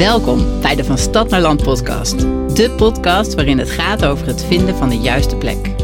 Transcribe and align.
Welkom 0.00 0.60
bij 0.60 0.74
de 0.74 0.84
Van 0.84 0.98
Stad 0.98 1.28
naar 1.28 1.40
Land 1.40 1.62
podcast. 1.62 2.18
De 2.54 2.70
podcast 2.76 3.34
waarin 3.34 3.58
het 3.58 3.70
gaat 3.70 4.04
over 4.04 4.26
het 4.26 4.44
vinden 4.44 4.76
van 4.76 4.88
de 4.88 4.98
juiste 4.98 5.36
plek. 5.36 5.74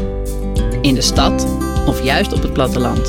In 0.81 0.93
de 0.93 1.01
stad 1.01 1.47
of 1.87 2.03
juist 2.03 2.33
op 2.33 2.41
het 2.41 2.53
platteland. 2.53 3.05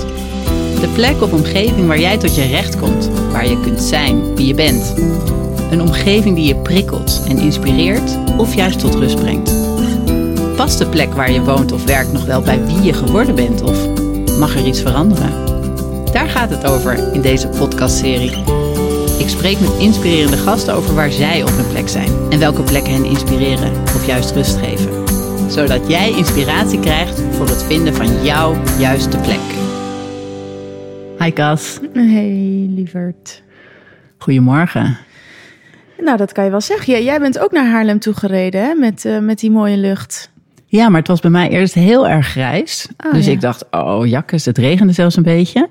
De 0.80 0.90
plek 0.94 1.22
of 1.22 1.32
omgeving 1.32 1.87
waar 1.87 2.01
jij 2.01 2.19
tot 2.19 2.34
je 2.34 2.47
recht 2.47 2.79
komt, 2.79 3.10
waar 3.33 3.48
je 3.48 3.60
kunt 3.60 3.80
zijn 3.80 4.34
wie 4.34 4.47
je 4.47 4.54
bent. 4.54 4.94
Een 5.71 5.83
omgeving 5.83 6.37
die 6.37 6.47
je 6.47 6.56
prikkelt 6.56 7.22
en 7.29 7.38
inspireert 7.38 8.19
of 8.37 8.54
juist 8.54 8.79
tot 8.79 8.94
rust 8.94 9.16
brengt. 9.16 9.54
Past 10.56 10.79
de 10.79 10.87
plek 10.87 11.15
waar 11.15 11.30
je 11.30 11.43
woont 11.43 11.72
of 11.72 11.84
werkt 11.84 12.12
nog 12.12 12.25
wel 12.25 12.40
bij 12.40 12.65
wie 12.65 12.83
je 12.83 12.93
geworden 12.93 13.34
bent 13.34 13.62
of 13.62 13.88
mag 14.38 14.54
er 14.54 14.66
iets 14.66 14.80
veranderen? 14.80 15.33
Daar 16.12 16.29
gaat 16.29 16.51
het 16.51 16.66
over 16.66 17.12
in 17.12 17.20
deze 17.20 17.48
podcastserie. 17.48 18.58
Ik 19.19 19.29
spreek 19.29 19.61
met 19.61 19.79
inspirerende 19.79 20.37
gasten 20.37 20.75
over 20.75 20.95
waar 20.95 21.11
zij 21.11 21.43
op 21.43 21.49
hun 21.49 21.69
plek 21.69 21.89
zijn 21.89 22.31
en 22.31 22.39
welke 22.39 22.63
plekken 22.63 22.93
hen 22.93 23.05
inspireren 23.05 23.73
of 23.83 24.07
juist 24.07 24.31
rust 24.31 24.57
geven. 24.57 25.07
Zodat 25.51 25.89
jij 25.89 26.11
inspiratie 26.11 26.81
krijgt 26.81 27.21
voor 27.31 27.47
het 27.47 27.63
vinden 27.63 27.95
van 27.95 28.25
jouw 28.25 28.55
juiste 28.79 29.19
plek. 29.19 29.41
Hi 31.19 31.33
Cas. 31.33 31.81
Hey, 31.93 32.67
lieverd. 32.71 33.43
Goedemorgen. 34.19 34.99
Nou, 35.99 36.16
dat 36.16 36.33
kan 36.33 36.45
je 36.45 36.51
wel 36.51 36.61
zeggen. 36.61 36.93
Ja, 36.93 36.99
jij 36.99 37.19
bent 37.19 37.39
ook 37.39 37.53
naar 37.53 37.66
Haarlem 37.66 37.99
toegereden 37.99 38.65
hè? 38.65 38.75
Met, 38.75 39.05
uh, 39.05 39.19
met 39.19 39.39
die 39.39 39.51
mooie 39.51 39.77
lucht. 39.77 40.30
Ja, 40.66 40.89
maar 40.89 40.99
het 40.99 41.09
was 41.09 41.21
bij 41.21 41.30
mij 41.30 41.49
eerst 41.49 41.75
heel 41.75 42.09
erg 42.09 42.27
grijs. 42.27 42.89
Oh, 43.07 43.13
dus 43.13 43.27
ja. 43.27 43.33
ik 43.33 43.41
dacht, 43.41 43.65
oh 43.71 44.07
jakkes, 44.07 44.45
het 44.45 44.59
regende 44.59 44.93
zelfs 44.93 45.16
een 45.16 45.23
beetje. 45.23 45.69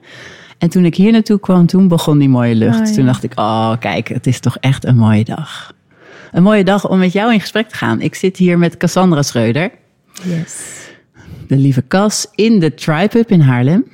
En 0.57 0.69
toen 0.69 0.85
ik 0.85 0.95
hier 0.95 1.11
naartoe 1.11 1.39
kwam, 1.39 1.65
toen 1.65 1.87
begon 1.87 2.17
die 2.17 2.29
mooie 2.29 2.55
lucht. 2.55 2.79
Oh, 2.79 2.85
ja. 2.87 2.93
Toen 2.93 3.05
dacht 3.05 3.23
ik, 3.23 3.31
oh 3.35 3.73
kijk, 3.79 4.07
het 4.07 4.27
is 4.27 4.39
toch 4.39 4.57
echt 4.59 4.85
een 4.85 4.97
mooie 4.97 5.23
dag. 5.23 5.73
Een 6.31 6.43
mooie 6.43 6.63
dag 6.63 6.89
om 6.89 6.99
met 6.99 7.11
jou 7.13 7.33
in 7.33 7.39
gesprek 7.39 7.69
te 7.69 7.75
gaan. 7.75 8.01
Ik 8.01 8.15
zit 8.15 8.37
hier 8.37 8.57
met 8.57 8.77
Cassandra 8.77 9.21
Schreuder, 9.21 9.71
Yes. 10.23 10.87
de 11.47 11.57
lieve 11.57 11.83
Cas, 11.87 12.27
in 12.35 12.59
de 12.59 12.73
Tribe 12.73 13.09
Hub 13.17 13.31
in 13.31 13.39
Haarlem. 13.41 13.85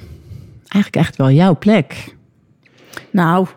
Eigenlijk 0.68 0.96
echt 1.06 1.16
wel 1.16 1.32
jouw 1.32 1.58
plek. 1.58 2.16
Nou, 3.12 3.48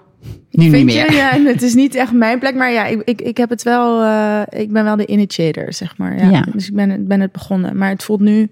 Nu 0.51 0.65
niet 0.65 0.73
vind 0.73 0.85
meer. 0.85 1.11
je? 1.11 1.17
Ja, 1.17 1.31
het 1.53 1.63
is 1.63 1.75
niet 1.75 1.95
echt 1.95 2.13
mijn 2.13 2.39
plek, 2.39 2.55
maar 2.55 2.73
ja, 2.73 2.87
ik, 2.87 3.03
ik, 3.05 3.21
ik 3.21 3.37
heb 3.37 3.51
het 3.51 3.63
wel. 3.63 4.03
eh, 4.03 4.61
ik 4.61 4.73
ben 4.73 4.85
wel 4.85 4.97
de 4.97 5.07
initiator, 5.07 5.73
zeg 5.73 5.97
maar. 5.97 6.19
Ja. 6.25 6.31
Ja. 6.31 6.47
Dus 6.53 6.67
ik 6.69 6.75
ben, 6.75 7.07
ben 7.07 7.21
het 7.21 7.33
begonnen. 7.33 7.77
Maar 7.77 7.89
het 7.89 8.03
voelt 8.05 8.21
nu. 8.21 8.51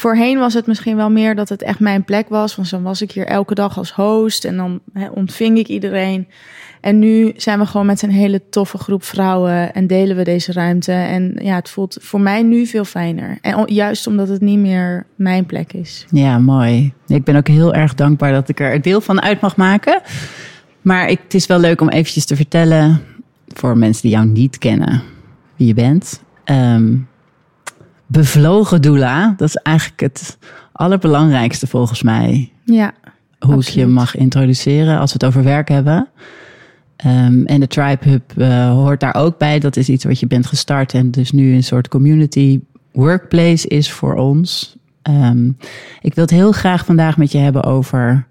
Voorheen 0.00 0.38
was 0.38 0.54
het 0.54 0.66
misschien 0.66 0.96
wel 0.96 1.10
meer 1.10 1.34
dat 1.34 1.48
het 1.48 1.62
echt 1.62 1.80
mijn 1.80 2.04
plek 2.04 2.28
was. 2.28 2.56
Want 2.56 2.70
dan 2.70 2.82
was 2.82 3.02
ik 3.02 3.12
hier 3.12 3.26
elke 3.26 3.54
dag 3.54 3.78
als 3.78 3.92
host 3.92 4.44
en 4.44 4.56
dan 4.56 4.80
ontving 5.14 5.58
ik 5.58 5.68
iedereen. 5.68 6.28
En 6.80 6.98
nu 6.98 7.32
zijn 7.36 7.58
we 7.58 7.66
gewoon 7.66 7.86
met 7.86 8.02
een 8.02 8.10
hele 8.10 8.42
toffe 8.50 8.78
groep 8.78 9.04
vrouwen 9.04 9.74
en 9.74 9.86
delen 9.86 10.16
we 10.16 10.24
deze 10.24 10.52
ruimte. 10.52 10.92
En 10.92 11.36
ja, 11.42 11.54
het 11.54 11.70
voelt 11.70 11.96
voor 12.00 12.20
mij 12.20 12.42
nu 12.42 12.66
veel 12.66 12.84
fijner. 12.84 13.38
En 13.40 13.62
juist 13.66 14.06
omdat 14.06 14.28
het 14.28 14.40
niet 14.40 14.58
meer 14.58 15.06
mijn 15.14 15.46
plek 15.46 15.72
is. 15.72 16.06
Ja, 16.10 16.38
mooi. 16.38 16.92
Ik 17.06 17.24
ben 17.24 17.36
ook 17.36 17.48
heel 17.48 17.74
erg 17.74 17.94
dankbaar 17.94 18.32
dat 18.32 18.48
ik 18.48 18.60
er 18.60 18.82
deel 18.82 19.00
van 19.00 19.22
uit 19.22 19.40
mag 19.40 19.56
maken. 19.56 20.00
Maar 20.82 21.08
ik, 21.08 21.20
het 21.22 21.34
is 21.34 21.46
wel 21.46 21.58
leuk 21.58 21.80
om 21.80 21.88
eventjes 21.88 22.24
te 22.24 22.36
vertellen 22.36 23.00
voor 23.46 23.78
mensen 23.78 24.02
die 24.02 24.10
jou 24.10 24.26
niet 24.26 24.58
kennen 24.58 25.02
wie 25.56 25.66
je 25.66 25.74
bent. 25.74 26.22
Ehm, 26.44 26.94
bevlogen 28.10 28.82
doula, 28.82 29.34
dat 29.36 29.48
is 29.48 29.54
eigenlijk 29.54 30.00
het 30.00 30.38
allerbelangrijkste 30.72 31.66
volgens 31.66 32.02
mij. 32.02 32.52
Ja, 32.64 32.92
Hoe 33.38 33.60
ik 33.60 33.68
je 33.68 33.86
mag 33.86 34.16
introduceren 34.16 34.98
als 34.98 35.12
we 35.12 35.18
het 35.20 35.28
over 35.28 35.44
werk 35.44 35.68
hebben. 35.68 36.08
Ehm, 36.96 37.44
en 37.44 37.60
de 37.60 37.66
Tribe 37.66 38.08
Hub 38.08 38.22
eh, 38.36 38.70
hoort 38.70 39.00
daar 39.00 39.14
ook 39.14 39.38
bij. 39.38 39.58
Dat 39.58 39.76
is 39.76 39.88
iets 39.88 40.04
wat 40.04 40.20
je 40.20 40.26
bent 40.26 40.46
gestart 40.46 40.94
en 40.94 41.10
dus 41.10 41.30
nu 41.30 41.54
een 41.54 41.62
soort 41.62 41.88
community 41.88 42.60
workplace 42.92 43.68
is 43.68 43.92
voor 43.92 44.14
ons. 44.14 44.76
Ehm, 45.02 45.48
ik 46.00 46.14
wil 46.14 46.24
het 46.24 46.32
heel 46.32 46.52
graag 46.52 46.84
vandaag 46.84 47.16
met 47.16 47.32
je 47.32 47.38
hebben 47.38 47.64
over 47.64 48.26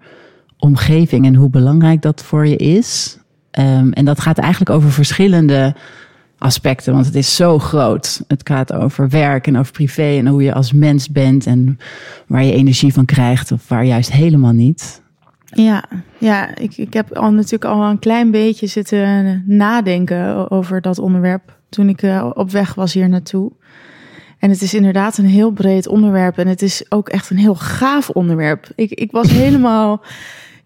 omgeving 0.58 1.26
en 1.26 1.34
hoe 1.34 1.50
belangrijk 1.50 2.02
dat 2.02 2.22
voor 2.22 2.46
je 2.46 2.56
is. 2.56 3.18
Ehm, 3.50 3.90
en 3.90 4.04
dat 4.04 4.20
gaat 4.20 4.38
eigenlijk 4.38 4.70
over 4.70 4.90
verschillende 4.92 5.74
aspecten, 6.40 6.92
want 6.92 7.06
het 7.06 7.14
is 7.14 7.36
zo 7.36 7.58
groot. 7.58 8.22
Het 8.28 8.40
gaat 8.44 8.72
over 8.72 9.08
werk 9.08 9.46
en 9.46 9.58
over 9.58 9.72
privé 9.72 10.16
en 10.16 10.26
hoe 10.26 10.42
je 10.42 10.54
als 10.54 10.72
mens 10.72 11.08
bent 11.08 11.46
en 11.46 11.78
waar 12.26 12.44
je 12.44 12.52
energie 12.52 12.92
van 12.92 13.04
krijgt 13.04 13.52
of 13.52 13.68
waar 13.68 13.84
juist 13.84 14.12
helemaal 14.12 14.52
niet. 14.52 15.02
Ja, 15.44 15.84
ja 16.18 16.56
ik, 16.56 16.76
ik 16.76 16.92
heb 16.92 17.16
al 17.16 17.32
natuurlijk 17.32 17.64
al 17.64 17.82
een 17.82 17.98
klein 17.98 18.30
beetje 18.30 18.66
zitten 18.66 19.42
nadenken 19.46 20.50
over 20.50 20.80
dat 20.80 20.98
onderwerp 20.98 21.58
toen 21.68 21.88
ik 21.88 22.02
eh, 22.02 22.30
op 22.34 22.50
weg 22.50 22.74
was 22.74 22.92
hier 22.92 23.08
naartoe. 23.08 23.52
En 24.38 24.50
het 24.50 24.62
is 24.62 24.74
inderdaad 24.74 25.18
een 25.18 25.26
heel 25.26 25.50
breed 25.50 25.86
onderwerp 25.86 26.38
en 26.38 26.46
het 26.46 26.62
is 26.62 26.84
ook 26.88 27.08
echt 27.08 27.30
een 27.30 27.38
heel 27.38 27.54
gaaf 27.54 28.08
onderwerp. 28.08 28.68
Ik, 28.74 28.90
ik 28.90 29.10
was 29.10 29.30
helemaal, 29.30 30.02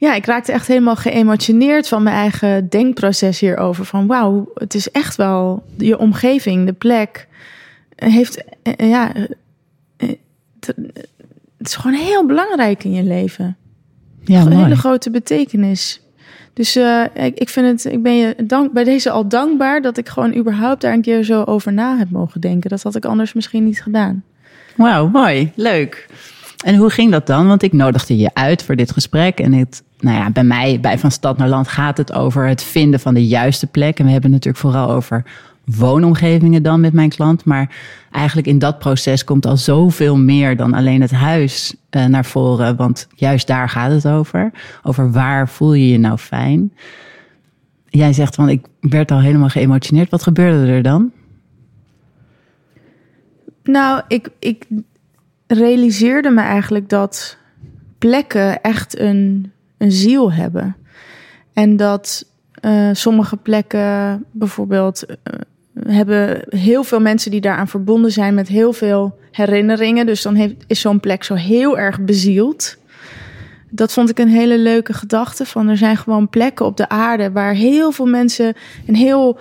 ja, 0.04 0.15
ik 0.15 0.26
raakte 0.26 0.53
echt 0.53 0.66
helemaal 0.66 0.97
geëmotioneerd 0.97 1.88
van 1.88 2.03
mijn 2.03 2.16
eigen 2.16 2.69
denkproces 2.69 3.41
hierover. 3.41 3.84
Van 3.84 4.06
wauw, 4.06 4.50
het 4.54 4.75
is 4.75 4.91
echt 4.91 5.16
wel 5.16 5.62
je 5.76 5.98
omgeving, 5.98 6.66
de 6.66 6.72
plek, 6.72 7.28
eh, 7.97 8.12
heeft, 8.12 8.44
eh, 8.62 8.88
ja, 8.88 9.14
eh, 9.14 9.22
eh, 9.97 10.09
het 11.59 11.69
is 11.69 11.75
gewoon 11.75 11.97
heel 11.97 12.26
belangrijk 12.26 12.84
in 12.84 12.93
je 12.93 13.03
leven 13.03 13.56
Ja, 14.25 14.41
een 14.41 14.62
hele 14.62 14.76
grote 14.76 15.10
betekenis. 15.10 16.00
Dus 16.53 16.76
ik, 17.14 17.38
ik 17.38 17.48
vind 17.48 17.66
het, 17.66 17.93
ik 17.93 18.03
ben 18.03 18.16
je 18.16 18.34
dank, 18.47 18.72
bij 18.72 18.84
deze 18.84 19.10
al 19.10 19.28
dankbaar 19.28 19.82
dat 19.82 19.97
ik 19.97 20.09
gewoon 20.09 20.37
überhaupt 20.37 20.81
daar 20.81 20.93
een 20.93 21.03
keer 21.03 21.22
zo 21.22 21.43
over 21.43 21.72
na 21.72 21.97
heb 21.98 22.10
mogen 22.10 22.41
denken. 22.41 22.70
Dat 22.70 22.82
had 22.82 22.94
ik 22.94 23.04
anders 23.04 23.32
misschien 23.32 23.64
niet 23.64 23.82
gedaan. 23.82 24.25
Wauw, 24.76 25.09
mooi, 25.09 25.53
leuk. 25.54 26.06
En 26.64 26.76
hoe 26.76 26.91
ging 26.91 27.10
dat 27.10 27.26
dan? 27.26 27.47
Want 27.47 27.62
ik 27.62 27.72
nodigde 27.72 28.16
je 28.16 28.31
uit 28.34 28.62
voor 28.62 28.76
dit 28.76 28.91
gesprek. 28.91 29.38
En 29.41 29.53
het, 29.53 29.82
nou 30.04 30.16
ja, 30.16 30.31
bij 30.31 30.44
mij, 30.44 30.81
bij 30.81 30.98
Van 30.98 31.10
Stad 31.10 31.37
naar 31.37 31.48
Land, 31.48 31.69
gaat 31.69 31.97
het 31.97 32.12
over 32.12 32.47
het 32.47 32.62
vinden 32.62 33.00
van 33.00 33.15
de 33.15 33.26
juiste 33.26 33.66
plek. 33.66 33.98
En 33.98 34.04
we 34.04 34.10
hebben 34.10 34.32
het 34.32 34.44
natuurlijk 34.44 34.75
vooral 34.75 34.97
over 34.97 35.25
woonomgevingen 35.65 36.62
dan 36.62 36.81
met 36.81 36.92
mijn 36.92 37.09
klant. 37.09 37.44
Maar 37.44 37.76
eigenlijk 38.10 38.47
in 38.47 38.59
dat 38.59 38.78
proces 38.78 39.25
komt 39.25 39.47
al 39.47 39.56
zoveel 39.56 40.16
meer 40.16 40.56
dan 40.56 40.75
alleen 40.75 41.00
het 41.00 41.10
huis 41.10 41.75
eh, 41.91 42.04
naar 42.04 42.25
voren. 42.25 42.76
Want 42.76 43.09
juist 43.14 43.47
daar 43.47 43.69
gaat 43.69 43.91
het 43.91 44.09
over. 44.09 44.50
Over 44.82 45.12
waar 45.12 45.48
voel 45.48 45.75
je 45.75 45.88
je 45.88 45.98
nou 45.98 46.19
fijn? 46.19 46.72
Jij 47.88 48.12
zegt 48.12 48.34
van, 48.34 48.48
ik 48.48 48.66
werd 48.81 49.10
al 49.10 49.20
helemaal 49.20 49.48
geëmotioneerd. 49.48 50.10
Wat 50.10 50.22
gebeurde 50.22 50.72
er 50.72 50.82
dan? 50.82 51.12
Nou, 53.62 54.03
ik, 54.09 54.28
ik 54.38 54.66
realiseerde 55.47 56.31
me 56.31 56.41
eigenlijk 56.41 56.88
dat 56.88 57.37
plekken 57.98 58.62
echt 58.62 58.98
een, 58.98 59.53
een 59.84 59.93
ziel 59.93 60.33
hebben. 60.33 60.77
En 61.53 61.77
dat 61.77 62.27
eh, 62.61 62.89
sommige 62.93 63.37
plekken 63.37 64.25
bijvoorbeeld 64.31 65.05
eh, 65.06 65.15
hebben 65.87 66.45
heel 66.49 66.84
veel 66.84 67.00
mensen 67.00 67.31
die 67.31 67.41
daaraan 67.41 67.69
verbonden 67.69 68.12
zijn 68.12 68.34
met 68.34 68.49
heel 68.49 68.73
veel 68.73 69.19
herinneringen. 69.31 70.06
Dus 70.06 70.23
dan 70.23 70.34
heeft, 70.34 70.55
is 70.67 70.81
zo'n 70.81 71.00
plek 71.00 71.25
zo 71.25 71.34
heel 71.34 71.78
erg 71.78 72.00
bezield. 72.00 72.77
Dat 73.71 73.93
vond 73.93 74.11
ik 74.11 74.19
een 74.19 74.28
hele 74.28 74.59
leuke 74.59 74.93
gedachte. 74.93 75.47
Van 75.47 75.69
er 75.69 75.77
zijn 75.77 75.97
gewoon 75.97 76.28
plekken 76.28 76.67
op 76.67 76.77
de 76.77 76.89
aarde 76.89 77.31
waar 77.31 77.55
heel 77.55 77.93
veel 77.93 78.06
mensen 78.06 78.55
een 78.87 78.97
heel 78.97 79.39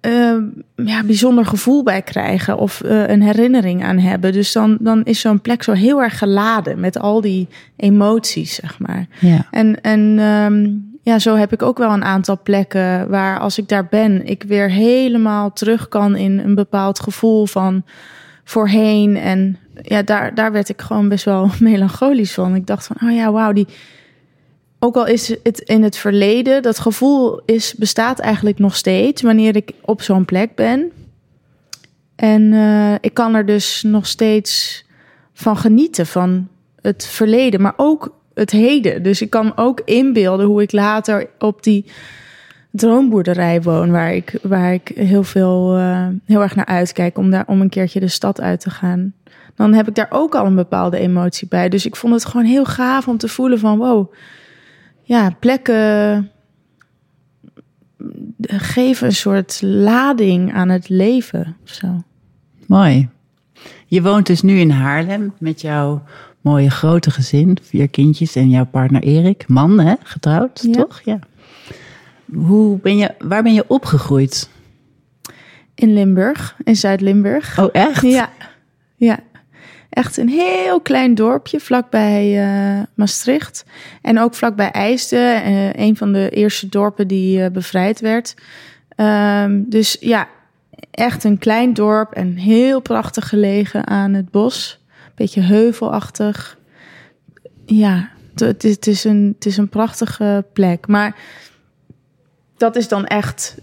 eh, 0.00 0.36
ja, 0.76 1.04
bijzonder 1.04 1.44
gevoel 1.44 1.82
bij 1.82 2.02
krijgen 2.02 2.58
of 2.58 2.80
eh, 2.80 3.08
een 3.08 3.22
herinnering 3.22 3.84
aan 3.84 3.98
hebben. 3.98 4.32
Dus 4.32 4.52
dan, 4.52 4.78
dan 4.80 5.04
is 5.04 5.20
zo'n 5.20 5.40
plek 5.40 5.62
zo 5.62 5.72
heel 5.72 6.02
erg 6.02 6.18
geladen 6.18 6.80
met 6.80 6.98
al 6.98 7.20
die 7.20 7.48
emoties, 7.76 8.54
zeg 8.54 8.78
maar. 8.78 9.06
Ja. 9.18 9.46
En, 9.50 9.80
en 9.80 10.18
ehm, 10.18 10.68
ja, 11.02 11.18
zo 11.18 11.36
heb 11.36 11.52
ik 11.52 11.62
ook 11.62 11.78
wel 11.78 11.92
een 11.92 12.04
aantal 12.04 12.38
plekken 12.42 13.08
waar 13.08 13.38
als 13.38 13.58
ik 13.58 13.68
daar 13.68 13.86
ben, 13.86 14.26
ik 14.26 14.42
weer 14.42 14.70
helemaal 14.70 15.52
terug 15.52 15.88
kan 15.88 16.16
in 16.16 16.38
een 16.38 16.54
bepaald 16.54 17.00
gevoel 17.00 17.46
van 17.46 17.84
voorheen. 18.44 19.16
En 19.16 19.56
ja, 19.82 20.02
daar, 20.02 20.34
daar 20.34 20.52
werd 20.52 20.68
ik 20.68 20.80
gewoon 20.80 21.08
best 21.08 21.24
wel 21.24 21.50
melancholisch 21.60 22.34
van. 22.34 22.54
Ik 22.54 22.66
dacht 22.66 22.86
van, 22.86 22.96
oh 23.08 23.14
ja, 23.14 23.32
wauw, 23.32 23.52
die. 23.52 23.66
Ook 24.82 24.96
al 24.96 25.06
is 25.06 25.36
het 25.42 25.58
in 25.58 25.82
het 25.82 25.96
verleden, 25.96 26.62
dat 26.62 26.78
gevoel 26.78 27.40
is, 27.44 27.74
bestaat 27.74 28.18
eigenlijk 28.18 28.58
nog 28.58 28.76
steeds 28.76 29.22
wanneer 29.22 29.56
ik 29.56 29.72
op 29.80 30.02
zo'n 30.02 30.24
plek 30.24 30.54
ben. 30.54 30.92
En 32.16 32.52
eh, 32.52 32.94
ik 33.00 33.14
kan 33.14 33.34
er 33.34 33.46
dus 33.46 33.82
nog 33.82 34.06
steeds 34.06 34.84
van 35.32 35.56
genieten, 35.56 36.06
van 36.06 36.48
het 36.82 37.06
verleden, 37.06 37.60
maar 37.60 37.74
ook 37.76 38.14
het 38.34 38.50
heden. 38.50 39.02
Dus 39.02 39.22
ik 39.22 39.30
kan 39.30 39.56
ook 39.56 39.80
inbeelden 39.84 40.46
hoe 40.46 40.62
ik 40.62 40.72
later 40.72 41.28
op 41.38 41.62
die 41.62 41.84
droomboerderij 42.70 43.62
woon, 43.62 43.90
waar 43.90 44.14
ik, 44.14 44.38
waar 44.42 44.72
ik 44.72 44.92
heel, 44.94 45.22
veel, 45.22 45.76
eh, 45.76 46.06
heel 46.24 46.42
erg 46.42 46.54
naar 46.54 46.66
uitkijk 46.66 47.18
om, 47.18 47.30
daar, 47.30 47.44
om 47.46 47.60
een 47.60 47.68
keertje 47.68 48.00
de 48.00 48.08
stad 48.08 48.40
uit 48.40 48.60
te 48.60 48.70
gaan. 48.70 49.14
Dan 49.54 49.72
heb 49.72 49.88
ik 49.88 49.94
daar 49.94 50.10
ook 50.10 50.34
al 50.34 50.46
een 50.46 50.54
bepaalde 50.54 50.98
emotie 50.98 51.48
bij. 51.48 51.68
Dus 51.68 51.86
ik 51.86 51.96
vond 51.96 52.12
het 52.12 52.24
gewoon 52.24 52.46
heel 52.46 52.64
gaaf 52.64 53.08
om 53.08 53.16
te 53.16 53.28
voelen 53.28 53.58
van 53.58 53.78
wow, 53.78 54.12
ja, 55.10 55.30
plekken 55.40 56.30
geven 58.40 59.06
een 59.06 59.12
soort 59.14 59.62
lading 59.62 60.52
aan 60.52 60.68
het 60.68 60.88
leven. 60.88 61.56
Of 61.62 61.68
zo. 61.70 62.02
Mooi. 62.66 63.08
Je 63.86 64.02
woont 64.02 64.26
dus 64.26 64.42
nu 64.42 64.58
in 64.58 64.70
Haarlem 64.70 65.32
met 65.38 65.60
jouw 65.60 66.02
mooie 66.40 66.70
grote 66.70 67.10
gezin, 67.10 67.58
vier 67.62 67.88
kindjes 67.88 68.36
en 68.36 68.48
jouw 68.48 68.66
partner 68.66 69.02
Erik. 69.02 69.48
Man, 69.48 69.80
hè? 69.80 69.94
Getrouwd, 70.02 70.60
Ja. 70.62 70.72
toch? 70.72 71.00
Ja. 71.04 71.18
Hoe 72.34 72.78
ben 72.78 72.96
je, 72.96 73.14
waar 73.18 73.42
ben 73.42 73.54
je 73.54 73.64
opgegroeid? 73.68 74.50
In 75.74 75.92
Limburg, 75.92 76.56
in 76.64 76.76
Zuid-Limburg. 76.76 77.58
Oh, 77.58 77.68
echt? 77.72 78.02
Ja, 78.02 78.28
ja. 78.96 79.18
Echt 79.90 80.16
een 80.16 80.28
heel 80.28 80.80
klein 80.80 81.14
dorpje 81.14 81.60
vlakbij 81.60 82.42
eh, 82.42 82.82
Maastricht. 82.94 83.64
En 84.02 84.18
ook 84.18 84.34
vlakbij 84.34 84.70
IJsden, 84.70 85.42
eh, 85.42 85.72
een 85.72 85.96
van 85.96 86.12
de 86.12 86.30
eerste 86.30 86.68
dorpen 86.68 87.08
die 87.08 87.42
eh, 87.42 87.50
bevrijd 87.50 88.00
werd. 88.00 88.34
Ehm, 88.88 89.62
dus 89.66 89.96
ja, 90.00 90.28
echt 90.90 91.24
een 91.24 91.38
klein 91.38 91.74
dorp 91.74 92.12
en 92.12 92.36
heel 92.36 92.80
prachtig 92.80 93.28
gelegen 93.28 93.86
aan 93.86 94.14
het 94.14 94.30
bos. 94.30 94.84
Beetje 95.14 95.40
heuvelachtig. 95.40 96.58
Ja, 97.66 98.10
het, 98.34 98.86
is 98.86 99.04
een, 99.04 99.32
het 99.34 99.46
is 99.46 99.56
een 99.56 99.68
prachtige 99.68 100.44
plek. 100.52 100.86
Maar 100.86 101.16
dat 102.56 102.76
is 102.76 102.88
dan 102.88 103.06
echt 103.06 103.56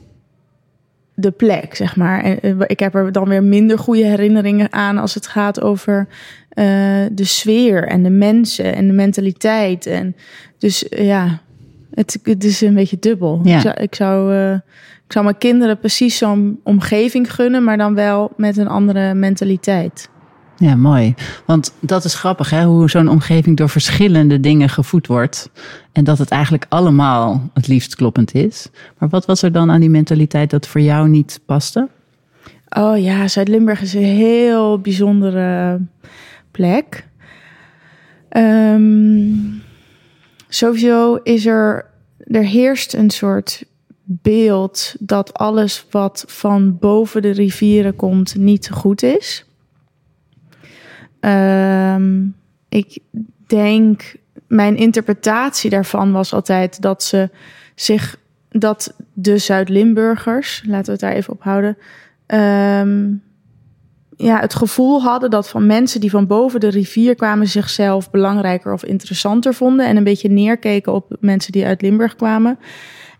de 1.20 1.32
plek, 1.32 1.76
zeg 1.76 1.96
maar. 1.96 2.24
En 2.24 2.42
eh, 2.42 2.56
ik 2.68 2.80
heb 2.80 2.96
er 2.96 3.12
dan 3.12 3.28
weer 3.28 3.44
minder 3.44 3.80
goede 3.80 4.06
herinneringen 4.06 4.74
aan 4.74 4.98
als 4.98 5.14
het 5.14 5.28
gaat 5.28 5.62
over 5.62 6.08
eh, 6.50 6.66
de 7.12 7.24
sfeer 7.24 7.88
en 7.88 8.04
de 8.04 8.10
mensen 8.10 8.76
en 8.76 8.88
de 8.88 8.94
mentaliteit. 8.94 9.86
En 9.86 10.16
dus 10.58 10.90
eh, 10.90 11.06
ja, 11.06 11.42
het, 11.94 12.20
het 12.24 12.44
is 12.44 12.62
een 12.62 12.74
beetje 12.74 13.00
dubbel. 13.00 13.42
Ja. 13.44 13.56
Ik, 13.56 13.62
zou, 13.62 13.76
ik, 13.82 13.96
zou, 13.96 14.34
ik 15.06 15.12
zou 15.12 15.26
mijn 15.26 15.38
kinderen 15.38 15.80
precies 15.80 16.18
zo'n 16.18 16.60
omgeving 16.64 17.34
gunnen, 17.34 17.64
maar 17.64 17.78
dan 17.78 17.96
wel 17.96 18.32
met 18.36 18.58
een 18.58 18.68
andere 18.68 19.14
mentaliteit. 19.14 20.10
Ja, 20.60 20.76
mooi. 20.76 21.16
Want 21.46 21.74
dat 21.80 22.04
is 22.04 22.16
grappig, 22.16 22.50
hè? 22.50 22.64
hoe 22.64 22.90
zo'n 22.90 23.08
omgeving 23.08 23.58
door 23.58 23.70
verschillende 23.70 24.40
dingen 24.40 24.70
gevoed 24.70 25.08
wordt. 25.08 25.50
En 25.92 26.04
dat 26.04 26.18
het 26.18 26.30
eigenlijk 26.30 26.66
allemaal 26.70 27.50
het 27.54 27.68
liefst 27.68 27.96
kloppend 27.96 28.34
is. 28.34 28.70
Maar 28.98 29.10
wat 29.10 29.26
was 29.26 29.42
er 29.42 29.52
dan 29.52 29.72
aan 29.72 29.80
die 29.80 29.90
mentaliteit 29.90 30.50
dat 30.50 30.68
voor 30.68 30.82
jou 30.82 31.10
niet 31.10 31.40
paste? 31.46 31.88
Oh 32.70 33.00
ja, 33.00 33.28
Zuid-Limburg 33.28 33.82
is 33.82 33.94
een 33.94 34.04
heel 34.04 34.80
bijzondere 34.80 35.82
plek. 36.52 37.08
Ehm, 38.30 39.30
sowieso 40.48 41.16
is 41.16 41.46
er, 41.46 41.86
er 42.18 42.46
heerst 42.46 42.94
een 42.94 43.10
soort 43.10 43.64
beeld 44.04 44.96
dat 45.00 45.34
alles 45.34 45.86
wat 45.92 46.24
van 46.28 46.78
boven 46.78 47.22
de 47.22 47.32
rivieren 47.32 47.96
komt 47.96 48.36
niet 48.36 48.70
goed 48.70 49.04
is. 49.04 49.47
Ehm, 51.28 52.26
ik 52.70 53.00
denk, 53.48 54.16
mijn 54.48 54.76
interpretatie 54.76 55.70
daarvan 55.70 56.12
was 56.12 56.34
altijd 56.34 56.82
dat 56.82 57.04
ze 57.04 57.30
zich, 57.76 58.20
dat 58.50 58.96
de 59.14 59.38
Zuid-Limburgers, 59.38 60.64
laten 60.66 60.86
we 60.86 60.92
het 60.92 61.00
daar 61.00 61.12
even 61.12 61.34
op 61.34 61.44
houden, 61.44 61.78
ehm, 62.26 63.14
ja, 64.18 64.40
het 64.40 64.56
gevoel 64.56 65.02
hadden 65.02 65.30
dat 65.30 65.50
van 65.50 65.66
mensen 65.66 66.00
die 66.00 66.10
van 66.10 66.28
boven 66.28 66.60
de 66.60 66.70
rivier 66.70 67.16
kwamen 67.16 67.48
zichzelf 67.48 68.12
belangrijker 68.12 68.74
of 68.74 68.84
interessanter 68.84 69.54
vonden 69.54 69.88
en 69.88 69.98
een 69.98 70.04
beetje 70.04 70.30
neerkeken 70.30 70.94
op 70.94 71.16
mensen 71.20 71.52
die 71.52 71.66
uit 71.66 71.82
Limburg 71.82 72.16
kwamen. 72.16 72.60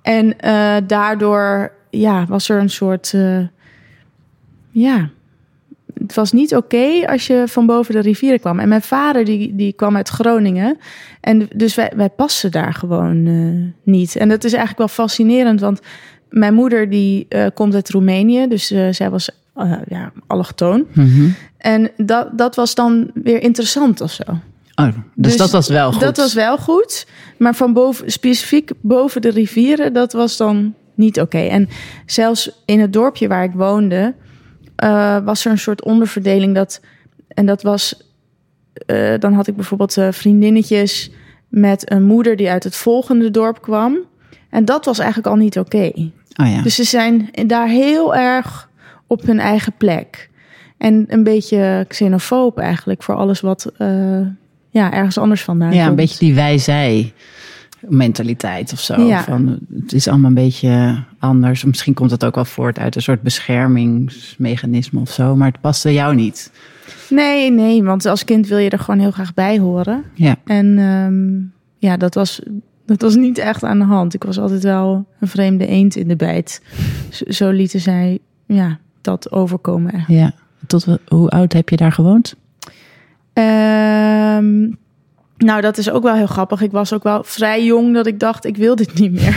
En 0.02 0.40
eh, 0.40 0.76
daardoor 0.88 1.72
ja, 1.90 2.26
was 2.26 2.50
er 2.50 2.60
een 2.60 2.70
soort 2.70 3.14
eh, 3.14 3.48
ja, 4.70 5.10
het 6.08 6.16
was 6.16 6.32
niet 6.32 6.56
oké 6.56 7.08
als 7.08 7.28
je 7.28 7.44
van 7.48 7.66
boven 7.66 7.94
de 7.94 8.00
rivieren 8.00 8.40
kwam. 8.40 8.60
En 8.60 8.68
mijn 8.68 8.82
vader 8.82 9.26
die, 9.26 9.56
die 9.56 9.74
kwam 9.74 9.96
uit 9.96 10.10
Groningen. 10.10 10.78
En 11.22 11.48
dus 11.56 11.76
wij, 11.76 11.92
wij 11.96 12.10
passen 12.10 12.52
daar 12.52 12.74
gewoon 12.74 13.26
eh, 13.26 13.92
niet. 13.94 14.16
En 14.16 14.30
dat 14.30 14.44
is 14.44 14.52
eigenlijk 14.52 14.78
wel 14.78 15.06
fascinerend, 15.06 15.60
want 15.60 15.80
mijn 16.30 16.54
moeder 16.54 16.90
die 16.90 17.26
eh, 17.30 17.46
komt 17.54 17.74
uit 17.74 17.90
Roemenië. 17.90 18.48
Dus 18.48 18.72
eh, 18.72 18.88
zij 18.92 19.10
was 19.10 19.30
ja, 19.88 20.12
allochtoon. 20.28 20.86
Mhm. 20.94 21.30
En 21.58 21.92
dat, 21.98 22.38
dat 22.38 22.56
was 22.56 22.76
dan 22.76 23.12
weer 23.14 23.42
interessant 23.42 24.02
of 24.02 24.12
zo. 24.12 24.24
Oh, 24.76 24.86
dus, 24.86 24.94
Dus 25.16 25.38
dat 25.38 25.52
was 25.52 25.68
wel 25.68 25.92
goed. 25.92 26.02
Dat 26.02 26.18
was 26.18 26.34
wel 26.34 26.58
goed. 26.58 27.08
Maar 27.38 27.56
van 27.56 27.74
boven, 27.74 28.12
specifiek 28.12 28.72
boven 28.82 29.22
de 29.22 29.30
rivieren, 29.30 29.94
dat 29.94 30.14
was 30.14 30.38
dan 30.38 30.74
niet 30.94 31.20
oké. 31.20 31.38
En 31.38 31.70
zelfs 32.06 32.52
in 32.66 32.80
het 32.80 32.94
dorpje 32.94 33.28
waar 33.28 33.44
ik 33.44 33.52
woonde, 33.54 34.14
eh, 34.78 35.18
was 35.24 35.46
er 35.46 35.52
een 35.52 35.58
soort 35.58 35.84
onderverdeling. 35.84 36.56
Dat, 36.56 36.82
en 37.28 37.46
dat 37.46 37.62
was, 37.62 38.02
eh, 38.86 39.14
dan 39.20 39.34
had 39.34 39.48
ik 39.48 39.56
bijvoorbeeld 39.56 39.98
eh, 39.98 40.08
vriendinnetjes 40.12 41.12
met 41.48 41.92
een 41.92 42.04
moeder 42.04 42.36
die 42.36 42.50
uit 42.50 42.64
het 42.64 42.76
volgende 42.76 43.32
dorp 43.32 43.62
kwam. 43.62 43.98
En 44.50 44.66
dat 44.66 44.86
was 44.86 45.00
eigenlijk 45.00 45.28
al 45.28 45.36
niet 45.36 45.60
oké. 45.60 45.92
Oh 46.36 46.50
ja. 46.50 46.62
Dus 46.62 46.76
ze 46.76 46.84
zijn 46.84 47.30
daar 47.46 47.68
heel 47.68 48.16
erg 48.16 48.70
op 49.08 49.22
hun 49.22 49.40
eigen 49.40 49.74
plek. 49.78 50.30
En 50.78 51.06
een 51.08 51.24
beetje 51.24 51.86
xenofoob 51.88 52.58
eigenlijk 52.58 53.04
voor 53.04 53.16
alles 53.16 53.42
wat 53.42 53.72
ja, 54.70 54.94
ergens 54.94 55.18
anders 55.18 55.44
vandaan 55.44 55.74
ja, 55.74 55.80
een 55.80 55.86
komt. 55.86 55.96
beetje 55.96 56.26
die 56.26 56.36
wij-zij 56.36 57.14
mentaliteit 57.80 58.74
of 58.74 58.80
zo. 58.80 59.02
Ja. 59.02 59.24
Van, 59.24 59.60
het 59.82 59.94
is 59.94 60.08
allemaal 60.08 60.30
een 60.30 60.36
beetje 60.36 61.04
anders. 61.20 61.64
Misschien 61.64 61.94
komt 61.94 62.12
het 62.12 62.26
ook 62.26 62.36
wel 62.36 62.46
voort 62.46 62.80
uit 62.80 62.96
een 62.96 63.02
soort 63.02 63.22
beschermingsmechanisme 63.22 65.00
of 65.00 65.12
zo. 65.12 65.36
Maar 65.36 65.52
het 65.52 65.62
paste 65.62 65.94
jou 65.94 66.16
niet. 66.16 66.52
Nee, 67.10 67.52
nee, 67.52 67.84
want 67.84 68.06
als 68.06 68.24
kind 68.24 68.48
wil 68.48 68.58
je 68.58 68.70
er 68.70 68.80
gewoon 68.80 69.00
heel 69.00 69.12
graag 69.12 69.34
bij 69.34 69.60
horen. 69.60 70.04
Ja. 70.14 70.36
En 70.46 70.78
ehm, 70.78 71.58
ja, 71.88 71.98
dat 71.98 72.16
was, 72.16 72.42
dat 72.86 73.02
was 73.02 73.16
niet 73.16 73.38
echt 73.38 73.64
aan 73.64 73.80
de 73.80 73.86
hand. 73.86 74.14
Ik 74.14 74.24
was 74.24 74.40
altijd 74.40 74.64
wel 74.64 75.06
een 75.20 75.28
vreemde 75.28 75.68
eend 75.68 75.96
in 75.96 76.08
de 76.08 76.16
bijt. 76.16 76.62
Zo, 77.10 77.24
zo 77.28 77.50
lieten 77.50 77.80
zij 77.80 78.20
ja, 78.46 78.80
dat 79.02 79.32
overkomen. 79.32 79.92
eigenlijk. 79.92 80.22
ja. 80.22 80.46
Tot 80.68 80.86
hoe 81.08 81.30
oud 81.30 81.54
heb 81.54 81.70
je 81.70 81.76
daar 81.76 81.92
gewoond? 81.92 82.36
Ehm, 83.34 84.72
nou, 85.38 85.62
dat 85.62 85.78
is 85.78 85.90
ook 85.90 86.04
wel 86.04 86.16
heel 86.16 86.28
grappig. 86.28 86.62
Ik 86.62 86.72
was 86.72 86.94
ook 86.94 87.04
wel 87.04 87.24
vrij 87.24 87.64
jong 87.66 87.94
dat 87.94 88.08
ik 88.08 88.20
dacht, 88.20 88.46
ik 88.46 88.58
wil 88.58 88.76
dit 88.76 88.94
niet 89.00 89.12
meer. 89.12 89.36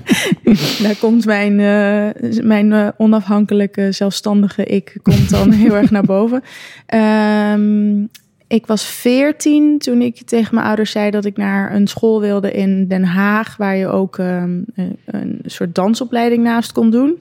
Daar 0.82 0.96
komt 1.00 1.24
mijn, 1.24 1.60
eh, 1.60 2.40
mijn 2.42 2.72
eh, 2.72 2.88
onafhankelijke, 2.96 3.92
zelfstandige 3.92 4.64
ik 4.64 4.96
komt 5.02 5.30
dan 5.30 5.50
heel 5.62 5.76
erg 5.76 5.90
naar 5.90 6.02
boven. 6.04 6.42
Ehm, 6.86 8.00
ik 8.48 8.66
was 8.66 8.84
veertien 8.84 9.78
toen 9.78 10.00
ik 10.02 10.22
tegen 10.24 10.54
mijn 10.54 10.66
ouders 10.66 10.90
zei 10.90 11.10
dat 11.10 11.24
ik 11.24 11.36
naar 11.36 11.74
een 11.74 11.86
school 11.86 12.20
wilde 12.20 12.52
in 12.52 12.86
Den 12.88 13.04
Haag, 13.04 13.56
waar 13.56 13.76
je 13.76 13.86
ook 13.86 14.18
ehm, 14.18 14.60
een- 14.74 14.96
een 15.04 15.40
soort 15.44 15.74
dansopleiding 15.74 16.42
naast 16.42 16.72
kon 16.72 16.90
doen. 16.90 17.16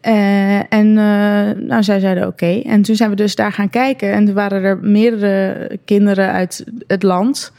Eh, 0.00 0.56
en 0.72 0.88
eh, 0.98 1.64
nou, 1.68 1.82
zij 1.82 2.00
zeiden 2.00 2.26
oké. 2.26 2.60
En 2.64 2.82
toen 2.82 2.96
zijn 2.96 3.10
we 3.10 3.16
dus 3.16 3.34
daar 3.34 3.52
gaan 3.52 3.70
kijken. 3.70 4.12
En 4.12 4.28
er 4.28 4.34
waren 4.34 4.62
er 4.62 4.78
meerdere 4.82 5.70
kinderen 5.84 6.32
uit 6.32 6.64
het 6.86 7.02
land 7.02 7.52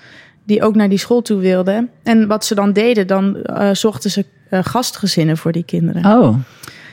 die 0.46 0.63
ook 0.63 0.75
naar 0.75 0.89
die 0.89 0.98
school 0.98 1.22
toe 1.22 1.39
wilden. 1.39 1.89
En 2.03 2.27
wat 2.27 2.46
ze 2.46 2.55
dan 2.55 2.74
deden, 2.74 3.08
dan 3.08 3.36
eh, 3.41 3.69
zochten 3.74 4.12
ze 4.12 4.25
gastgezinnen 4.51 5.38
voor 5.38 5.51
die 5.51 5.63
kinderen. 5.63 6.05
Oh, 6.19 6.36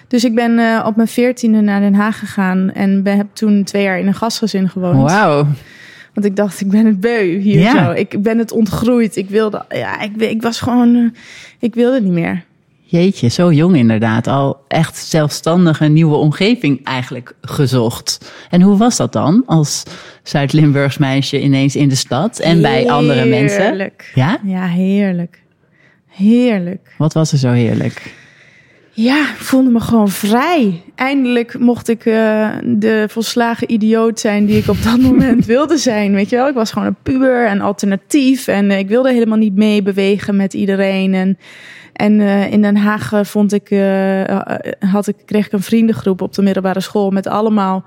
Dus 0.08 0.24
ik 0.24 0.34
ben 0.34 0.84
op 0.86 0.96
mijn 0.96 1.08
veertiende 1.08 1.60
naar 1.60 1.80
Den 1.80 1.94
Haag 1.94 2.18
gegaan 2.18 2.72
en 2.72 3.02
ben, 3.02 3.16
heb 3.16 3.26
toen 3.32 3.64
twee 3.64 3.82
jaar 3.82 3.98
in 3.98 4.06
een 4.06 4.14
gastgezin 4.14 4.68
gewoond. 4.68 5.10
wauw. 5.10 5.46
Want 6.14 6.26
ik 6.26 6.36
dacht, 6.36 6.60
ik 6.60 6.70
ben 6.70 6.86
het 6.86 7.00
beu 7.00 7.38
hier 7.38 7.60
Ja. 7.60 7.84
zo. 7.84 7.90
Ik 7.92 8.22
ben 8.22 8.38
het 8.38 8.52
ontgroeid. 8.52 9.16
Ik 9.16 9.28
wilde, 9.30 9.64
ja, 9.68 10.00
ik, 10.00 10.16
ik 10.16 10.42
was 10.42 10.60
gewoon, 10.60 11.14
ik 11.58 11.74
wilde 11.74 12.00
niet 12.00 12.12
meer. 12.12 12.44
Jeetje, 12.88 13.28
zo 13.28 13.52
jong 13.52 13.76
inderdaad. 13.76 14.26
Al 14.26 14.64
echt 14.68 14.96
zelfstandig 14.96 15.80
een 15.80 15.92
nieuwe 15.92 16.16
omgeving 16.16 16.84
eigenlijk 16.84 17.32
gezocht. 17.40 18.32
En 18.50 18.62
hoe 18.62 18.76
was 18.76 18.96
dat 18.96 19.12
dan 19.12 19.42
als 19.46 19.82
Zuid-Limburgs 20.22 20.98
meisje 20.98 21.40
ineens 21.40 21.76
in 21.76 21.88
de 21.88 21.94
stad 21.94 22.38
en 22.38 22.60
bij 22.62 22.90
andere 22.90 23.24
mensen? 23.24 23.62
Heerlijk. 23.62 24.12
Ja? 24.14 24.38
Ja, 24.44 24.66
heerlijk. 24.66 25.42
Heerlijk. 26.08 26.94
Wat 26.98 27.12
was 27.12 27.32
er 27.32 27.38
zo 27.38 27.50
heerlijk? 27.50 28.14
Ja, 28.90 29.20
ik 29.20 29.36
voelde 29.36 29.70
me 29.70 29.80
gewoon 29.80 30.08
vrij. 30.08 30.82
Eindelijk 30.94 31.58
mocht 31.58 31.88
ik 31.88 32.04
eh, 32.06 32.50
de 32.64 33.04
volslagen 33.08 33.72
idioot 33.72 34.20
zijn 34.20 34.46
die 34.46 34.58
ik 34.58 34.68
op 34.68 34.82
dat 34.82 35.00
moment 35.10 35.44
wilde 35.44 35.76
zijn. 35.76 36.14
Weet 36.14 36.30
je 36.30 36.36
wel, 36.36 36.48
ik 36.48 36.54
was 36.54 36.72
gewoon 36.72 36.88
een 36.88 36.96
puber 37.02 37.46
en 37.46 37.60
alternatief. 37.60 38.48
En 38.48 38.70
eh, 38.70 38.78
ik 38.78 38.88
wilde 38.88 39.12
helemaal 39.12 39.38
niet 39.38 39.56
meebewegen 39.56 40.36
met 40.36 40.54
iedereen. 40.54 41.14
En, 41.14 41.38
en 41.96 42.20
eh, 42.20 42.52
in 42.52 42.62
Den 42.62 42.76
Haag 42.76 43.12
eh, 43.12 43.24
vond 43.24 43.52
ik, 43.52 43.70
eh, 43.70 44.40
had 44.90 45.06
ik, 45.06 45.16
kreeg 45.24 45.46
ik 45.46 45.52
een 45.52 45.62
vriendengroep 45.62 46.20
op 46.22 46.34
de 46.34 46.42
middelbare 46.42 46.80
school 46.80 47.10
met 47.10 47.26
allemaal 47.26 47.84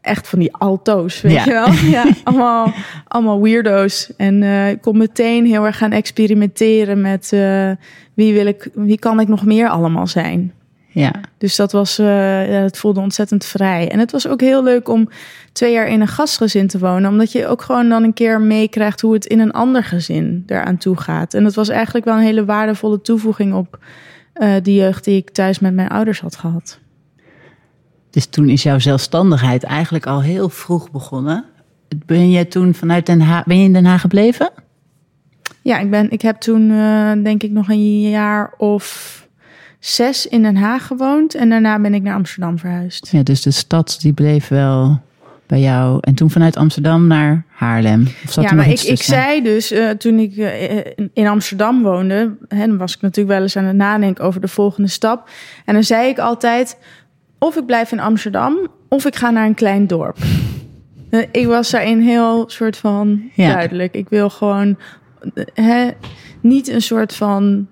echt 0.00 0.28
van 0.28 0.38
die 0.38 0.54
alto's, 0.54 1.20
weet 1.20 1.32
Ja. 1.32 1.44
je 1.44 1.50
wel? 1.50 1.66
Ja, 1.90 2.04
allemaal, 2.24 2.72
allemaal 3.08 3.42
weirdo's. 3.42 4.12
En 4.16 4.42
ik 4.68 4.80
kon 4.80 4.96
meteen 4.96 5.46
heel 5.46 5.66
erg 5.66 5.78
gaan 5.78 5.92
experimenteren 5.92 7.00
met 7.00 7.28
wie 8.14 8.32
wil 8.32 8.46
ik, 8.46 8.68
wie 8.74 8.98
kan 8.98 9.20
ik 9.20 9.28
nog 9.28 9.44
meer 9.44 9.68
allemaal 9.68 10.06
zijn. 10.06 10.52
Ja. 10.92 11.12
Dus 11.38 11.56
dat 11.56 11.72
was, 11.72 11.98
eh, 11.98 12.44
het 12.46 12.78
voelde 12.78 13.00
ontzettend 13.00 13.44
vrij. 13.44 13.88
En 13.88 13.98
het 13.98 14.12
was 14.12 14.28
ook 14.28 14.40
heel 14.40 14.62
leuk 14.62 14.88
om 14.88 15.08
twee 15.52 15.72
jaar 15.72 15.88
in 15.88 16.00
een 16.00 16.08
gastgezin 16.08 16.66
te 16.66 16.78
wonen, 16.78 17.10
omdat 17.10 17.32
je 17.32 17.46
ook 17.46 17.62
gewoon 17.62 17.88
dan 17.88 18.02
een 18.02 18.12
keer 18.12 18.40
meekrijgt 18.40 19.00
hoe 19.00 19.12
het 19.14 19.26
in 19.26 19.38
een 19.38 19.52
ander 19.52 19.84
gezin 19.84 20.42
eraan 20.46 20.76
toe 20.76 20.96
gaat. 20.96 21.34
En 21.34 21.44
dat 21.44 21.54
was 21.54 21.68
eigenlijk 21.68 22.04
wel 22.04 22.14
een 22.14 22.22
hele 22.22 22.44
waardevolle 22.44 23.00
toevoeging 23.00 23.54
op 23.54 23.78
eh 24.32 24.54
die 24.62 24.74
jeugd 24.74 25.04
die 25.04 25.16
ik 25.16 25.30
thuis 25.30 25.58
met 25.58 25.74
mijn 25.74 25.88
ouders 25.88 26.20
had 26.20 26.36
gehad. 26.36 26.78
Dus 28.10 28.26
toen 28.26 28.48
is 28.48 28.62
jouw 28.62 28.78
zelfstandigheid 28.78 29.62
eigenlijk 29.62 30.06
al 30.06 30.22
heel 30.22 30.48
vroeg 30.48 30.90
begonnen. 30.90 31.44
Ben 32.06 32.30
je 32.30 32.48
toen 32.48 32.74
vanuit 32.74 33.06
Den 33.06 33.20
Haag, 33.20 33.44
ben 33.44 33.58
je 33.58 33.64
in 33.64 33.72
Den 33.72 33.84
Haag 33.84 34.00
gebleven? 34.00 34.50
Ja, 35.62 35.78
ik, 35.78 35.90
ben, 35.90 36.10
ik 36.10 36.22
heb 36.22 36.36
toen 36.36 36.70
eh, 36.70 37.12
denk 37.22 37.42
ik 37.42 37.50
nog 37.50 37.68
een 37.68 38.00
jaar 38.00 38.54
of 38.58 39.21
zes 39.84 40.26
in 40.26 40.42
Den 40.42 40.56
Haag 40.56 40.86
gewoond. 40.86 41.34
En 41.34 41.48
daarna 41.50 41.78
ben 41.80 41.94
ik 41.94 42.02
naar 42.02 42.14
Amsterdam 42.14 42.58
verhuisd. 42.58 43.08
Ja, 43.12 43.22
dus 43.22 43.42
de 43.42 43.50
stad 43.50 43.98
die 44.00 44.12
bleef 44.12 44.48
wel 44.48 45.00
bij 45.46 45.60
jou. 45.60 45.98
En 46.00 46.14
toen 46.14 46.30
vanuit 46.30 46.56
Amsterdam 46.56 47.06
naar 47.06 47.44
Haarlem. 47.48 48.02
Of 48.24 48.32
zat 48.32 48.44
ja, 48.44 48.50
er 48.50 48.56
maar 48.56 48.68
ik, 48.70 48.80
ik 48.82 49.02
zei 49.02 49.42
dus 49.42 49.70
eh, 49.70 49.90
toen 49.90 50.18
ik 50.18 50.36
eh, 50.36 50.76
in- 51.12 51.26
Amsterdam 51.26 51.82
woonde, 51.82 52.36
hè, 52.48 52.66
dan 52.66 52.76
was 52.76 52.94
ik 52.94 53.00
natuurlijk 53.00 53.34
wel 53.34 53.42
eens 53.42 53.56
aan 53.56 53.64
het 53.64 53.76
nadenken 53.76 54.24
over 54.24 54.40
de 54.40 54.48
volgende 54.48 54.88
stap. 54.88 55.28
En 55.64 55.74
dan 55.74 55.84
zei 55.84 56.08
ik 56.08 56.18
altijd: 56.18 56.78
of 57.38 57.56
ik 57.56 57.66
blijf 57.66 57.92
in 57.92 58.00
Amsterdam, 58.00 58.56
of 58.88 59.06
ik 59.06 59.16
ga 59.16 59.30
naar 59.30 59.46
een 59.46 59.54
klein 59.54 59.86
dorp. 59.86 60.16
Eh, 61.10 61.20
Ik 61.32 61.46
was 61.46 61.70
daarin 61.70 62.00
heel 62.00 62.44
soort 62.50 62.76
van 62.76 63.22
Ja. 63.34 63.52
duidelijk. 63.52 63.94
Ik 63.94 64.08
wil 64.08 64.30
gewoon 64.30 64.76
hè, 65.54 65.88
niet 66.40 66.68
een 66.68 66.82
soort 66.82 67.14
van 67.14 67.66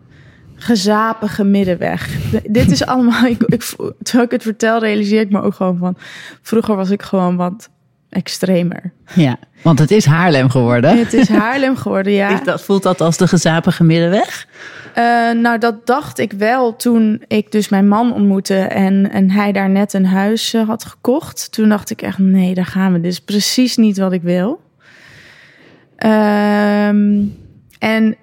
gezapige 0.62 1.44
middenweg. 1.44 2.08
Dit 2.44 2.70
is 2.70 2.86
allemaal. 2.86 3.24
Ik, 3.36 3.42
ik, 3.42 3.62
terwijl 4.02 4.24
ik 4.24 4.30
het 4.30 4.42
vertel, 4.42 4.78
realiseer 4.78 5.20
ik 5.20 5.30
me 5.30 5.42
ook 5.42 5.54
gewoon 5.54 5.78
van. 5.78 5.96
Vroeger 6.42 6.76
was 6.76 6.90
ik 6.90 7.02
gewoon 7.02 7.36
wat 7.36 7.68
extremer. 8.08 8.92
Ja, 9.14 9.36
want 9.62 9.78
het 9.78 9.90
is 9.90 10.04
Haarlem 10.04 10.50
geworden. 10.50 10.98
Het 10.98 11.12
is 11.12 11.28
Haarlem 11.28 11.76
geworden, 11.76 12.12
ja. 12.12 12.28
Is 12.38 12.44
dat, 12.44 12.62
voelt 12.62 12.82
dat 12.82 13.00
als 13.00 13.16
de 13.16 13.28
gezapige 13.28 13.84
middenweg? 13.84 14.46
Eh, 14.94 15.30
nou, 15.30 15.58
dat 15.58 15.86
dacht 15.86 16.18
ik 16.18 16.32
wel 16.32 16.76
toen 16.76 17.22
ik 17.26 17.52
dus 17.52 17.68
mijn 17.68 17.88
man 17.88 18.12
ontmoette 18.12 18.58
en, 18.58 19.10
en 19.10 19.30
hij 19.30 19.52
daar 19.52 19.70
net 19.70 19.92
een 19.92 20.06
huis 20.06 20.54
eh, 20.54 20.66
had 20.66 20.84
gekocht. 20.84 21.52
Toen 21.52 21.68
dacht 21.68 21.90
ik 21.90 22.02
echt, 22.02 22.18
nee, 22.18 22.54
daar 22.54 22.66
gaan 22.66 22.92
we. 22.92 23.00
Dit 23.00 23.12
is 23.12 23.20
precies 23.20 23.76
niet 23.76 23.98
wat 23.98 24.12
ik 24.12 24.22
wil. 24.22 24.60
Ehm, 25.96 27.22
en 27.78 28.16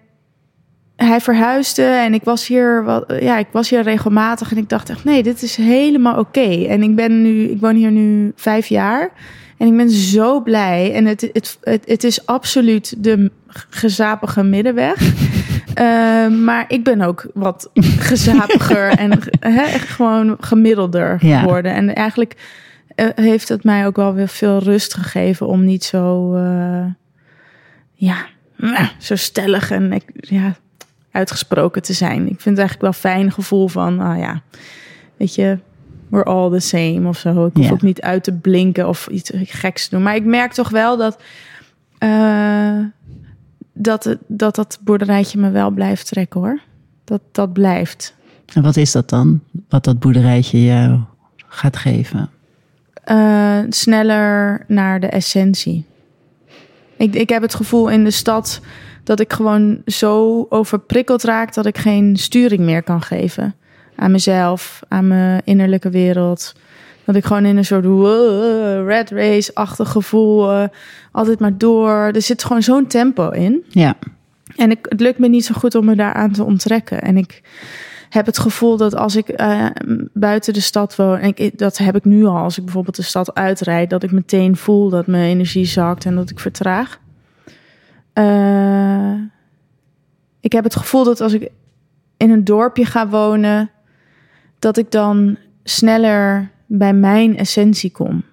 hij 0.98 1.22
verhuisde 1.22 1.84
en 1.84 2.14
ik 2.14 2.24
was 2.24 2.48
hier 2.48 2.84
wat, 2.84 3.14
ja, 3.20 3.38
ik 3.38 3.48
was 3.52 3.70
hier 3.70 3.82
regelmatig 3.82 4.52
en 4.52 4.58
ik 4.58 4.70
dacht 4.70 4.90
echt, 4.90 5.04
nee, 5.04 5.24
dit 5.24 5.42
is 5.42 5.56
helemaal 5.56 6.20
oké. 6.20 6.66
En 6.68 6.84
ik 6.84 6.96
ben 6.96 7.22
nu, 7.22 7.44
ik 7.44 7.60
woon 7.60 7.76
hier 7.76 7.92
nu 7.92 8.32
vijf 8.36 8.68
jaar 8.68 9.12
en 9.58 9.68
ik 9.68 9.78
ben 9.78 9.90
zo 9.90 10.42
blij. 10.42 10.94
En 10.94 11.06
het, 11.06 11.22
het, 11.34 11.58
het, 11.62 11.84
het 11.86 12.04
is 12.04 12.26
absoluut 12.26 13.04
de 13.04 13.32
gezapige 13.70 14.44
middenweg. 14.44 14.96
Eh, 15.74 16.28
maar 16.28 16.66
ik 16.68 16.84
ben 16.84 17.02
ook 17.02 17.26
wat 17.34 17.70
gezapiger 18.00 18.90
en 19.00 19.22
gewoon 19.72 20.38
gemiddelder 20.40 21.18
Ja. 21.20 21.40
geworden. 21.40 21.74
En 21.74 21.96
eigenlijk 21.96 22.36
eh, 22.96 23.06
heeft 23.16 23.50
het 23.50 23.64
mij 23.64 23.86
ook 23.86 23.96
wel 23.96 24.14
weer 24.14 24.28
veel 24.28 24.60
rust 24.60 24.94
gegeven 24.94 25.48
om 25.48 25.66
niet 25.66 25.84
zo, 25.84 26.34
eh, 26.36 26.86
ja, 27.94 28.16
zo 28.98 29.16
stellig 29.16 29.72
en 29.72 29.94
ik- 29.94 30.12
ja, 30.14 30.56
uitgesproken 31.18 31.82
te 31.82 31.94
zijn. 31.94 32.22
Ik 32.22 32.42
vind 32.42 32.58
het 32.58 32.68
eigenlijk 32.68 32.82
wel 32.82 32.90
een 32.90 33.18
fijn 33.18 33.32
gevoel 33.32 33.68
van, 33.68 34.00
ah 34.00 34.18
ja, 34.18 34.42
weet 35.18 35.36
je, 35.36 35.58
we're 36.10 36.24
all 36.26 36.52
the 36.52 36.60
same 36.60 37.08
of 37.08 37.18
zo. 37.18 37.46
Ik 37.46 37.54
hoef 37.56 37.66
Ja. 37.66 37.72
ook 37.72 37.82
niet 37.82 38.02
uit 38.02 38.24
te 38.24 38.34
blinken 38.34 38.88
of 38.88 39.08
iets 39.08 39.32
geks 39.36 39.84
te 39.88 39.96
doen. 39.96 40.04
Maar 40.04 40.16
ik 40.16 40.26
merk 40.26 40.54
toch 40.54 40.70
wel 40.70 40.98
dat, 40.98 41.22
eh, 41.98 42.80
dat, 43.74 44.04
het, 44.04 44.18
dat 44.28 44.56
dat 44.56 44.80
boerderijtje 44.82 45.40
me 45.40 45.50
wel 45.50 45.70
blijft 45.72 46.08
trekken 46.08 46.40
hoor. 46.40 46.60
Dat 47.04 47.22
dat 47.32 47.54
blijft. 47.54 48.16
En 48.54 48.62
wat 48.62 48.76
is 48.78 48.92
dat 48.92 49.10
dan? 49.10 49.42
Wat 49.70 49.84
dat 49.84 50.00
boerderijtje 50.00 50.64
jou 50.64 51.00
gaat 51.48 51.78
geven? 51.78 52.30
Eh, 53.04 53.60
sneller 53.70 54.64
naar 54.68 55.00
de 55.00 55.08
essentie. 55.08 55.86
Ik, 56.98 57.16
ik 57.16 57.30
heb 57.30 57.42
het 57.42 57.56
gevoel 57.56 57.90
in 57.90 58.04
de 58.04 58.12
stad 58.12 58.62
dat 59.04 59.20
ik 59.20 59.34
gewoon 59.34 59.82
zo 59.86 60.46
overprikkeld 60.50 61.24
raak 61.24 61.54
dat 61.54 61.66
ik 61.66 61.78
geen 61.78 62.18
sturing 62.18 62.62
meer 62.62 62.84
kan 62.84 63.02
geven 63.02 63.56
aan 63.96 64.12
mezelf, 64.12 64.80
aan 64.88 65.08
mijn 65.08 65.42
innerlijke 65.44 65.90
wereld. 65.90 66.54
Dat 67.06 67.16
ik 67.16 67.26
gewoon 67.26 67.46
in 67.46 67.58
een 67.58 67.66
soort 67.66 67.86
wow, 67.86 68.88
red 68.88 69.10
race-achtig 69.10 69.90
gevoel 69.90 70.52
eh, 70.52 70.64
altijd 71.12 71.40
maar 71.40 71.58
door. 71.58 71.92
Er 71.92 72.22
zit 72.22 72.44
gewoon 72.44 72.64
zo'n 72.64 72.88
tempo 72.88 73.30
in. 73.30 73.64
Ja, 73.70 73.96
En 74.56 74.72
ik, 74.72 74.86
het 74.90 75.00
lukt 75.00 75.20
me 75.20 75.28
niet 75.28 75.46
zo 75.46 75.54
goed 75.58 75.76
om 75.76 75.86
me 75.86 75.96
daaraan 75.96 76.32
te 76.32 76.44
onttrekken. 76.44 77.02
En 77.02 77.18
ik 77.18 77.42
heb 78.10 78.26
het 78.26 78.40
gevoel 78.40 78.78
dat 78.78 78.96
als 78.96 79.16
ik 79.16 79.30
eh, 79.30 79.66
buiten 80.14 80.54
de 80.54 80.60
stad 80.60 80.96
woon, 80.96 81.18
en 81.18 81.52
dat 81.56 81.78
heb 81.78 81.96
ik 81.96 82.06
nu 82.06 82.26
al, 82.26 82.38
als 82.38 82.58
ik 82.58 82.64
bijvoorbeeld 82.64 82.96
de 82.96 83.02
stad 83.02 83.34
uitrijd, 83.36 83.90
dat 83.90 84.04
ik 84.04 84.12
meteen 84.12 84.56
voel 84.56 84.90
dat 84.90 85.08
mijn 85.08 85.24
energie 85.24 85.66
zakt 85.66 86.06
en 86.06 86.16
dat 86.16 86.30
ik 86.30 86.40
vertraag. 86.40 87.00
Eh, 88.14 89.14
ik 90.40 90.52
heb 90.52 90.64
het 90.64 90.76
gevoel 90.76 91.04
dat 91.04 91.22
als 91.22 91.34
ik 91.34 91.52
in 92.18 92.30
een 92.30 92.44
dorpje 92.44 92.86
ga 92.86 93.08
wonen, 93.08 93.70
dat 94.60 94.78
ik 94.78 94.92
dan 94.92 95.38
sneller 95.64 96.50
bij 96.66 96.94
mijn 96.94 97.38
essentie 97.38 97.92
kom. 97.92 98.24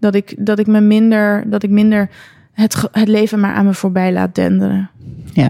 Dat 0.00 0.14
ik, 0.14 0.34
dat 0.46 0.58
ik 0.58 0.66
me 0.66 0.80
minder, 0.80 1.50
dat 1.50 1.62
ik 1.62 1.70
minder 1.70 2.10
het, 2.52 2.88
het 2.92 3.08
leven 3.08 3.40
maar 3.40 3.54
aan 3.54 3.64
me 3.64 3.74
voorbij 3.74 4.12
laat 4.12 4.34
denderen. 4.34 4.90
ja. 5.32 5.48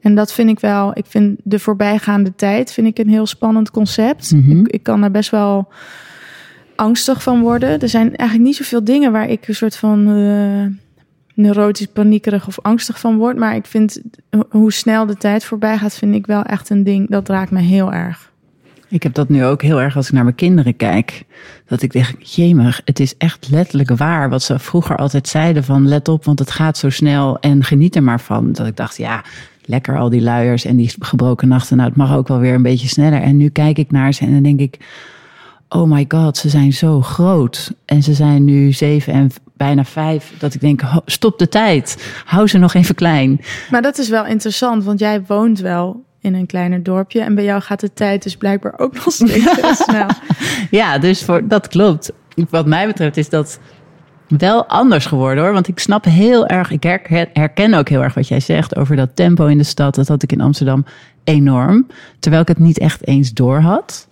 En 0.00 0.14
dat 0.14 0.32
vind 0.32 0.48
ik 0.50 0.60
wel, 0.60 0.90
ik 0.94 1.04
vind 1.06 1.40
de 1.44 1.58
voorbijgaande 1.58 2.34
tijd 2.36 2.72
vind 2.72 2.86
ik 2.86 2.98
een 2.98 3.08
heel 3.08 3.26
spannend 3.26 3.70
concept. 3.70 4.32
Mhm. 4.32 4.58
ik, 4.60 4.68
ik 4.68 4.82
kan 4.82 5.02
er 5.02 5.10
best 5.10 5.30
wel 5.30 5.68
angstig 6.76 7.22
van 7.22 7.40
worden. 7.40 7.80
Er 7.80 7.88
zijn 7.88 8.16
eigenlijk 8.16 8.48
niet 8.48 8.56
zoveel 8.56 8.84
dingen 8.84 9.12
waar 9.12 9.28
ik 9.28 9.48
een 9.48 9.54
soort 9.54 9.76
van 9.76 10.08
eh, 10.08 10.66
neurotisch, 11.34 11.86
paniekerig 11.86 12.46
of 12.46 12.60
angstig 12.60 13.00
van 13.00 13.16
word. 13.16 13.36
Maar 13.36 13.54
ik 13.54 13.66
vind 13.66 14.00
ho- 14.30 14.46
hoe 14.50 14.72
snel 14.72 15.06
de 15.06 15.16
tijd 15.16 15.44
voorbij 15.44 15.78
gaat, 15.78 15.96
vind 15.96 16.14
ik 16.14 16.26
wel 16.26 16.42
echt 16.42 16.70
een 16.70 16.84
ding 16.84 17.10
dat 17.10 17.28
raakt 17.28 17.50
me 17.50 17.60
heel 17.60 17.92
erg. 17.92 18.26
Ik 18.90 19.02
heb 19.02 19.14
dat 19.14 19.28
nu 19.28 19.44
ook 19.44 19.62
heel 19.62 19.80
erg 19.80 19.96
als 19.96 20.06
ik 20.06 20.12
naar 20.12 20.22
mijn 20.24 20.34
kinderen 20.36 20.76
kijk. 20.76 21.24
Dat 21.66 21.82
ik 21.82 21.92
denk, 21.92 22.22
jemig, 22.22 22.80
het 22.84 23.00
is 23.00 23.16
echt 23.16 23.48
letterlijk 23.50 23.90
waar. 23.96 24.28
Wat 24.30 24.42
ze 24.42 24.58
vroeger 24.58 24.96
altijd 24.96 25.28
zeiden 25.28 25.64
van 25.64 25.88
let 25.88 26.08
op, 26.08 26.24
want 26.24 26.38
het 26.38 26.50
gaat 26.50 26.76
zo 26.78 26.90
snel 26.90 27.38
en 27.40 27.64
geniet 27.64 27.96
er 27.96 28.02
maar 28.02 28.20
van. 28.20 28.52
Dat 28.52 28.66
ik 28.66 28.76
dacht, 28.76 28.96
ja, 28.96 29.24
lekker 29.68 29.98
al 29.98 30.08
die 30.08 30.22
luiers 30.22 30.64
en 30.64 30.76
die 30.76 30.94
gebroken 30.98 31.48
nachten. 31.48 31.76
Nou, 31.76 31.88
het 31.88 31.98
mag 31.98 32.16
ook 32.16 32.28
wel 32.28 32.38
weer 32.38 32.54
een 32.54 32.62
beetje 32.62 32.88
sneller. 32.88 33.22
En 33.22 33.36
nu 33.36 33.48
kijk 33.48 33.78
ik 33.78 33.90
naar 33.90 34.12
ze 34.12 34.24
en 34.24 34.32
dan 34.32 34.42
denk 34.42 34.60
ik, 34.60 34.78
oh 35.68 35.90
my 35.90 36.04
god, 36.08 36.36
ze 36.36 36.48
zijn 36.48 36.72
zo 36.72 37.00
groot. 37.00 37.72
En 37.84 38.02
ze 38.02 38.14
zijn 38.14 38.44
nu 38.44 38.72
zeven 38.72 39.12
en 39.12 39.30
bijna 39.56 39.84
vijf. 39.84 40.32
Dat 40.38 40.54
ik 40.54 40.60
denk, 40.60 40.82
stop 41.06 41.38
de 41.38 41.48
tijd. 41.48 42.12
Hou 42.24 42.46
ze 42.46 42.58
nog 42.58 42.74
even 42.74 42.94
klein. 42.94 43.40
Maar 43.70 43.82
dat 43.82 43.98
is 43.98 44.08
wel 44.08 44.26
interessant, 44.26 44.84
want 44.84 44.98
jij 44.98 45.22
woont 45.26 45.60
wel 45.60 46.04
in 46.20 46.34
een 46.34 46.46
kleiner 46.46 46.82
dorpje. 46.82 47.20
En 47.20 47.34
bij 47.34 47.44
jou 47.44 47.60
gaat 47.60 47.80
de 47.80 47.92
tijd 47.92 48.22
dus 48.22 48.36
blijkbaar 48.36 48.74
ook 48.78 48.94
nog 48.94 49.12
steeds 49.12 49.82
snel. 49.88 50.08
Ja, 50.70 50.98
dus 50.98 51.24
voor, 51.24 51.48
dat 51.48 51.68
klopt. 51.68 52.12
Wat 52.50 52.66
mij 52.66 52.86
betreft 52.86 53.16
is 53.16 53.28
dat 53.28 53.58
wel 54.28 54.66
anders 54.66 55.06
geworden 55.06 55.44
hoor. 55.44 55.52
Want 55.52 55.68
ik 55.68 55.78
snap 55.78 56.04
heel 56.04 56.46
erg, 56.46 56.70
ik 56.70 56.82
herken, 57.32 57.74
ook 57.74 57.88
heel 57.88 58.02
erg 58.02 58.14
wat 58.14 58.28
jij 58.28 58.40
zegt 58.40 58.76
over 58.76 58.96
dat 58.96 59.16
tempo 59.16 59.46
in 59.46 59.58
de 59.58 59.64
stad. 59.64 59.94
Dat 59.94 60.08
had 60.08 60.22
ik 60.22 60.32
in 60.32 60.40
Amsterdam 60.40 60.84
enorm. 61.24 61.86
Terwijl 62.18 62.42
ik 62.42 62.48
het 62.48 62.58
niet 62.58 62.78
echt 62.78 63.06
eens 63.06 63.32
door 63.32 63.60
had. 63.60 64.08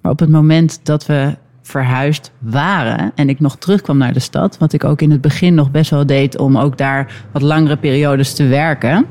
Maar 0.00 0.12
op 0.12 0.18
het 0.18 0.28
moment 0.28 0.80
dat 0.82 1.06
we 1.06 1.36
verhuisd 1.62 2.32
waren 2.38 3.12
en 3.14 3.28
ik 3.28 3.40
nog 3.40 3.56
terugkwam 3.56 3.98
naar 3.98 4.12
de 4.12 4.20
stad, 4.20 4.58
wat 4.58 4.72
ik 4.72 4.84
ook 4.84 5.02
in 5.02 5.10
het 5.10 5.20
begin 5.20 5.54
nog 5.54 5.70
best 5.70 5.90
wel 5.90 6.06
deed 6.06 6.38
om 6.38 6.58
ook 6.58 6.78
daar 6.78 7.24
wat 7.32 7.42
langere 7.42 7.76
periodes 7.76 8.34
te 8.34 8.46
werken, 8.46 9.06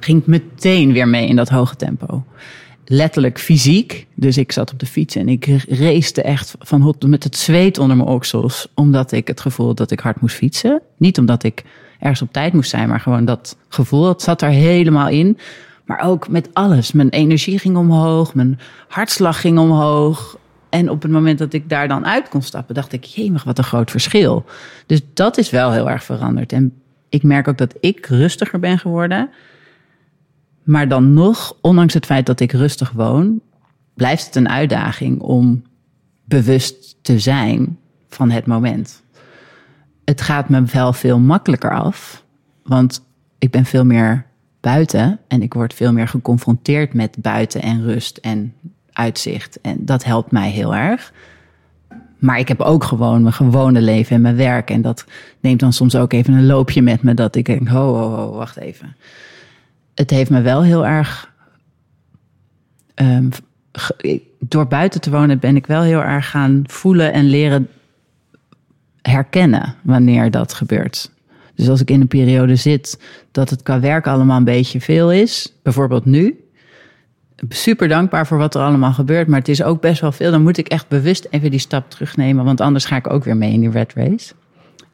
ging 0.00 0.20
ik 0.20 0.26
meteen 0.26 0.92
weer 0.92 1.08
mee 1.08 1.28
in 1.28 1.36
dat 1.36 1.48
hoge 1.48 1.76
tempo. 1.76 2.24
Letterlijk 2.90 3.38
fysiek. 3.38 4.06
Dus 4.14 4.38
ik 4.38 4.52
zat 4.52 4.72
op 4.72 4.78
de 4.78 4.86
fiets 4.86 5.16
en 5.16 5.28
ik 5.28 5.46
race 5.68 6.22
echt 6.22 6.54
van 6.58 6.80
hot 6.80 7.06
met 7.06 7.24
het 7.24 7.36
zweet 7.36 7.78
onder 7.78 7.96
mijn 7.96 8.08
oksels. 8.08 8.68
Omdat 8.74 9.12
ik 9.12 9.28
het 9.28 9.40
gevoel 9.40 9.74
dat 9.74 9.90
ik 9.90 10.00
hard 10.00 10.20
moest 10.20 10.36
fietsen. 10.36 10.82
Niet 10.96 11.18
omdat 11.18 11.42
ik 11.42 11.64
ergens 11.98 12.22
op 12.22 12.32
tijd 12.32 12.52
moest 12.52 12.70
zijn, 12.70 12.88
maar 12.88 13.00
gewoon 13.00 13.24
dat 13.24 13.56
gevoel. 13.68 14.02
Dat 14.02 14.22
zat 14.22 14.42
er 14.42 14.48
helemaal 14.48 15.08
in. 15.08 15.38
Maar 15.84 16.00
ook 16.00 16.28
met 16.28 16.48
alles. 16.52 16.92
Mijn 16.92 17.08
energie 17.08 17.58
ging 17.58 17.76
omhoog, 17.76 18.34
mijn 18.34 18.58
hartslag 18.88 19.40
ging 19.40 19.58
omhoog. 19.58 20.38
En 20.68 20.90
op 20.90 21.02
het 21.02 21.10
moment 21.10 21.38
dat 21.38 21.52
ik 21.52 21.68
daar 21.68 21.88
dan 21.88 22.06
uit 22.06 22.28
kon 22.28 22.42
stappen, 22.42 22.74
dacht 22.74 22.92
ik, 22.92 23.04
jemig, 23.04 23.44
wat 23.44 23.58
een 23.58 23.64
groot 23.64 23.90
verschil. 23.90 24.44
Dus 24.86 25.00
dat 25.14 25.38
is 25.38 25.50
wel 25.50 25.72
heel 25.72 25.90
erg 25.90 26.04
veranderd. 26.04 26.52
En 26.52 26.72
ik 27.08 27.22
merk 27.22 27.48
ook 27.48 27.58
dat 27.58 27.74
ik 27.80 28.06
rustiger 28.06 28.58
ben 28.58 28.78
geworden. 28.78 29.30
Maar 30.68 30.88
dan 30.88 31.12
nog, 31.12 31.56
ondanks 31.60 31.94
het 31.94 32.06
feit 32.06 32.26
dat 32.26 32.40
ik 32.40 32.52
rustig 32.52 32.90
woon, 32.90 33.40
blijft 33.94 34.26
het 34.26 34.34
een 34.34 34.48
uitdaging 34.48 35.20
om 35.20 35.62
bewust 36.24 36.96
te 37.02 37.18
zijn 37.18 37.78
van 38.08 38.30
het 38.30 38.46
moment. 38.46 39.02
Het 40.04 40.20
gaat 40.20 40.48
me 40.48 40.64
wel 40.64 40.92
veel 40.92 41.18
makkelijker 41.18 41.70
af, 41.70 42.24
want 42.62 43.04
ik 43.38 43.50
ben 43.50 43.64
veel 43.64 43.84
meer 43.84 44.26
buiten 44.60 45.18
en 45.28 45.42
ik 45.42 45.54
word 45.54 45.74
veel 45.74 45.92
meer 45.92 46.08
geconfronteerd 46.08 46.94
met 46.94 47.16
buiten 47.18 47.62
en 47.62 47.82
rust 47.84 48.16
en 48.16 48.54
uitzicht. 48.92 49.60
En 49.60 49.84
dat 49.84 50.04
helpt 50.04 50.30
mij 50.30 50.50
heel 50.50 50.74
erg. 50.74 51.12
Maar 52.18 52.38
ik 52.38 52.48
heb 52.48 52.60
ook 52.60 52.84
gewoon 52.84 53.22
mijn 53.22 53.34
gewone 53.34 53.80
leven 53.80 54.16
en 54.16 54.22
mijn 54.22 54.36
werk. 54.36 54.70
En 54.70 54.82
dat 54.82 55.04
neemt 55.40 55.60
dan 55.60 55.72
soms 55.72 55.96
ook 55.96 56.12
even 56.12 56.34
een 56.34 56.46
loopje 56.46 56.82
met 56.82 57.02
me. 57.02 57.14
Dat 57.14 57.36
ik 57.36 57.44
denk, 57.44 57.68
ho, 57.68 57.94
ho, 57.94 58.10
ho, 58.10 58.32
wacht 58.32 58.56
even. 58.56 58.96
Het 59.98 60.10
heeft 60.10 60.30
me 60.30 60.40
wel 60.40 60.62
heel 60.62 60.86
erg... 60.86 61.32
Um, 62.94 63.28
door 64.38 64.66
buiten 64.66 65.00
te 65.00 65.10
wonen 65.10 65.38
ben 65.38 65.56
ik 65.56 65.66
wel 65.66 65.82
heel 65.82 66.02
erg 66.02 66.30
gaan 66.30 66.62
voelen 66.66 67.12
en 67.12 67.24
leren 67.24 67.68
herkennen 69.02 69.74
wanneer 69.82 70.30
dat 70.30 70.52
gebeurt. 70.52 71.10
Dus 71.54 71.68
als 71.68 71.80
ik 71.80 71.90
in 71.90 72.00
een 72.00 72.08
periode 72.08 72.56
zit 72.56 73.00
dat 73.30 73.50
het 73.50 73.62
qua 73.62 73.80
werk 73.80 74.06
allemaal 74.06 74.36
een 74.36 74.44
beetje 74.44 74.80
veel 74.80 75.12
is, 75.12 75.54
bijvoorbeeld 75.62 76.04
nu, 76.04 76.40
super 77.48 77.88
dankbaar 77.88 78.26
voor 78.26 78.38
wat 78.38 78.54
er 78.54 78.60
allemaal 78.60 78.92
gebeurt, 78.92 79.28
maar 79.28 79.38
het 79.38 79.48
is 79.48 79.62
ook 79.62 79.80
best 79.80 80.00
wel 80.00 80.12
veel. 80.12 80.30
Dan 80.30 80.42
moet 80.42 80.58
ik 80.58 80.68
echt 80.68 80.88
bewust 80.88 81.26
even 81.30 81.50
die 81.50 81.60
stap 81.60 81.90
terugnemen, 81.90 82.44
want 82.44 82.60
anders 82.60 82.84
ga 82.84 82.96
ik 82.96 83.10
ook 83.10 83.24
weer 83.24 83.36
mee 83.36 83.52
in 83.52 83.60
die 83.60 83.70
red 83.70 83.92
race. 83.92 84.32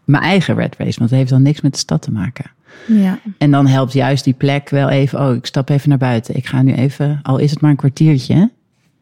Mijn 0.04 0.23
eigen 0.23 0.54
red 0.54 0.76
race, 0.76 0.99
want 0.99 1.11
het 1.11 1.18
heeft 1.18 1.30
dan 1.30 1.42
niks 1.42 1.61
met 1.61 1.73
de 1.73 1.78
stad 1.78 2.02
te 2.02 2.11
maken. 2.11 2.50
Ja. 2.86 3.18
En 3.38 3.50
dan 3.50 3.66
helpt 3.66 3.92
juist 3.92 4.24
die 4.24 4.34
plek 4.34 4.68
wel 4.68 4.88
even, 4.88 5.20
oh, 5.20 5.34
ik 5.34 5.46
stap 5.46 5.68
even 5.68 5.88
naar 5.88 5.98
buiten. 5.98 6.36
Ik 6.36 6.46
ga 6.46 6.62
nu 6.62 6.74
even, 6.74 7.20
al 7.22 7.38
is 7.38 7.50
het 7.50 7.60
maar 7.60 7.70
een 7.70 7.76
kwartiertje, 7.76 8.50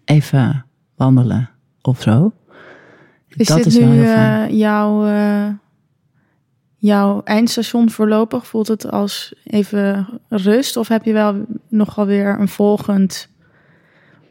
even 0.05 0.65
wandelen 0.97 1.51
of 1.83 2.03
zo. 2.03 2.33
Is 3.29 3.47
dat 3.47 3.57
dit 3.57 3.67
is 3.67 3.79
nu 3.79 4.03
uh, 4.03 4.49
jouw, 4.49 5.07
uh, 5.07 5.47
jouw 6.77 7.23
eindstation 7.25 7.91
voorlopig? 7.91 8.47
Voelt 8.47 8.69
het 8.69 8.91
als 8.91 9.35
even 9.45 10.09
rust? 10.29 10.77
Of 10.77 10.89
heb 10.89 11.05
je 11.05 11.13
wel 11.13 11.45
nogal 11.69 12.07
weer 12.07 12.41
een 12.41 12.49
volgend 12.49 13.29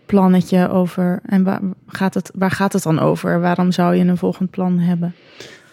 plannetje 0.05 0.69
over? 0.69 1.19
En 1.25 1.43
waar 1.43 1.61
gaat, 1.87 2.13
het, 2.13 2.31
waar 2.35 2.51
gaat 2.51 2.73
het 2.73 2.83
dan 2.83 2.99
over? 2.99 3.39
Waarom 3.39 3.71
zou 3.71 3.95
je 3.95 4.05
een 4.05 4.17
volgend 4.17 4.49
plan 4.49 4.79
hebben? 4.79 5.15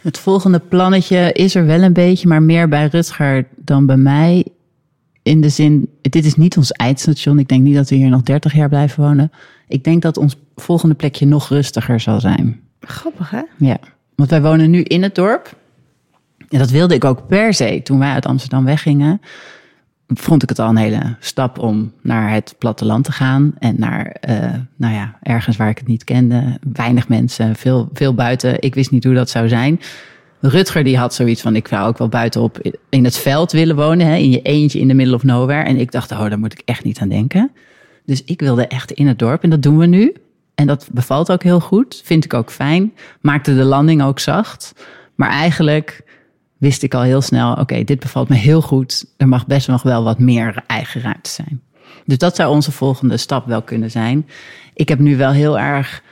Het 0.01 0.19
volgende 0.19 0.59
plannetje 0.59 1.33
is 1.33 1.55
er 1.55 1.67
wel 1.67 1.83
een 1.83 1.93
beetje, 1.93 2.29
maar 2.29 2.43
meer 2.43 2.69
bij 2.69 2.87
Rutger 2.87 3.47
dan 3.57 3.87
bij 3.87 3.97
mij. 3.97 4.47
In 5.23 5.41
de 5.41 5.49
zin, 5.49 5.89
dit 6.01 6.25
is 6.25 6.35
niet 6.35 6.57
ons 6.57 6.73
eindstation. 6.73 7.39
Ik 7.39 7.49
denk 7.49 7.63
niet 7.63 7.75
dat 7.75 7.89
we 7.89 7.97
hier 7.97 8.09
nog 8.09 8.23
30 8.23 8.53
jaar 8.53 8.69
blijven 8.69 9.03
wonen. 9.03 9.33
Ik 9.69 9.85
denk 9.85 10.03
dat 10.03 10.17
ons 10.17 10.37
volgende 10.57 10.95
plekje 10.95 11.27
nog 11.27 11.49
rustiger 11.49 12.01
zal 12.01 12.21
zijn. 12.21 12.61
Grappig, 12.81 13.31
hè? 13.31 13.43
Ja, 13.57 13.79
want 14.15 14.31
wij 14.31 14.43
wonen 14.43 14.71
nu 14.71 14.83
in 14.83 15.03
het 15.03 15.15
dorp. 15.15 15.57
En 16.49 16.59
dat 16.59 16.71
wilde 16.71 16.95
ik 16.95 17.05
ook 17.05 17.27
per 17.27 17.55
se. 17.55 17.81
Toen 17.83 17.99
wij 17.99 18.13
uit 18.13 18.27
Amsterdam 18.27 18.65
weggingen, 18.65 19.21
vond 20.15 20.43
ik 20.43 20.49
het 20.49 20.59
al 20.59 20.69
een 20.69 20.77
hele 20.77 21.17
stap 21.21 21.59
om 21.59 21.93
naar 22.03 22.33
het 22.33 22.55
platteland 22.59 23.05
te 23.05 23.13
gaan. 23.13 23.55
En 23.59 23.75
naar, 23.79 24.17
uh, 24.29 24.55
nou 24.77 24.95
ja, 24.95 25.19
ergens 25.23 25.57
waar 25.57 25.69
ik 25.69 25.79
het 25.79 25.87
niet 25.87 26.05
kende. 26.05 26.59
Weinig 26.73 27.09
mensen, 27.09 27.57
veel, 27.57 27.89
veel 27.93 28.15
buiten. 28.15 28.63
Ik 28.63 28.75
wist 28.75 28.91
niet 28.91 29.05
hoe 29.05 29.15
dat 29.15 29.31
zou 29.31 29.49
zijn. 29.49 29.81
Rutger 30.41 30.85
die 30.85 30.99
had 30.99 31.15
zoiets 31.15 31.43
van, 31.43 31.57
ik 31.57 31.69
zou 31.69 31.89
ook 31.89 31.99
wel 31.99 32.09
buitenop 32.09 32.79
in 32.89 33.05
het 33.05 33.17
veld 33.17 33.53
willen 33.53 33.77
wonen. 33.77 34.07
Hè, 34.07 34.17
in 34.17 34.31
je 34.31 34.43
eentje 34.43 34.79
in 34.79 34.89
de 34.89 34.95
middle 34.95 35.15
of 35.15 35.23
nowhere. 35.23 35.65
En 35.65 35.77
ik 35.77 35.93
dacht, 35.93 36.13
oh, 36.13 36.29
daar 36.29 36.39
moet 36.39 36.53
ik 36.53 36.63
echt 36.65 36.85
niet 36.85 36.99
aan 36.99 37.09
denken. 37.09 37.51
Dus 38.05 38.25
ik 38.25 38.41
wilde 38.41 38.67
echt 38.67 38.93
in 38.93 39.07
het 39.07 39.19
dorp 39.19 39.43
en 39.43 39.51
dat 39.51 39.63
doen 39.63 39.79
we 39.79 39.87
nu. 39.87 40.15
En 40.55 40.67
dat 40.67 40.89
bevalt 40.93 41.31
ook 41.31 41.43
heel 41.43 41.61
goed, 41.61 42.01
vind 42.05 42.25
ik 42.25 42.35
ook 42.35 42.51
fijn. 42.51 42.93
Maakte 43.21 43.55
de 43.55 43.65
landing 43.65 44.03
ook 44.03 44.19
zacht. 44.19 44.73
Maar 45.15 45.31
eigenlijk 45.31 46.05
wist 46.59 46.83
ik 46.83 46.95
al 46.95 47.03
heel 47.03 47.21
snel, 47.21 47.53
oké, 47.53 47.85
dit 47.85 48.01
bevalt 48.01 48.29
me 48.29 48.37
heel 48.37 48.63
goed. 48.63 49.07
Er 49.17 49.29
mag 49.29 49.47
best 49.47 49.69
nog 49.69 49.83
wel 49.83 50.05
wat 50.05 50.19
meer 50.19 50.63
eigen 50.67 51.01
ruimte 51.01 51.31
zijn. 51.31 51.61
Dus 52.05 52.19
dat 52.19 52.37
zou 52.37 52.55
onze 52.55 52.73
volgende 52.73 53.17
stap 53.17 53.47
wel 53.47 53.63
kunnen 53.63 53.91
zijn. 53.91 54.27
Ik 54.75 54.89
heb 54.89 54.99
nu 54.99 55.17
wel 55.17 55.31
heel 55.31 55.59
erg 55.59 56.03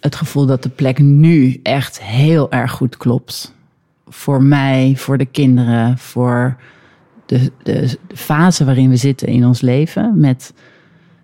het 0.00 0.14
gevoel 0.14 0.46
dat 0.46 0.62
de 0.62 0.68
plek 0.68 0.98
nu 0.98 1.60
echt 1.62 2.02
heel 2.02 2.50
erg 2.50 2.70
goed 2.70 2.96
klopt. 2.96 3.54
Voor 4.08 4.42
mij, 4.42 4.94
voor 4.96 5.18
de 5.18 5.24
kinderen, 5.26 5.98
voor 5.98 6.56
de, 7.26 7.52
de 7.62 7.98
fase 8.14 8.64
waarin 8.64 8.88
we 8.88 8.96
zitten 8.96 9.28
in 9.28 9.46
ons 9.46 9.60
leven. 9.60 10.20
Met 10.20 10.52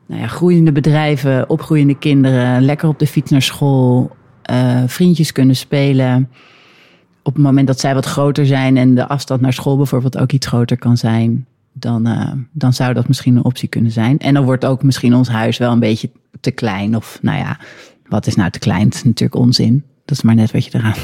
nou 0.06 0.20
ja, 0.20 0.26
groeiende 0.26 0.72
bedrijven, 0.72 1.48
opgroeiende 1.48 1.98
kinderen, 1.98 2.62
lekker 2.62 2.88
op 2.88 2.98
de 2.98 3.06
fiets 3.06 3.30
naar 3.30 3.42
school, 3.42 4.16
uh, 4.50 4.82
vriendjes 4.86 5.32
kunnen 5.32 5.56
spelen. 5.56 6.30
Op 7.26 7.34
het 7.34 7.42
moment 7.42 7.66
dat 7.66 7.80
zij 7.80 7.94
wat 7.94 8.06
groter 8.06 8.46
zijn 8.46 8.76
en 8.76 8.94
de 8.94 9.06
afstand 9.06 9.40
naar 9.40 9.52
school 9.52 9.76
bijvoorbeeld 9.76 10.18
ook 10.18 10.32
iets 10.32 10.46
groter 10.46 10.78
kan 10.78 10.96
zijn, 10.96 11.46
dan, 11.72 12.08
uh, 12.08 12.32
dan 12.52 12.72
zou 12.72 12.94
dat 12.94 13.08
misschien 13.08 13.36
een 13.36 13.44
optie 13.44 13.68
kunnen 13.68 13.90
zijn. 13.90 14.18
En 14.18 14.34
dan 14.34 14.44
wordt 14.44 14.64
ook 14.64 14.82
misschien 14.82 15.14
ons 15.14 15.28
huis 15.28 15.58
wel 15.58 15.72
een 15.72 15.80
beetje 15.80 16.10
te 16.40 16.50
klein. 16.50 16.96
Of 16.96 17.18
nou 17.22 17.38
ja, 17.38 17.58
wat 18.08 18.26
is 18.26 18.34
nou 18.34 18.50
te 18.50 18.58
klein? 18.58 18.84
Dat 18.84 18.94
is 18.94 19.04
natuurlijk 19.04 19.40
onzin. 19.40 19.84
Dat 20.04 20.16
is 20.16 20.22
maar 20.22 20.34
net 20.34 20.50
wat 20.50 20.64
je 20.64 20.70
eraan 20.78 20.94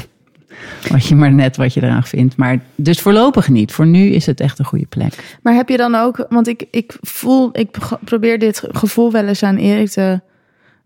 wat 0.91 1.05
je 1.05 1.15
maar 1.15 1.33
net 1.33 1.57
wat 1.57 1.73
je 1.73 1.83
eraan 1.83 2.03
vindt. 2.03 2.37
Maar 2.37 2.59
dus 2.75 2.99
voorlopig 2.99 3.49
niet. 3.49 3.71
Voor 3.71 3.87
nu 3.87 4.05
is 4.05 4.25
het 4.25 4.39
echt 4.39 4.59
een 4.59 4.65
goede 4.65 4.85
plek. 4.85 5.37
Maar 5.41 5.53
heb 5.53 5.69
je 5.69 5.77
dan 5.77 5.95
ook, 5.95 6.25
want 6.29 6.47
ik, 6.47 6.65
ik 6.71 6.97
voel, 7.01 7.49
ik 7.53 7.77
probeer 8.03 8.39
dit 8.39 8.63
gevoel 8.71 9.11
wel 9.11 9.27
eens 9.27 9.43
aan 9.43 9.57
Erik 9.57 9.89
te 9.89 10.21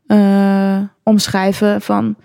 uh, 0.08 0.80
omschrijven. 1.04 1.82
Van 1.82 2.16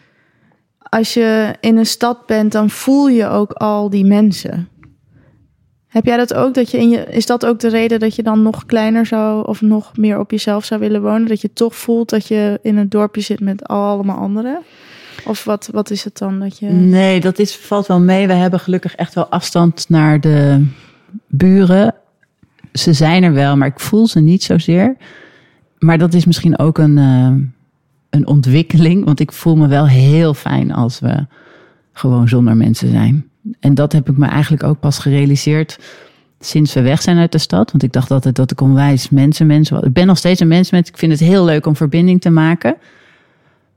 als 0.93 1.15
je 1.15 1.55
in 1.61 1.77
een 1.77 1.87
stad 1.87 2.27
bent, 2.27 2.53
dan 2.53 2.71
voel 2.71 3.09
je 3.09 3.27
ook 3.27 3.53
al 3.53 3.91
die 3.91 4.05
mensen. 4.05 4.69
Heb 5.87 6.05
jij 6.05 6.17
dat 6.17 6.35
ook? 6.35 6.55
Dat 6.55 6.71
je 6.71 6.79
in 6.79 6.91
je, 6.91 7.05
is 7.05 7.27
dat 7.27 7.47
ook 7.47 7.61
de 7.61 7.69
reden 7.69 8.01
dat 8.01 8.17
je 8.17 8.23
dan 8.23 8.43
nog 8.43 8.67
kleiner 8.67 9.07
zou 9.07 9.47
of 9.47 9.61
nog 9.61 9.97
meer 9.97 10.19
op 10.19 10.31
jezelf 10.31 10.65
zou 10.65 10.81
willen 10.81 11.03
wonen? 11.03 11.29
Dat 11.29 11.41
je 11.41 11.53
toch 11.53 11.77
voelt 11.77 12.11
dat 12.11 12.27
je 12.27 12.59
in 12.63 12.77
een 12.77 12.89
dorpje 12.89 13.21
zit 13.21 13.41
met 13.41 13.65
allemaal 13.65 14.17
anderen? 14.17 14.59
Of 15.25 15.45
wat, 15.45 15.69
wat 15.73 15.91
is 15.91 16.05
het 16.05 16.19
dan 16.19 16.41
dat 16.41 16.59
je. 16.59 16.67
Nee, 16.67 17.21
dat 17.21 17.39
is, 17.39 17.57
valt 17.57 17.87
wel 17.87 18.01
mee. 18.01 18.27
We 18.27 18.33
hebben 18.33 18.61
gelukkig 18.61 18.95
echt 18.95 19.15
wel 19.15 19.27
afstand 19.27 19.89
naar 19.89 20.21
de 20.21 20.67
buren. 21.27 21.95
Ze 22.73 22.93
zijn 22.93 23.23
er 23.23 23.33
wel, 23.33 23.57
maar 23.57 23.69
ik 23.69 23.81
voel 23.81 24.07
ze 24.07 24.21
niet 24.21 24.43
zozeer. 24.43 24.97
Maar 25.79 25.99
dat 25.99 26.15
is 26.15 26.25
misschien 26.25 26.59
ook 26.59 26.79
een, 26.79 26.97
uh, 26.97 27.29
een 28.13 28.27
ontwikkeling. 28.27 29.05
Want 29.05 29.21
ik 29.21 29.33
voel 29.33 29.57
me 29.57 29.67
wel 29.67 29.87
heel 29.87 30.35
fijn 30.35 30.73
als 30.73 31.01
we 31.01 31.27
gewoon 31.93 32.29
zonder 32.29 32.57
mensen 32.57 32.91
zijn. 32.91 33.29
En 33.61 33.75
dat 33.75 33.93
heb 33.93 34.09
ik 34.09 34.17
me 34.17 34.27
eigenlijk 34.27 34.63
ook 34.63 34.81
pas 34.81 34.99
gerealiseerd 34.99 35.79
sinds 36.41 36.75
we 36.75 36.81
weg 36.81 37.03
zijn 37.03 37.19
uit 37.19 37.33
de 37.33 37.39
stad. 37.39 37.71
Want 37.71 37.83
ik 37.83 37.93
dacht 37.93 38.11
altijd 38.11 38.37
dat 38.37 38.51
ik 38.51 38.61
onwijs 38.61 39.09
mensen, 39.09 39.47
mensen. 39.47 39.85
Ik 39.85 39.93
ben 39.93 40.07
nog 40.07 40.19
steeds 40.19 40.41
een 40.41 40.49
mens. 40.49 40.71
Ik 40.71 40.99
vind 40.99 41.13
het 41.13 41.21
heel 41.21 41.45
leuk 41.45 41.67
om 41.67 41.77
verbinding 41.77 42.21
te 42.21 42.31
maken. 42.31 42.77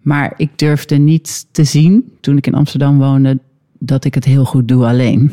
Maar 0.02 0.34
ik 0.38 0.50
durfde 0.56 0.95
niet 0.95 1.45
te 1.52 1.63
zien 1.63 2.13
toen 2.21 2.38
ik 2.38 2.48
in 2.48 2.54
Amsterdam 2.54 2.98
woonde 2.98 3.39
dat 3.80 4.06
ik 4.06 4.13
het 4.13 4.26
heel 4.26 4.45
goed 4.45 4.67
doe 4.67 4.86
alleen. 4.86 5.32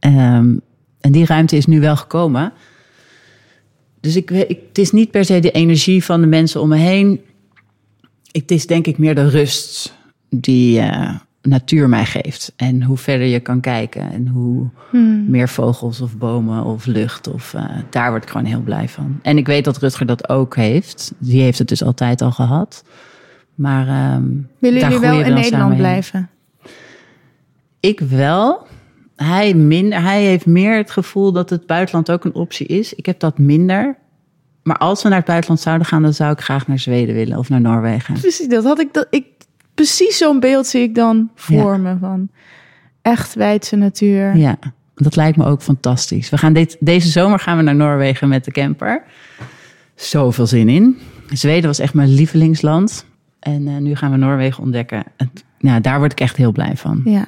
Um, 0.00 0.60
en 1.00 1.12
die 1.12 1.26
ruimte 1.26 1.56
is 1.56 1.66
nu 1.66 1.80
wel 1.80 1.96
gekomen. 1.96 2.52
Dus 4.00 4.16
ik, 4.16 4.28
het 4.28 4.78
is 4.78 4.90
niet 4.90 5.10
per 5.10 5.24
se 5.24 5.40
de 5.40 5.50
energie 5.50 6.04
van 6.04 6.20
de 6.20 6.26
mensen 6.26 6.60
om 6.60 6.68
me 6.68 6.76
heen. 6.76 7.20
Het 8.32 8.50
is 8.50 8.66
denk 8.66 8.86
ik 8.86 8.98
meer 8.98 9.14
de 9.14 9.28
rust 9.28 9.96
die 10.28 10.80
uh, 10.80 11.14
natuur 11.42 11.88
mij 11.88 12.04
geeft. 12.04 12.52
En 12.56 12.82
hoe 12.82 12.96
verder 12.96 13.26
je 13.26 13.40
kan 13.40 13.60
kijken. 13.60 14.12
En 14.12 14.28
hoe 14.28 14.68
hmm. 14.90 15.30
meer 15.30 15.48
vogels 15.48 16.00
of 16.00 16.16
bomen 16.16 16.64
of 16.64 16.86
lucht. 16.86 17.28
Of, 17.28 17.52
uh, 17.52 17.64
daar 17.90 18.10
word 18.10 18.22
ik 18.22 18.30
gewoon 18.30 18.46
heel 18.46 18.60
blij 18.60 18.88
van. 18.88 19.18
En 19.22 19.36
ik 19.36 19.46
weet 19.46 19.64
dat 19.64 19.78
Rutger 19.78 20.06
dat 20.06 20.28
ook 20.28 20.56
heeft. 20.56 21.12
Die 21.18 21.42
heeft 21.42 21.58
het 21.58 21.68
dus 21.68 21.84
altijd 21.84 22.20
al 22.20 22.32
gehad. 22.32 22.84
Maar 23.54 24.14
um, 24.14 24.48
willen 24.58 24.80
jullie 24.80 24.98
wel 24.98 25.20
in 25.20 25.34
Nederland 25.34 25.76
blijven? 25.76 26.28
Ik 27.80 28.00
wel. 28.00 28.66
Hij, 29.16 29.54
minder, 29.54 30.02
hij 30.02 30.22
heeft 30.22 30.46
meer 30.46 30.76
het 30.76 30.90
gevoel 30.90 31.32
dat 31.32 31.50
het 31.50 31.66
buitenland 31.66 32.10
ook 32.10 32.24
een 32.24 32.34
optie 32.34 32.66
is. 32.66 32.94
Ik 32.94 33.06
heb 33.06 33.20
dat 33.20 33.38
minder. 33.38 33.96
Maar 34.62 34.78
als 34.78 35.02
we 35.02 35.08
naar 35.08 35.18
het 35.18 35.26
buitenland 35.26 35.60
zouden 35.60 35.86
gaan, 35.86 36.02
dan 36.02 36.14
zou 36.14 36.32
ik 36.32 36.40
graag 36.40 36.66
naar 36.66 36.78
Zweden 36.78 37.14
willen 37.14 37.38
of 37.38 37.48
naar 37.48 37.60
Noorwegen. 37.60 38.14
Precies, 38.14 38.48
dat 38.48 38.64
had 38.64 38.80
ik. 38.80 38.92
Dat, 38.92 39.06
ik 39.10 39.26
precies 39.74 40.18
zo'n 40.18 40.40
beeld 40.40 40.66
zie 40.66 40.82
ik 40.82 40.94
dan 40.94 41.30
voor 41.34 41.80
me 41.80 41.96
van 42.00 42.28
echt 43.02 43.34
wijdse 43.34 43.76
natuur. 43.76 44.36
Ja, 44.36 44.58
dat 44.94 45.16
lijkt 45.16 45.36
me 45.36 45.44
ook 45.44 45.62
fantastisch. 45.62 46.30
We 46.30 46.38
gaan 46.38 46.52
dit, 46.52 46.76
deze 46.80 47.08
zomer 47.08 47.38
gaan 47.38 47.56
we 47.56 47.62
naar 47.62 47.74
Noorwegen 47.74 48.28
met 48.28 48.44
de 48.44 48.50
camper. 48.50 49.02
Zoveel 49.94 50.46
zin 50.46 50.68
in. 50.68 50.98
Zweden 51.28 51.66
was 51.66 51.78
echt 51.78 51.94
mijn 51.94 52.14
lievelingsland. 52.14 53.04
En 53.38 53.68
eh, 53.68 53.76
nu 53.76 53.94
gaan 53.94 54.10
we 54.10 54.16
Noorwegen 54.16 54.62
ontdekken. 54.62 55.04
Het, 55.16 55.44
ja, 55.58 55.80
daar 55.80 55.98
word 55.98 56.12
ik 56.12 56.20
echt 56.20 56.36
heel 56.36 56.52
blij 56.52 56.76
van. 56.76 57.00
Ja. 57.04 57.26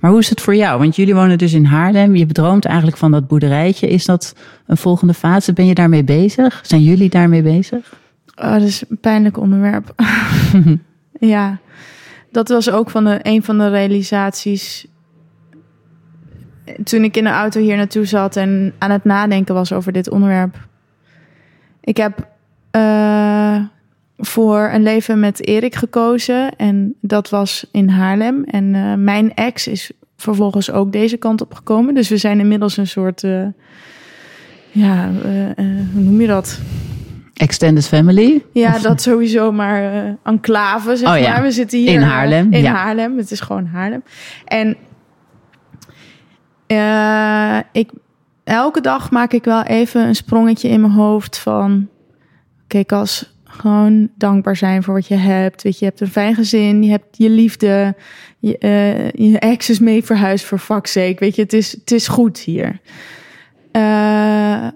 Maar 0.00 0.10
hoe 0.10 0.20
is 0.20 0.30
het 0.30 0.40
voor 0.40 0.54
jou? 0.54 0.78
Want 0.78 0.96
jullie 0.96 1.14
wonen 1.14 1.38
dus 1.38 1.52
in 1.52 1.64
Haarlem. 1.64 2.16
Je 2.16 2.26
bedroomt 2.26 2.64
eigenlijk 2.64 2.96
van 2.96 3.10
dat 3.10 3.26
boerderijtje. 3.26 3.88
Is 3.88 4.04
dat 4.04 4.34
een 4.66 4.76
volgende 4.76 5.14
fase? 5.14 5.52
Ben 5.52 5.66
je 5.66 5.74
daarmee 5.74 6.04
bezig? 6.04 6.60
Zijn 6.62 6.82
jullie 6.82 7.08
daarmee 7.08 7.42
bezig? 7.42 7.98
Oh, 8.36 8.52
dat 8.52 8.62
is 8.62 8.84
een 8.88 8.98
pijnlijk 8.98 9.38
onderwerp. 9.38 9.94
ja, 11.34 11.58
dat 12.30 12.48
was 12.48 12.70
ook 12.70 12.90
van 12.90 13.04
de, 13.04 13.18
een 13.22 13.42
van 13.42 13.58
de 13.58 13.68
realisaties. 13.68 14.86
Toen 16.84 17.04
ik 17.04 17.16
in 17.16 17.24
de 17.24 17.30
auto 17.30 17.60
hier 17.60 17.76
naartoe 17.76 18.04
zat 18.04 18.36
en 18.36 18.74
aan 18.78 18.90
het 18.90 19.04
nadenken 19.04 19.54
was 19.54 19.72
over 19.72 19.92
dit 19.92 20.10
onderwerp. 20.10 20.56
Ik 21.80 21.96
heb 21.96 22.28
uh, 22.76 23.60
voor 24.18 24.70
een 24.72 24.82
leven 24.82 25.20
met 25.20 25.46
Erik 25.46 25.74
gekozen 25.74 26.56
en 26.56 26.94
dat 27.00 27.28
was 27.28 27.66
in 27.72 27.88
Haarlem. 27.88 28.44
En 28.44 28.74
uh, 28.74 28.94
mijn 28.94 29.34
ex 29.34 29.66
is 29.66 29.90
vervolgens 30.16 30.70
ook 30.70 30.92
deze 30.92 31.16
kant 31.16 31.40
op 31.40 31.54
gekomen. 31.54 31.94
Dus 31.94 32.08
we 32.08 32.16
zijn 32.16 32.40
inmiddels 32.40 32.76
een 32.76 32.86
soort, 32.86 33.22
uh, 33.22 33.46
ja, 34.70 35.10
hoe 35.92 36.02
noem 36.02 36.20
je 36.20 36.26
dat? 36.26 36.60
Extended 37.34 37.86
family? 37.86 38.44
Ja, 38.52 38.78
dat 38.78 39.02
sowieso, 39.02 39.52
maar 39.52 39.94
uh, 39.94 40.12
enclave, 40.22 40.96
zeg 40.96 41.08
oh, 41.08 41.18
ja. 41.18 41.32
maar. 41.32 41.42
We 41.42 41.50
zitten 41.50 41.78
hier 41.78 41.92
in 41.92 42.00
Haarlem. 42.00 42.52
in 42.52 42.62
ja. 42.62 42.72
Haarlem. 42.72 43.18
Het 43.18 43.30
is 43.30 43.40
gewoon 43.40 43.66
Haarlem. 43.66 44.02
En 44.44 44.76
uh, 46.66 47.58
ik, 47.72 47.90
elke 48.44 48.80
dag 48.80 49.10
maak 49.10 49.32
ik 49.32 49.44
wel 49.44 49.62
even 49.62 50.06
een 50.06 50.14
sprongetje 50.14 50.68
in 50.68 50.80
mijn 50.80 50.92
hoofd 50.92 51.38
van... 51.38 51.88
Kijk, 52.66 52.92
als 52.92 53.37
gewoon 53.58 54.08
dankbaar 54.16 54.56
zijn 54.56 54.82
voor 54.82 54.94
wat 54.94 55.06
je 55.06 55.14
hebt. 55.14 55.62
Weet 55.62 55.78
je, 55.78 55.84
je 55.84 55.90
hebt 55.90 56.00
een 56.00 56.10
fijn 56.10 56.34
gezin, 56.34 56.82
je 56.82 56.90
hebt 56.90 57.16
je 57.16 57.30
liefde, 57.30 57.94
je, 58.38 58.56
uh, 58.60 59.30
je 59.30 59.38
ex 59.38 59.70
is 59.70 59.78
mee 59.78 60.04
verhuisd 60.04 60.44
voor 60.44 60.58
fuck's 60.58 60.92
sake. 60.92 61.16
Weet 61.18 61.36
je, 61.36 61.42
het 61.42 61.52
is, 61.52 61.72
het 61.72 61.90
is 61.90 62.08
goed 62.08 62.38
hier. 62.38 62.80
Uh, 63.72 64.66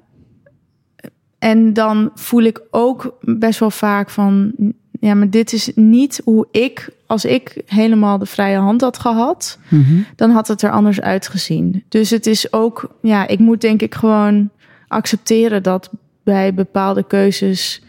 en 1.38 1.72
dan 1.72 2.10
voel 2.14 2.42
ik 2.42 2.62
ook 2.70 3.18
best 3.20 3.60
wel 3.60 3.70
vaak 3.70 4.10
van, 4.10 4.52
ja, 5.00 5.14
maar 5.14 5.30
dit 5.30 5.52
is 5.52 5.70
niet 5.74 6.20
hoe 6.24 6.48
ik, 6.50 6.88
als 7.06 7.24
ik 7.24 7.62
helemaal 7.66 8.18
de 8.18 8.26
vrije 8.26 8.58
hand 8.58 8.80
had 8.80 8.98
gehad, 8.98 9.58
mm 9.68 9.84
-hmm. 9.84 10.06
dan 10.16 10.30
had 10.30 10.48
het 10.48 10.62
er 10.62 10.70
anders 10.70 11.00
uitgezien. 11.00 11.84
Dus 11.88 12.10
het 12.10 12.26
is 12.26 12.52
ook, 12.52 12.96
ja, 13.00 13.26
ik 13.26 13.38
moet 13.38 13.60
denk 13.60 13.82
ik 13.82 13.94
gewoon 13.94 14.50
accepteren 14.88 15.62
dat 15.62 15.90
bij 16.24 16.54
bepaalde 16.54 17.02
keuzes 17.02 17.82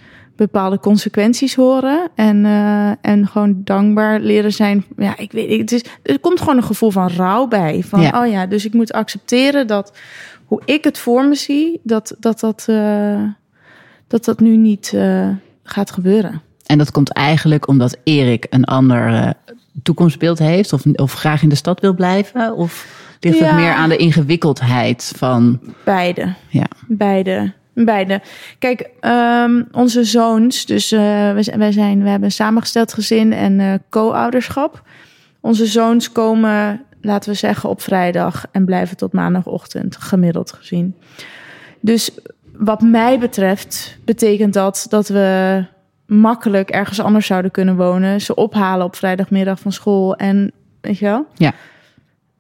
bepaalde 0.46 0.80
consequenties 0.80 1.56
horen 1.56 2.10
en, 2.16 2.46
uh, 2.46 2.92
en 3.02 3.28
gewoon 3.28 3.62
dankbaar 3.64 4.20
leren 4.20 4.54
zijn. 4.54 4.86
Ja, 4.98 5.18
ik 5.18 5.32
weet, 5.32 5.60
het 5.60 5.72
is, 5.72 5.84
er 6.04 6.20
komt 6.20 6.40
gewoon 6.40 6.58
een 6.58 6.64
gevoel 6.64 6.92
van 6.92 7.10
rouw 7.10 7.48
bij. 7.48 7.84
Van, 7.88 8.02
Ja. 8.02 8.22
oh 8.24 8.32
ja, 8.32 8.46
dus 8.46 8.66
ik 8.66 8.74
moet 8.74 8.94
accepteren 8.94 9.68
dat 9.68 9.94
hoe 10.46 10.62
ik 10.66 10.84
het 10.84 10.98
voor 10.98 11.26
me 11.28 11.36
zie, 11.36 11.80
dat 11.84 12.16
dat, 12.20 12.40
dat, 12.40 12.66
uh, 12.70 13.22
dat, 14.08 14.26
dat 14.26 14.40
nu 14.40 14.56
niet 14.58 14.92
uh, 14.96 15.28
gaat 15.64 15.92
gebeuren. 15.92 16.42
En 16.66 16.78
dat 16.78 16.92
komt 16.92 17.12
eigenlijk 17.14 17.68
omdat 17.68 17.98
Erik 18.04 18.46
een 18.50 18.64
ander 18.66 19.34
toekomstbeeld 19.84 20.40
heeft 20.40 20.74
of, 20.74 20.86
of 20.86 21.14
graag 21.14 21.42
in 21.42 21.50
de 21.50 21.56
stad 21.56 21.80
wil 21.80 21.94
blijven? 21.94 22.56
Of 22.56 23.02
ligt 23.20 23.38
Ja. 23.38 23.46
het 23.46 23.56
meer 23.56 23.74
aan 23.74 23.90
de 23.90 23.96
ingewikkeldheid 23.98 25.14
van... 25.16 25.60
Beide. 25.86 26.34
Ja, 26.50 26.66
Beide. 26.88 27.54
Beide. 27.74 28.22
Kijk, 28.60 28.90
um, 29.02 29.68
onze 29.72 30.04
zoons, 30.04 30.66
dus 30.66 30.92
uh, 30.92 31.38
zijn, 31.70 32.04
we 32.04 32.10
hebben 32.10 32.24
een 32.24 32.32
samengesteld 32.32 32.94
gezin 32.94 33.34
en 33.34 33.60
uh, 33.60 33.74
co-ouderschap. 33.90 34.84
Onze 35.42 35.66
zoons 35.66 36.12
komen, 36.12 36.82
laten 37.02 37.32
we 37.32 37.38
zeggen, 37.38 37.70
op 37.70 37.82
vrijdag 37.82 38.46
en 38.52 38.66
blijven 38.66 38.98
tot 38.98 39.14
maandagochtend, 39.14 39.98
gemiddeld 39.98 40.52
gezien. 40.52 40.96
Dus 41.80 42.12
wat 42.54 42.82
mij 42.82 43.20
betreft 43.20 43.98
betekent 44.06 44.54
dat 44.54 44.86
dat 44.90 45.08
we 45.08 45.64
makkelijk 46.06 46.70
ergens 46.70 47.00
anders 47.00 47.26
zouden 47.26 47.52
kunnen 47.52 47.76
wonen. 47.76 48.22
Ze 48.22 48.36
ophalen 48.36 48.86
op 48.86 48.96
vrijdagmiddag 48.96 49.60
van 49.60 49.72
school 49.72 50.16
en 50.16 50.52
weet 50.82 50.98
je 50.98 51.06
wel? 51.06 51.26
Ja. 51.34 51.54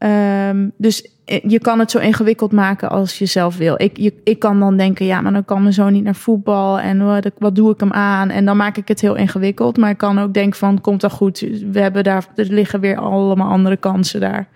Um, 0.04 0.72
dus 0.78 1.08
je 1.26 1.60
kan 1.60 1.80
het 1.80 1.92
zo 1.92 2.00
ingewikkeld 2.00 2.52
maken 2.52 2.90
als 2.90 3.18
je 3.18 3.26
zelf 3.26 3.58
wil. 3.58 3.74
Ik, 3.78 3.98
je, 3.98 4.14
ik 4.24 4.40
kan 4.40 4.60
dan 4.60 4.78
denken, 4.78 5.06
ja, 5.06 5.22
maar 5.22 5.34
dan 5.34 5.46
kan 5.46 5.62
mijn 5.62 5.74
zoon 5.74 5.94
niet 5.94 6.04
naar 6.04 6.16
voetbal 6.16 6.80
en 6.80 7.06
wat, 7.06 7.32
wat 7.38 7.56
doe 7.56 7.72
ik 7.72 7.80
hem 7.80 7.92
aan? 7.92 8.30
En 8.30 8.46
dan 8.46 8.58
maak 8.58 8.78
ik 8.78 8.88
het 8.88 9.02
heel 9.02 9.16
ingewikkeld. 9.16 9.78
Maar 9.78 9.90
ik 9.90 9.98
kan 9.98 10.20
ook 10.20 10.34
denken 10.34 10.60
van, 10.60 10.82
komt 10.82 11.02
dat 11.02 11.12
goed? 11.12 11.40
We 11.72 11.80
hebben 11.80 12.04
daar, 12.04 12.28
er 12.36 12.46
liggen 12.46 12.80
weer 12.80 12.98
allemaal 12.98 13.50
andere 13.50 13.78
kansen 13.78 14.20
daar. 14.20 14.48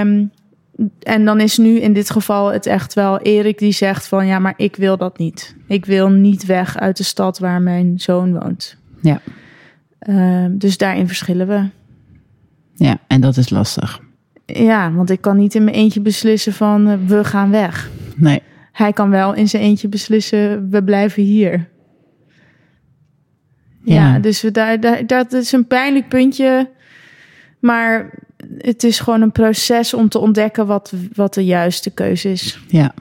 Um, 0.00 0.30
en 1.02 1.24
dan 1.24 1.40
is 1.40 1.58
nu 1.58 1.80
in 1.80 1.92
dit 1.92 2.10
geval 2.10 2.52
het 2.52 2.66
echt 2.66 2.94
wel 2.94 3.18
Erik 3.18 3.58
die 3.58 3.72
zegt 3.72 4.08
van, 4.08 4.26
ja, 4.26 4.38
maar 4.38 4.54
ik 4.56 4.76
wil 4.76 4.96
dat 4.96 5.18
niet. 5.18 5.56
Ik 5.66 5.84
wil 5.84 6.08
niet 6.10 6.46
weg 6.46 6.78
uit 6.78 6.96
de 6.96 7.04
stad 7.04 7.38
waar 7.38 7.62
mijn 7.62 7.98
zoon 7.98 8.38
woont. 8.40 8.76
Ja. 9.00 9.20
Um, 10.08 10.58
dus 10.58 10.76
daarin 10.76 11.06
verschillen 11.06 11.46
we. 11.46 11.64
Ja, 12.74 12.98
en 13.06 13.20
dat 13.20 13.36
is 13.36 13.50
lastig. 13.50 14.00
Ja, 14.46 14.92
want 14.92 15.10
ik 15.10 15.20
kan 15.20 15.36
niet 15.36 15.54
in 15.54 15.64
mijn 15.64 15.76
eentje 15.76 16.00
beslissen 16.00 16.52
van 16.52 16.88
uh, 16.88 16.94
we 17.06 17.24
gaan 17.24 17.50
weg. 17.50 17.90
Nee. 18.16 18.42
Hij 18.72 18.92
kan 18.92 19.10
wel 19.10 19.34
in 19.34 19.48
zijn 19.48 19.62
eentje 19.62 19.88
beslissen 19.88 20.70
we 20.70 20.84
blijven 20.84 21.22
hier. 21.22 21.68
Ja, 23.84 24.18
dus 24.18 24.42
we, 24.42 24.50
daar, 24.50 24.80
daar, 24.80 25.06
dat 25.06 25.32
is 25.32 25.52
een 25.52 25.66
pijnlijk 25.66 26.08
puntje. 26.08 26.70
Maar 27.60 28.10
het 28.58 28.84
is 28.84 29.00
gewoon 29.00 29.22
een 29.22 29.32
proces 29.32 29.94
om 29.94 30.08
te 30.08 30.18
ontdekken 30.18 30.66
wat, 30.66 30.92
wat 31.14 31.34
de 31.34 31.44
juiste 31.44 31.90
keuze 31.90 32.30
is. 32.30 32.58
Ja. 32.68 32.94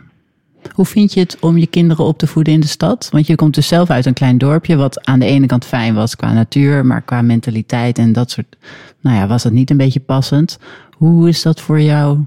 Hoe 0.71 0.85
vind 0.85 1.13
je 1.13 1.19
het 1.19 1.37
om 1.39 1.57
je 1.57 1.67
kinderen 1.67 2.05
op 2.05 2.17
te 2.17 2.27
voeden 2.27 2.53
in 2.53 2.59
de 2.59 2.67
stad? 2.67 3.09
Want 3.11 3.27
je 3.27 3.35
komt 3.35 3.55
dus 3.55 3.67
zelf 3.67 3.89
uit 3.89 4.05
een 4.05 4.13
klein 4.13 4.37
dorpje, 4.37 4.75
wat 4.75 5.05
aan 5.05 5.19
de 5.19 5.25
ene 5.25 5.45
kant 5.45 5.65
fijn 5.65 5.93
was 5.93 6.15
qua 6.15 6.33
natuur, 6.33 6.85
maar 6.85 7.01
qua 7.01 7.21
mentaliteit 7.21 7.97
en 7.97 8.13
dat 8.13 8.31
soort. 8.31 8.55
Nou 9.01 9.17
ja, 9.17 9.27
was 9.27 9.43
dat 9.43 9.51
niet 9.51 9.69
een 9.69 9.77
beetje 9.77 9.99
passend? 9.99 10.59
Hoe 10.91 11.27
is 11.27 11.41
dat 11.41 11.61
voor 11.61 11.81
jouw 11.81 12.25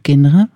kinderen? 0.00 0.50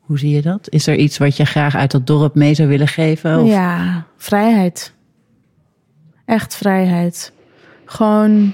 Hoe 0.00 0.18
zie 0.18 0.30
je 0.30 0.42
dat? 0.42 0.70
Is 0.70 0.86
er 0.86 0.96
iets 0.96 1.18
wat 1.18 1.36
je 1.36 1.44
graag 1.44 1.74
uit 1.74 1.90
dat 1.90 2.06
dorp 2.06 2.34
mee 2.34 2.54
zou 2.54 2.68
willen 2.68 2.88
geven? 2.88 3.40
Of? 3.40 3.48
Ja, 3.48 4.06
vrijheid. 4.16 4.92
Echt 6.24 6.56
vrijheid. 6.56 7.32
Gewoon 7.84 8.52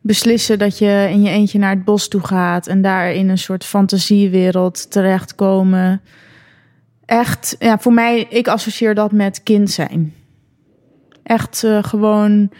beslissen 0.00 0.58
dat 0.58 0.78
je 0.78 1.08
in 1.10 1.22
je 1.22 1.30
eentje 1.30 1.58
naar 1.58 1.74
het 1.74 1.84
bos 1.84 2.08
toe 2.08 2.20
gaat 2.20 2.66
en 2.66 2.82
daar 2.82 3.12
in 3.12 3.28
een 3.28 3.38
soort 3.38 3.64
fantasiewereld 3.64 4.90
terechtkomen. 4.90 6.00
Echt, 7.06 7.56
ja, 7.58 7.78
voor 7.78 7.92
mij, 7.92 8.26
ik 8.28 8.48
associeer 8.48 8.94
dat 8.94 9.12
met 9.12 9.42
kind 9.42 9.70
zijn. 9.70 10.14
Echt 11.22 11.62
uh, 11.64 11.82
gewoon 11.82 12.50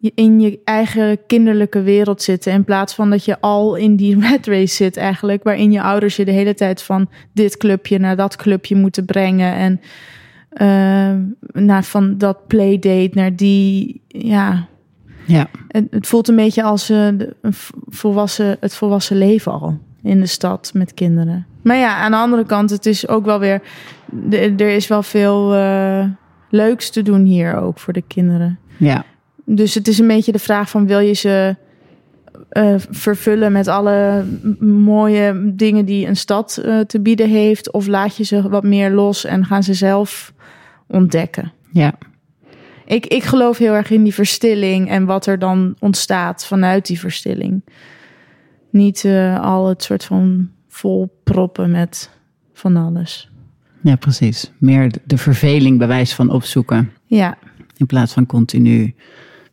in 0.00 0.40
je 0.40 0.60
eigen 0.64 1.18
kinderlijke 1.26 1.82
wereld 1.82 2.22
zitten. 2.22 2.52
In 2.52 2.64
plaats 2.64 2.94
van 2.94 3.10
dat 3.10 3.24
je 3.24 3.40
al 3.40 3.74
in 3.74 3.96
die 3.96 4.20
red 4.28 4.46
race 4.46 4.74
zit 4.74 4.96
eigenlijk. 4.96 5.42
Waarin 5.42 5.72
je 5.72 5.82
ouders 5.82 6.16
je 6.16 6.24
de 6.24 6.30
hele 6.30 6.54
tijd 6.54 6.82
van 6.82 7.08
dit 7.32 7.56
clubje 7.56 7.98
naar 7.98 8.16
dat 8.16 8.36
clubje 8.36 8.76
moeten 8.76 9.04
brengen. 9.04 9.54
En 9.54 9.80
uh, 10.52 11.62
naar 11.62 11.84
van 11.84 12.18
dat 12.18 12.46
playdate 12.46 13.10
naar 13.12 13.36
die, 13.36 14.00
ja... 14.08 14.66
Ja. 15.26 15.48
Het, 15.68 15.86
het 15.90 16.06
voelt 16.06 16.28
een 16.28 16.36
beetje 16.36 16.62
als 16.62 16.90
uh, 16.90 17.06
een 17.06 17.54
volwassen, 17.86 18.56
het 18.60 18.74
volwassen 18.74 19.18
leven 19.18 19.52
al 19.52 19.78
in 20.02 20.20
de 20.20 20.26
stad 20.26 20.70
met 20.74 20.94
kinderen. 20.94 21.46
Maar 21.62 21.76
ja, 21.76 21.96
aan 21.96 22.10
de 22.10 22.16
andere 22.16 22.44
kant, 22.44 22.70
het 22.70 22.86
is 22.86 23.08
ook 23.08 23.24
wel 23.24 23.38
weer. 23.38 23.62
Er 24.30 24.60
is 24.60 24.88
wel 24.88 25.02
veel 25.02 25.54
uh, 25.54 26.04
leuks 26.50 26.90
te 26.90 27.02
doen 27.02 27.24
hier 27.24 27.56
ook 27.56 27.78
voor 27.78 27.92
de 27.92 28.02
kinderen. 28.06 28.58
Ja. 28.76 29.04
Dus 29.44 29.74
het 29.74 29.88
is 29.88 29.98
een 29.98 30.06
beetje 30.06 30.32
de 30.32 30.38
vraag 30.38 30.70
van 30.70 30.86
wil 30.86 30.98
je 30.98 31.12
ze 31.12 31.56
uh, 32.52 32.74
vervullen 32.90 33.52
met 33.52 33.68
alle 33.68 34.24
mooie 34.60 35.52
dingen 35.54 35.84
die 35.84 36.06
een 36.06 36.16
stad 36.16 36.62
uh, 36.64 36.80
te 36.80 37.00
bieden 37.00 37.28
heeft, 37.28 37.72
of 37.72 37.86
laat 37.86 38.16
je 38.16 38.24
ze 38.24 38.48
wat 38.48 38.62
meer 38.62 38.90
los 38.90 39.24
en 39.24 39.44
gaan 39.44 39.62
ze 39.62 39.74
zelf 39.74 40.32
ontdekken? 40.86 41.52
Ja. 41.72 41.94
Ik, 42.84 43.06
ik 43.06 43.22
geloof 43.22 43.58
heel 43.58 43.74
erg 43.74 43.90
in 43.90 44.02
die 44.02 44.14
verstilling 44.14 44.90
en 44.90 45.04
wat 45.04 45.26
er 45.26 45.38
dan 45.38 45.74
ontstaat 45.78 46.46
vanuit 46.46 46.86
die 46.86 47.00
verstilling. 47.00 47.64
Niet 48.70 49.04
al 49.40 49.68
het 49.68 49.82
soort 49.82 50.04
van 50.04 50.50
vol 50.78 51.18
proppen 51.24 51.70
met 51.70 52.10
van 52.52 52.76
alles. 52.76 53.30
Ja, 53.80 53.96
precies. 53.96 54.50
Meer 54.58 54.90
de 55.04 55.18
verveling 55.18 55.78
bewijs 55.78 56.14
van 56.14 56.30
opzoeken. 56.30 56.92
Ja. 57.06 57.38
In 57.76 57.86
plaats 57.86 58.12
van 58.12 58.26
continu 58.26 58.94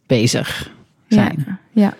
bezig 0.07 0.71
zijn. 1.07 1.43
Ja. 1.47 1.59
ja. 1.71 1.93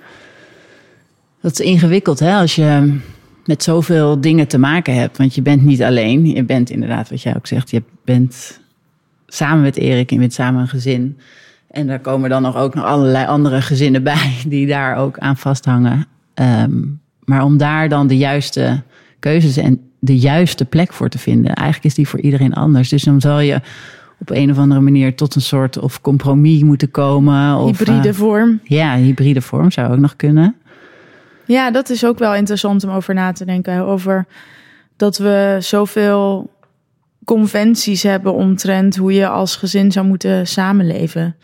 Dat 1.42 1.52
is 1.52 1.66
ingewikkeld 1.66 2.20
hè, 2.20 2.34
als 2.34 2.56
je 2.56 3.00
met 3.46 3.64
zoveel 3.64 4.22
dingen 4.22 4.48
te 4.48 4.58
maken 4.58 4.96
hebt. 4.96 5.18
Want 5.18 5.36
je 5.36 5.42
bent 5.42 5.64
niet 5.64 5.84
alleen. 5.84 6.28
Je 6.28 6.44
bent 6.44 6.70
inderdaad, 6.70 7.10
wat 7.10 7.22
jij 7.22 7.36
ook 7.36 7.48
zegt, 7.48 7.70
je 7.70 7.84
bent 8.04 8.60
samen 9.28 9.62
met 9.62 9.78
Erik 9.78 10.10
en 10.10 10.16
je 10.16 10.22
bent 10.22 10.34
samen 10.34 10.62
een 10.62 10.68
gezin. 10.68 11.20
En 11.68 11.88
daar 11.88 12.00
komen 12.00 12.30
dan 12.30 12.42
nog 12.42 12.56
ook 12.56 12.76
nog 12.76 12.86
allerlei 12.86 13.26
andere 13.26 13.62
gezinnen 13.62 14.04
bij 14.04 14.34
die 14.48 14.68
daar 14.68 14.96
ook 14.96 15.18
aan 15.18 15.38
vasthangen. 15.38 16.06
Ehm, 16.34 16.82
maar 17.24 17.44
om 17.44 17.58
daar 17.58 17.90
dan 17.90 18.08
de 18.08 18.18
juiste 18.18 18.84
keuzes 19.26 19.58
en 19.58 19.80
de 20.00 20.18
juiste 20.18 20.66
plek 20.66 20.94
voor 20.94 21.10
te 21.10 21.18
vinden, 21.18 21.54
eigenlijk 21.54 21.86
is 21.86 21.94
die 21.94 22.08
voor 22.08 22.20
iedereen 22.20 22.54
anders. 22.54 22.90
Dus 22.90 23.04
dan 23.04 23.22
zal 23.22 23.40
je 23.40 23.62
op 24.20 24.30
een 24.30 24.52
of 24.52 24.58
andere 24.58 24.82
manier 24.82 25.16
tot 25.16 25.36
een 25.36 25.42
soort 25.42 25.78
of 25.78 26.02
compromis 26.02 26.62
moeten 26.62 26.92
komen. 26.92 27.58
Of, 27.58 27.78
hybride 27.78 28.08
uh, 28.08 28.14
vorm. 28.14 28.60
Ja, 28.64 28.96
hybride 28.96 29.42
vorm 29.42 29.72
zou 29.72 29.92
ook 29.92 30.00
nog 30.00 30.16
kunnen. 30.16 30.56
Ja, 31.46 31.72
dat 31.72 31.90
is 31.90 32.06
ook 32.06 32.20
wel 32.20 32.36
interessant 32.36 32.84
om 32.84 32.90
over 32.90 33.14
na 33.14 33.32
te 33.32 33.46
denken. 33.46 33.86
Over 33.86 34.26
dat 34.96 35.18
we 35.18 35.58
zoveel 35.60 36.52
conventies 37.24 38.04
hebben 38.04 38.34
omtrent 38.34 38.96
hoe 38.96 39.14
je 39.14 39.28
als 39.28 39.56
gezin 39.56 39.92
zou 39.92 40.06
moeten 40.06 40.48
samenleven. 40.48 41.36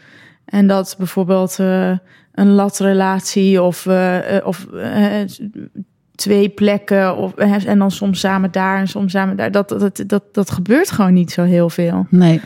En 0.46 0.68
dat 0.68 0.96
bijvoorbeeld 0.98 1.58
uh, 1.60 1.98
een 2.34 2.50
latrelatie 2.50 3.62
of, 3.62 3.86
uh, 3.86 4.18
of 4.44 4.68
twee 6.22 6.50
plekken 6.50 7.16
of, 7.16 7.34
en 7.34 7.80
dan 7.80 7.92
soms 7.92 8.20
samen 8.20 8.52
daar 8.52 8.80
en 8.80 8.88
soms 8.88 9.12
samen 9.12 9.38
daar. 9.38 9.52
Dat, 9.52 9.70
dat, 9.70 10.04
dat, 10.08 10.24
dat 10.32 10.52
gebeurt 10.52 10.92
gewoon 10.92 11.14
niet 11.14 11.32
zo 11.32 11.44
heel 11.44 11.70
veel. 11.70 12.06
Nee. 12.10 12.42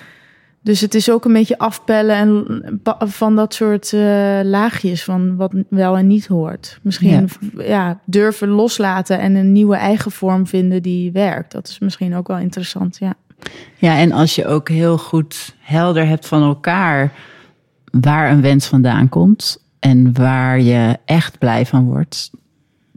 Dus 0.62 0.82
het 0.82 0.94
is 0.94 1.12
ook 1.12 1.26
een 1.26 1.34
beetje 1.34 1.58
afpellen 1.58 2.16
en 2.16 2.82
van 3.00 3.36
dat 3.36 3.54
soort 3.54 3.92
uh, 3.92 4.02
laagjes 4.44 5.04
van 5.04 5.36
wat 5.36 5.54
wel 5.70 5.98
en 5.98 6.08
niet 6.08 6.28
hoort. 6.28 6.80
Misschien 6.82 7.30
ja. 7.58 7.64
ja. 7.64 8.00
durven 8.06 8.48
loslaten 8.48 9.20
en 9.20 9.36
een 9.36 9.52
nieuwe 9.52 9.76
eigen 9.76 10.12
vorm 10.12 10.48
vinden 10.48 10.82
die 10.82 11.12
werkt. 11.12 11.52
Dat 11.52 11.68
is 11.68 11.80
misschien 11.80 12.16
ook 12.16 12.28
wel 12.28 12.38
interessant, 12.38 12.98
ja. 13.00 13.14
Ja, 13.76 13.98
en 13.98 14.12
als 14.12 14.36
je 14.36 14.48
ook 14.48 14.70
heel 14.70 14.98
goed 14.98 15.56
helder 15.60 16.08
hebt 16.08 16.28
van 16.28 16.44
elkaar 16.44 17.14
waar 18.02 18.32
een 18.32 18.42
wens 18.42 18.68
vandaan 18.68 19.10
komt 19.10 19.64
en 19.80 20.14
waar 20.14 20.60
je 20.60 20.98
echt 21.06 21.38
blij 21.38 21.66
van 21.66 21.86
wordt, 21.86 22.32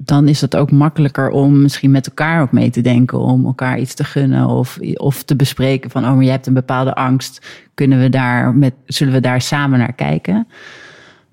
dan 0.00 0.28
is 0.28 0.40
het 0.40 0.56
ook 0.56 0.70
makkelijker 0.70 1.30
om 1.30 1.62
misschien 1.62 1.90
met 1.90 2.06
elkaar 2.06 2.42
ook 2.42 2.52
mee 2.52 2.70
te 2.70 2.80
denken. 2.80 3.18
Om 3.18 3.46
elkaar 3.46 3.78
iets 3.78 3.94
te 3.94 4.04
gunnen 4.04 4.46
of, 4.46 4.78
of 4.94 5.22
te 5.22 5.37
bespreken 5.37 5.90
van, 5.90 6.04
oh, 6.04 6.14
maar 6.14 6.24
je 6.24 6.30
hebt 6.30 6.46
een 6.46 6.54
bepaalde 6.54 6.94
angst. 6.94 7.46
Kunnen 7.74 8.00
we 8.00 8.08
daar 8.08 8.54
met, 8.54 8.74
zullen 8.87 9.12
we 9.12 9.20
daar 9.20 9.40
samen 9.40 9.78
naar 9.78 9.92
kijken? 9.92 10.46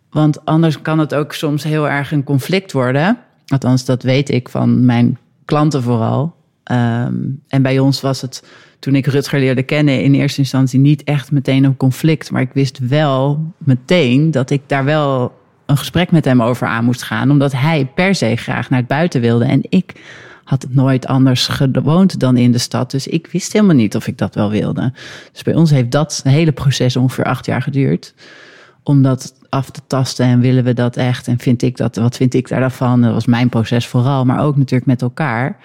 Want 0.09 0.45
anders 0.45 0.81
kan 0.81 0.99
het 0.99 1.15
ook 1.15 1.33
soms 1.33 1.63
heel 1.63 1.89
erg 1.89 2.11
een 2.11 2.23
conflict 2.23 2.71
worden. 2.71 3.17
Althans, 3.47 3.85
dat 3.85 4.03
weet 4.03 4.29
ik 4.29 4.49
van 4.49 4.85
mijn 4.85 5.17
klanten 5.45 5.83
vooral. 5.83 6.35
Um, 6.71 7.41
en 7.47 7.61
bij 7.61 7.79
ons 7.79 8.01
was 8.01 8.21
het, 8.21 8.43
toen 8.79 8.95
ik 8.95 9.05
Rutger 9.05 9.39
leerde 9.39 9.63
kennen, 9.63 10.03
in 10.03 10.13
eerste 10.13 10.39
instantie 10.39 10.79
niet 10.79 11.03
echt 11.03 11.31
meteen 11.31 11.63
een 11.63 11.77
conflict. 11.77 12.31
Maar 12.31 12.41
ik 12.41 12.53
wist 12.53 12.79
wel 12.79 13.53
meteen 13.57 14.31
dat 14.31 14.49
ik 14.49 14.61
daar 14.67 14.85
wel 14.85 15.33
een 15.65 15.77
gesprek 15.77 16.11
met 16.11 16.25
hem 16.25 16.41
over 16.41 16.67
aan 16.67 16.85
moest 16.85 17.03
gaan. 17.03 17.31
Omdat 17.31 17.51
hij 17.51 17.85
per 17.95 18.15
se 18.15 18.35
graag 18.35 18.69
naar 18.69 18.79
het 18.79 18.87
buiten 18.87 19.21
wilde. 19.21 19.45
En 19.45 19.61
ik 19.69 20.01
had 20.43 20.65
nooit 20.69 21.07
anders 21.07 21.47
gewoond 21.47 22.19
dan 22.19 22.37
in 22.37 22.51
de 22.51 22.57
stad. 22.57 22.91
Dus 22.91 23.07
ik 23.07 23.27
wist 23.27 23.53
helemaal 23.53 23.75
niet 23.75 23.95
of 23.95 24.07
ik 24.07 24.17
dat 24.17 24.35
wel 24.35 24.49
wilde. 24.49 24.93
Dus 25.31 25.41
bij 25.41 25.55
ons 25.55 25.69
heeft 25.69 25.91
dat 25.91 26.21
hele 26.23 26.51
proces 26.51 26.95
ongeveer 26.95 27.25
acht 27.25 27.45
jaar 27.45 27.61
geduurd. 27.61 28.13
Om 28.83 29.01
dat 29.01 29.33
af 29.49 29.69
te 29.69 29.81
tasten 29.87 30.25
en 30.25 30.39
willen 30.39 30.63
we 30.63 30.73
dat 30.73 30.97
echt. 30.97 31.27
En 31.27 31.39
vind 31.39 31.61
ik 31.61 31.77
dat, 31.77 31.95
wat 31.95 32.15
vind 32.15 32.33
ik 32.33 32.47
daar 32.47 32.59
dan 32.59 32.71
van? 32.71 33.01
Dat 33.01 33.13
was 33.13 33.25
mijn 33.25 33.49
proces 33.49 33.87
vooral, 33.87 34.25
maar 34.25 34.39
ook 34.39 34.55
natuurlijk 34.57 34.85
met 34.85 35.01
elkaar. 35.01 35.57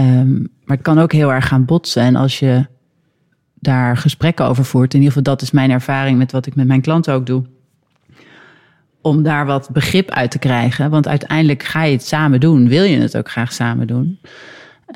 Um, 0.00 0.48
maar 0.64 0.76
het 0.76 0.86
kan 0.86 0.98
ook 0.98 1.12
heel 1.12 1.32
erg 1.32 1.48
gaan 1.48 1.64
botsen. 1.64 2.02
En 2.02 2.16
als 2.16 2.38
je 2.38 2.66
daar 3.54 3.96
gesprekken 3.96 4.46
over 4.46 4.64
voert, 4.64 4.94
in 4.94 5.00
ieder 5.00 5.14
geval 5.14 5.32
dat 5.32 5.42
is 5.42 5.50
mijn 5.50 5.70
ervaring 5.70 6.18
met 6.18 6.32
wat 6.32 6.46
ik 6.46 6.54
met 6.54 6.66
mijn 6.66 6.80
klanten 6.80 7.14
ook 7.14 7.26
doe 7.26 7.44
om 9.00 9.22
daar 9.22 9.46
wat 9.46 9.68
begrip 9.72 10.10
uit 10.10 10.30
te 10.30 10.38
krijgen. 10.38 10.90
Want 10.90 11.08
uiteindelijk 11.08 11.62
ga 11.62 11.82
je 11.82 11.92
het 11.92 12.06
samen 12.06 12.40
doen. 12.40 12.68
Wil 12.68 12.82
je 12.82 13.00
het 13.00 13.16
ook 13.16 13.30
graag 13.30 13.52
samen 13.52 13.86
doen. 13.86 14.18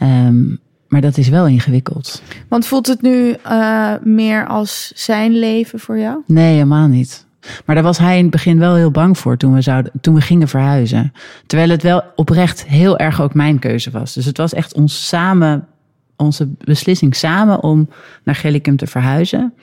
Um, 0.02 0.58
maar 0.88 1.00
dat 1.00 1.16
is 1.16 1.28
wel 1.28 1.46
ingewikkeld. 1.46 2.22
Want 2.48 2.66
voelt 2.66 2.86
het 2.86 3.02
nu 3.02 3.36
uh, 3.46 3.92
meer 4.02 4.46
als 4.46 4.92
zijn 4.94 5.38
leven 5.38 5.78
voor 5.80 5.98
jou? 5.98 6.22
Nee, 6.26 6.52
helemaal 6.52 6.86
niet. 6.86 7.26
Maar 7.64 7.74
daar 7.74 7.84
was 7.84 7.98
hij 7.98 8.16
in 8.16 8.22
het 8.22 8.30
begin 8.30 8.58
wel 8.58 8.74
heel 8.74 8.90
bang 8.90 9.18
voor 9.18 9.36
toen 9.36 9.54
we, 9.54 9.60
zouden, 9.60 9.92
toen 10.00 10.14
we 10.14 10.20
gingen 10.20 10.48
verhuizen. 10.48 11.12
Terwijl 11.46 11.70
het 11.70 11.82
wel 11.82 12.02
oprecht 12.14 12.66
heel 12.66 12.98
erg 12.98 13.20
ook 13.20 13.34
mijn 13.34 13.58
keuze 13.58 13.90
was. 13.90 14.14
Dus 14.14 14.24
het 14.24 14.36
was 14.36 14.52
echt 14.52 14.74
ons 14.74 15.08
samen, 15.08 15.66
onze 16.16 16.48
beslissing 16.58 17.16
samen 17.16 17.62
om 17.62 17.88
naar 18.24 18.34
Gellicum 18.34 18.76
te 18.76 18.86
verhuizen. 18.86 19.54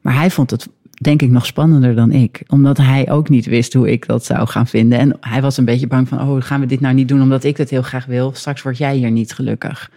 Maar 0.00 0.14
hij 0.14 0.30
vond 0.30 0.50
het 0.50 0.68
denk 1.02 1.22
ik 1.22 1.30
nog 1.30 1.46
spannender 1.46 1.94
dan 1.94 2.12
ik. 2.12 2.42
Omdat 2.48 2.76
hij 2.76 3.10
ook 3.10 3.28
niet 3.28 3.46
wist 3.46 3.72
hoe 3.72 3.90
ik 3.90 4.06
dat 4.06 4.24
zou 4.24 4.48
gaan 4.48 4.66
vinden. 4.66 4.98
En 4.98 5.16
hij 5.20 5.42
was 5.42 5.56
een 5.56 5.64
beetje 5.64 5.86
bang 5.86 6.08
van, 6.08 6.20
oh, 6.20 6.42
gaan 6.42 6.60
we 6.60 6.66
dit 6.66 6.80
nou 6.80 6.94
niet 6.94 7.08
doen 7.08 7.22
omdat 7.22 7.44
ik 7.44 7.56
het 7.56 7.70
heel 7.70 7.82
graag 7.82 8.06
wil? 8.06 8.32
Straks 8.34 8.62
word 8.62 8.78
jij 8.78 8.96
hier 8.96 9.10
niet 9.10 9.32
gelukkig. 9.32 9.90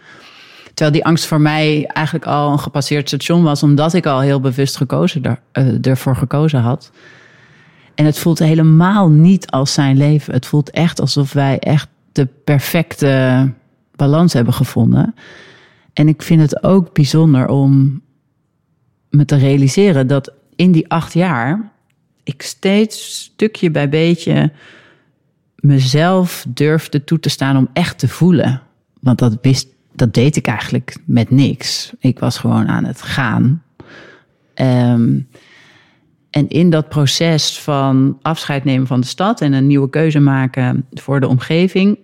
Terwijl 0.74 0.92
die 0.92 1.04
angst 1.04 1.26
voor 1.26 1.40
mij 1.40 1.86
eigenlijk 1.86 2.26
al 2.26 2.52
een 2.52 2.58
gepasseerd 2.58 3.08
station 3.08 3.42
was, 3.42 3.62
omdat 3.62 3.94
ik 3.94 4.06
al 4.06 4.20
heel 4.20 4.40
bewust 4.40 4.76
gekozen, 4.76 5.22
er, 5.22 5.40
uh, 5.52 5.86
ervoor 5.86 6.16
gekozen 6.16 6.60
had. 6.60 6.90
En 7.94 8.04
het 8.04 8.18
voelt 8.18 8.38
helemaal 8.38 9.08
niet 9.08 9.50
als 9.50 9.72
zijn 9.72 9.96
leven. 9.96 10.34
Het 10.34 10.46
voelt 10.46 10.70
echt 10.70 11.00
alsof 11.00 11.32
wij 11.32 11.58
echt 11.58 11.88
de 12.12 12.28
perfecte 12.44 13.52
balans 13.96 14.32
hebben 14.32 14.54
gevonden. 14.54 15.14
En 15.92 16.08
ik 16.08 16.22
vind 16.22 16.40
het 16.40 16.62
ook 16.62 16.92
bijzonder 16.92 17.48
om 17.48 18.02
me 19.10 19.24
te 19.24 19.36
realiseren 19.36 20.06
dat 20.06 20.32
in 20.60 20.72
die 20.72 20.88
acht 20.88 21.12
jaar 21.12 21.70
ik 22.22 22.42
steeds 22.42 23.14
stukje 23.14 23.70
bij 23.70 23.88
beetje 23.88 24.52
mezelf 25.56 26.44
durfde 26.48 27.04
toe 27.04 27.20
te 27.20 27.28
staan 27.28 27.56
om 27.56 27.68
echt 27.72 27.98
te 27.98 28.08
voelen. 28.08 28.62
Want 29.00 29.18
dat 29.18 29.38
wist, 29.42 29.68
dat 29.92 30.14
deed 30.14 30.36
ik 30.36 30.46
eigenlijk 30.46 30.96
met 31.04 31.30
niks. 31.30 31.92
Ik 31.98 32.18
was 32.18 32.38
gewoon 32.38 32.68
aan 32.68 32.84
het 32.84 33.02
gaan. 33.02 33.62
Um, 34.54 35.28
en 36.30 36.48
in 36.48 36.70
dat 36.70 36.88
proces 36.88 37.58
van 37.58 38.18
afscheid 38.22 38.64
nemen 38.64 38.86
van 38.86 39.00
de 39.00 39.06
stad 39.06 39.40
en 39.40 39.52
een 39.52 39.66
nieuwe 39.66 39.90
keuze 39.90 40.20
maken 40.20 40.86
voor 40.90 41.20
de 41.20 41.28
omgeving, 41.28 41.98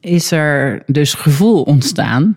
is 0.00 0.30
er 0.30 0.82
dus 0.86 1.14
gevoel 1.14 1.62
ontstaan 1.62 2.36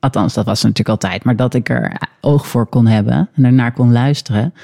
Althans, 0.00 0.34
dat 0.34 0.44
was 0.44 0.62
natuurlijk 0.62 0.88
altijd, 0.88 1.24
maar 1.24 1.36
dat 1.36 1.54
ik 1.54 1.68
er 1.68 2.00
oog 2.20 2.46
voor 2.46 2.66
kon 2.66 2.86
hebben 2.86 3.28
en 3.34 3.44
ernaar 3.44 3.72
kon 3.72 3.92
luisteren. 3.92 4.54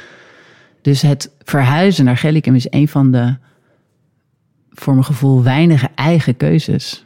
Dus 0.82 1.02
het 1.02 1.30
verhuizen 1.38 2.04
naar 2.04 2.16
Gellicum 2.16 2.54
is 2.54 2.66
een 2.70 2.88
van 2.88 3.10
de, 3.10 3.36
voor 4.70 4.92
mijn 4.92 5.04
gevoel, 5.04 5.42
weinige 5.42 5.88
eigen 5.94 6.36
keuzes 6.36 7.04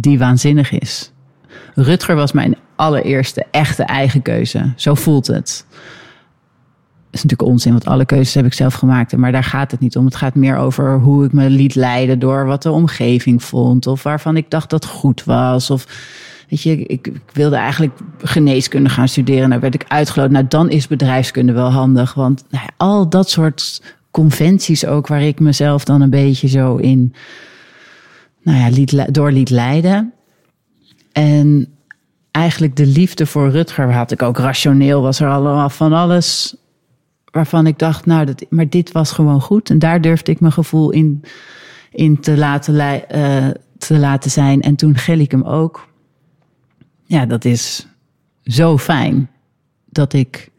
die 0.00 0.18
waanzinnig 0.18 0.70
is. 0.70 1.12
Rutger 1.74 2.16
was 2.16 2.32
mijn 2.32 2.56
allereerste 2.76 3.46
echte 3.50 3.82
eigen 3.82 4.22
keuze. 4.22 4.72
Zo 4.76 4.94
voelt 4.94 5.26
het. 5.26 5.66
Dat 5.68 7.20
is 7.20 7.22
natuurlijk 7.22 7.50
onzin, 7.50 7.72
want 7.72 7.86
alle 7.86 8.04
keuzes 8.04 8.34
heb 8.34 8.44
ik 8.44 8.52
zelf 8.52 8.74
gemaakt. 8.74 9.16
Maar 9.16 9.32
daar 9.32 9.44
gaat 9.44 9.70
het 9.70 9.80
niet 9.80 9.96
om. 9.96 10.04
Het 10.04 10.16
gaat 10.16 10.34
meer 10.34 10.56
over 10.56 10.98
hoe 10.98 11.24
ik 11.24 11.32
me 11.32 11.50
liet 11.50 11.74
leiden 11.74 12.18
door 12.18 12.46
wat 12.46 12.62
de 12.62 12.70
omgeving 12.70 13.42
vond. 13.42 13.86
Of 13.86 14.02
waarvan 14.02 14.36
ik 14.36 14.50
dacht 14.50 14.70
dat 14.70 14.84
goed 14.84 15.24
was. 15.24 15.70
Of 15.70 15.86
Weet 16.48 16.62
je, 16.62 16.76
ik, 16.76 17.12
wilde 17.32 17.56
eigenlijk 17.56 17.98
geneeskunde 18.22 18.88
gaan 18.88 19.08
studeren. 19.08 19.48
Nou 19.48 19.60
werd 19.60 19.74
ik 19.74 19.84
uitgeloot. 19.88 20.30
Nou, 20.30 20.44
dan 20.48 20.70
is 20.70 20.86
bedrijfskunde 20.86 21.52
wel 21.52 21.70
handig. 21.70 22.14
Want 22.14 22.44
nou 22.50 22.68
al 22.76 23.08
dat 23.08 23.30
soort 23.30 23.82
conventies 24.10 24.86
ook, 24.86 25.06
waar 25.06 25.22
ik 25.22 25.40
mezelf 25.40 25.84
dan 25.84 26.00
een 26.00 26.10
beetje 26.10 26.48
zo 26.48 26.76
in, 26.76 27.14
nou 28.42 28.58
ja, 28.58 29.06
door 29.10 29.32
liet 29.32 29.50
leiden. 29.50 30.12
En 31.12 31.68
eigenlijk 32.30 32.76
de 32.76 32.86
liefde 32.86 33.26
voor 33.26 33.50
Rutger 33.50 33.92
had 33.92 34.10
ik 34.10 34.22
ook 34.22 34.38
rationeel. 34.38 35.02
Was 35.02 35.20
er 35.20 35.28
allemaal 35.28 35.70
van 35.70 35.92
alles 35.92 36.56
waarvan 37.30 37.66
ik 37.66 37.78
dacht, 37.78 38.06
nou, 38.06 38.26
dat, 38.26 38.44
maar 38.48 38.68
dit 38.68 38.92
was 38.92 39.12
gewoon 39.12 39.40
goed. 39.40 39.70
En 39.70 39.78
daar 39.78 40.00
durfde 40.00 40.32
ik 40.32 40.40
mijn 40.40 40.52
gevoel 40.52 40.90
in, 40.90 41.24
in 41.90 42.20
te, 42.20 42.36
laten, 42.36 42.74
uh, 42.74 43.46
te 43.78 43.98
laten 43.98 44.30
zijn. 44.30 44.62
En 44.62 44.76
toen 44.76 44.96
Gellicum 44.96 45.42
ook 45.42 45.87
ja, 47.08 47.26
dat 47.26 47.44
is 47.44 47.86
zo 48.42 48.78
fijn 48.78 49.30
dat 49.84 50.12
ik 50.12 50.50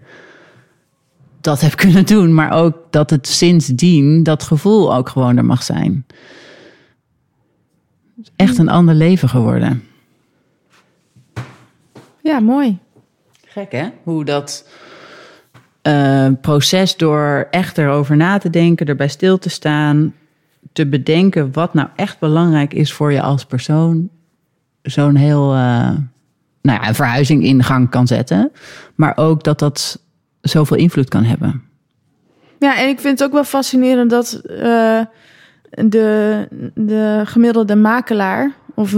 dat 1.41 1.61
heb 1.61 1.75
kunnen 1.83 2.05
doen, 2.05 2.33
maar 2.33 2.51
ook 2.51 2.77
dat 2.89 3.09
het 3.09 3.27
sindsdien 3.27 4.23
dat 4.23 4.43
gevoel 4.43 4.95
ook 4.95 5.09
gewoon 5.09 5.37
er 5.37 5.45
mag 5.45 5.63
zijn. 5.63 6.05
Echt 8.35 8.57
een 8.57 8.69
ander 8.69 8.95
leven 8.95 9.29
geworden. 9.29 9.83
Ja, 12.21 12.39
mooi. 12.39 12.77
Gek 13.45 13.71
hè? 13.71 13.89
Hoe 14.03 14.25
dat 14.25 14.69
uh, 15.83 16.27
proces 16.41 16.97
door 16.97 17.47
echt 17.51 17.77
erover 17.77 18.15
na 18.15 18.37
te 18.37 18.49
denken, 18.49 18.85
erbij 18.85 19.07
stil 19.07 19.37
te 19.37 19.49
staan, 19.49 20.13
te 20.73 20.87
bedenken 20.87 21.53
wat 21.53 21.73
nou 21.73 21.87
echt 21.95 22.19
belangrijk 22.19 22.73
is 22.73 22.93
voor 22.93 23.11
je 23.11 23.21
als 23.21 23.45
persoon, 23.45 24.09
zo'n 24.81 25.15
heel 25.15 25.55
uh, 25.55 25.91
nou 26.61 26.81
ja, 26.81 26.87
een 26.87 26.95
verhuizing 26.95 27.43
in 27.43 27.63
gang 27.63 27.89
kan 27.89 28.07
zetten. 28.07 28.51
Maar 28.95 29.17
ook 29.17 29.43
dat 29.43 29.59
dat 29.59 30.03
zoveel 30.41 30.77
invloed 30.77 31.09
kan 31.09 31.23
hebben. 31.23 31.63
Ja, 32.59 32.77
en 32.77 32.87
ik 32.87 32.99
vind 32.99 33.19
het 33.19 33.27
ook 33.27 33.33
wel 33.33 33.43
fascinerend 33.43 34.09
dat 34.09 34.41
uh, 34.45 35.01
de, 35.69 36.47
de 36.75 37.21
gemiddelde 37.25 37.75
makelaar, 37.75 38.51
of 38.73 38.93
99% 38.93 38.95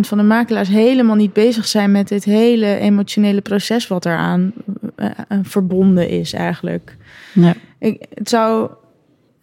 van 0.00 0.18
de 0.18 0.24
makelaars, 0.24 0.68
helemaal 0.68 1.16
niet 1.16 1.32
bezig 1.32 1.66
zijn 1.66 1.92
met 1.92 2.08
dit 2.08 2.24
hele 2.24 2.78
emotionele 2.78 3.40
proces 3.40 3.86
wat 3.86 4.06
eraan 4.06 4.52
uh, 4.96 5.08
verbonden 5.42 6.08
is 6.08 6.32
eigenlijk. 6.32 6.96
Ja. 7.32 7.54
Ik, 7.78 8.06
het 8.14 8.28
zou 8.28 8.70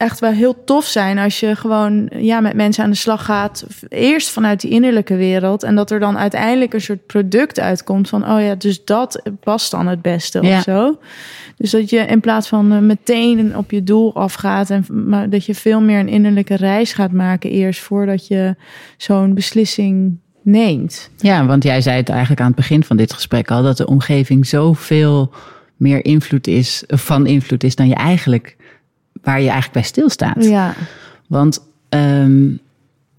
echt 0.02 0.20
wel 0.20 0.32
heel 0.32 0.64
tof 0.64 0.86
zijn 0.86 1.18
als 1.18 1.40
je 1.40 1.56
gewoon 1.56 2.10
ja, 2.16 2.40
met 2.40 2.54
mensen 2.54 2.84
aan 2.84 2.90
de 2.90 2.96
slag 2.96 3.26
gaat. 3.26 3.66
Eerst 3.90 4.30
vanuit 4.30 4.62
die 4.62 4.72
innerlijke 4.72 5.16
wereld. 5.16 5.64
En 5.64 5.76
dat 5.76 5.92
er 5.92 6.00
dan 6.00 6.18
uiteindelijk 6.18 6.74
een 6.74 6.82
soort 6.82 7.06
product 7.06 7.60
uitkomt 7.60 8.10
van 8.10 8.32
oh 8.32 8.42
ja, 8.42 8.56
dus 8.56 8.86
dat 8.86 9.22
past 9.44 9.72
dan 9.72 9.88
het 9.88 10.02
beste 10.02 10.42
ja. 10.42 10.58
of 10.58 10.64
zo. 10.64 11.00
Dus 11.58 11.72
dat 11.72 11.90
je 11.90 11.98
in 11.98 12.20
plaats 12.20 12.48
van 12.48 12.74
uh, 12.74 12.80
meteen 12.80 13.58
op 13.58 13.72
je 13.72 13.84
doel 13.84 14.16
afgaat. 14.16 14.70
En 14.70 14.86
maar 14.90 15.30
dat 15.30 15.46
je 15.46 15.56
veel 15.56 15.82
meer 15.82 16.00
een 16.00 16.08
innerlijke 16.08 16.56
reis 16.56 16.94
gaat 16.94 17.12
maken 17.12 17.50
eerst 17.50 17.80
voordat 17.80 18.28
je 18.28 18.56
zo'n 18.98 19.34
beslissing 19.34 20.18
neemt. 20.42 21.10
Ja, 21.18 21.46
want 21.46 21.64
jij 21.64 21.82
zei 21.82 21.98
het 21.98 22.10
eigenlijk 22.10 22.42
aan 22.42 22.48
het 22.48 22.56
begin 22.56 22.84
van 22.84 22.98
dit 22.98 23.14
gesprek 23.14 23.52
al, 23.52 23.64
dat 23.64 23.78
de 23.78 23.88
omgeving 23.88 24.48
zoveel 24.48 25.34
meer 25.78 26.06
invloed 26.06 26.48
is, 26.48 26.84
van 26.88 27.28
invloed 27.28 27.64
is 27.64 27.76
dan 27.76 27.88
je 27.88 27.96
eigenlijk 27.96 28.56
waar 29.24 29.38
je 29.38 29.50
eigenlijk 29.50 29.74
bij 29.74 29.84
stilstaat. 29.84 30.44
Ja. 30.46 30.74
Want 31.28 31.62
um, 31.90 32.60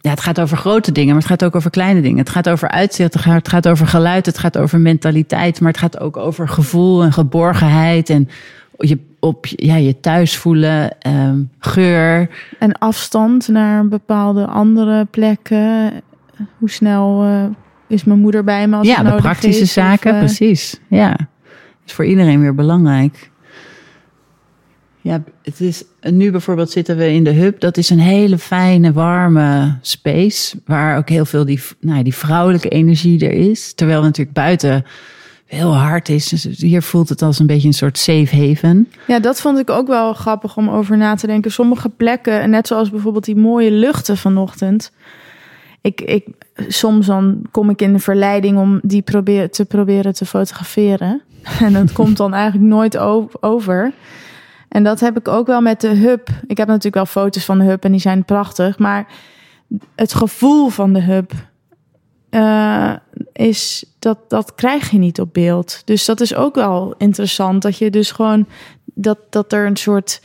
ja, 0.01 0.11
het 0.11 0.21
gaat 0.21 0.41
over 0.41 0.57
grote 0.57 0.93
dingen, 0.93 1.09
maar 1.09 1.23
het 1.23 1.31
gaat 1.31 1.45
ook 1.45 1.57
over 1.57 1.71
kleine 1.71 2.01
dingen. 2.01 2.19
Het 2.19 2.31
gaat 2.31 2.49
over 2.49 2.69
uitzicht, 2.69 3.15
het 3.15 3.49
gaat 3.49 3.69
over 3.69 3.87
geluid, 3.87 4.27
het 4.27 4.38
gaat 4.38 4.59
over 4.59 4.81
mentaliteit, 4.81 5.61
maar 5.61 5.71
het 5.71 5.81
gaat 5.81 6.01
ook 6.01 6.17
over 6.17 6.49
gevoel 6.49 7.03
en 7.03 7.12
geborgenheid 7.12 8.11
en 8.11 8.29
je 8.79 8.99
op 9.21 9.47
ja, 9.47 9.77
je 9.77 10.01
thuis 10.01 10.37
voelen, 10.37 10.97
um, 11.07 11.51
geur. 11.59 12.29
En 12.59 12.79
afstand 12.79 13.49
naar 13.49 13.88
bepaalde 13.88 14.47
andere 14.47 15.05
plekken. 15.05 15.93
Hoe 16.59 16.71
snel 16.71 17.25
uh, 17.25 17.45
is 17.87 18.05
mijn 18.05 18.19
moeder 18.19 18.45
bij 18.45 18.69
me 18.69 18.77
als 18.77 18.87
Ja, 18.87 19.03
de 19.03 19.15
praktische 19.15 19.65
zaken, 19.65 20.11
of, 20.11 20.17
uh... 20.17 20.25
precies. 20.25 20.81
Ja, 20.88 21.17
is 21.87 21.93
voor 21.93 22.05
iedereen 22.05 22.41
weer 22.41 22.55
belangrijk. 22.55 23.31
Ja, 25.03 25.23
het 25.43 25.61
is, 25.61 25.85
nu 26.01 26.31
bijvoorbeeld 26.31 26.71
zitten 26.71 26.97
we 26.97 27.12
in 27.12 27.25
de 27.25 27.33
hub. 27.33 27.61
Dat 27.61 27.77
is 27.77 27.91
een 27.91 28.01
hele 28.01 28.38
fijne, 28.38 28.93
warme 28.93 29.79
space. 29.81 30.57
Waar 30.65 30.99
ook 30.99 31.09
heel 31.09 31.25
veel 31.25 31.45
die, 31.45 31.61
nou, 31.81 32.03
die 32.03 32.15
vrouwelijke 32.15 32.69
energie 32.69 33.27
er 33.27 33.33
is. 33.33 33.73
Terwijl 33.75 34.03
natuurlijk 34.03 34.37
buiten 34.37 34.85
heel 35.47 35.77
hard 35.77 36.09
is. 36.09 36.29
Dus 36.29 36.45
hier 36.45 36.83
voelt 36.83 37.09
het 37.09 37.23
als 37.23 37.38
een 37.38 37.47
beetje 37.47 37.69
een 37.69 37.75
soort 37.75 37.99
safe 37.99 38.37
haven. 38.37 38.88
Ja, 39.07 39.19
dat 39.19 39.41
vond 39.41 39.59
ik 39.59 39.71
ook 39.71 39.87
wel 39.87 40.12
grappig 40.12 40.57
om 40.57 40.69
over 40.69 40.97
na 40.97 41.15
te 41.15 41.27
denken. 41.27 41.51
Sommige 41.51 41.88
plekken, 41.88 42.51
net 42.51 42.67
zoals 42.67 42.91
bijvoorbeeld 42.91 43.25
die 43.25 43.37
mooie 43.37 43.71
luchten 43.71 44.17
vanochtend. 44.17 44.93
Ik, 45.81 46.01
ik, 46.01 46.27
soms 46.69 47.07
dan 47.07 47.43
kom 47.51 47.71
ik 47.71 47.83
in 47.83 47.93
de 47.93 47.99
verleiding 47.99 48.59
om 48.59 48.81
die 48.83 49.03
probeer, 49.03 49.51
te 49.51 49.65
proberen 49.65 50.15
te 50.15 50.27
fotograferen. 50.27 51.23
En 51.61 51.73
dat 51.73 51.93
komt 51.93 52.17
dan 52.17 52.35
eigenlijk 52.35 52.73
nooit 52.73 52.99
over. 53.41 53.93
En 54.73 54.83
dat 54.83 55.01
heb 55.01 55.19
ik 55.19 55.29
ook 55.29 55.47
wel 55.47 55.61
met 55.61 55.81
de 55.81 55.95
hub. 55.95 56.29
Ik 56.47 56.57
heb 56.57 56.67
natuurlijk 56.67 56.95
wel 56.95 57.07
foto's 57.07 57.45
van 57.45 57.59
de 57.59 57.65
hub 57.65 57.85
en 57.85 57.91
die 57.91 58.01
zijn 58.01 58.25
prachtig. 58.25 58.79
Maar 58.79 59.07
het 59.95 60.15
gevoel 60.15 60.69
van 60.69 60.93
de 60.93 61.01
hub 61.01 61.33
uh, 62.31 62.93
is 63.33 63.85
dat 63.99 64.19
dat 64.29 64.55
krijg 64.55 64.91
je 64.91 64.99
niet 64.99 65.21
op 65.21 65.33
beeld. 65.33 65.83
Dus 65.85 66.05
dat 66.05 66.21
is 66.21 66.35
ook 66.35 66.55
wel 66.55 66.95
interessant. 66.99 67.63
Dat 67.63 67.79
je 67.79 67.91
dus 67.91 68.11
gewoon 68.11 68.47
dat, 68.85 69.19
dat 69.31 69.53
er 69.53 69.67
een 69.67 69.77
soort 69.77 70.23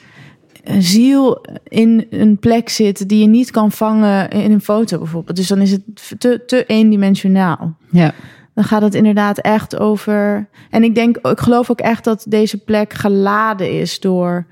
ziel 0.78 1.46
in 1.64 2.08
een 2.10 2.38
plek 2.40 2.70
zit 2.70 3.10
die 3.10 3.22
je 3.22 3.28
niet 3.28 3.52
kan 3.52 3.72
vangen 3.72 4.30
in 4.30 4.52
een 4.52 4.62
foto 4.62 4.98
bijvoorbeeld. 4.98 5.38
Dus 5.38 5.48
dan 5.48 5.62
is 5.62 5.72
het 5.72 5.84
te, 6.18 6.44
te 6.46 6.66
eendimensionaal. 6.66 7.76
Ja 7.92 8.14
dan 8.58 8.66
gaat 8.66 8.82
het 8.82 8.96
inderdaad 8.96 9.38
echt 9.38 9.80
over. 9.80 10.48
En 10.70 10.84
ik 10.84 10.96
denk, 10.96 11.18
ik 11.18 11.40
geloof 11.40 11.72
ook 11.72 11.80
echt 11.80 12.04
dat 12.04 12.26
deze 12.30 12.58
plek 12.58 12.94
geladen 12.94 13.80
is 13.80 14.00
door 14.00 14.46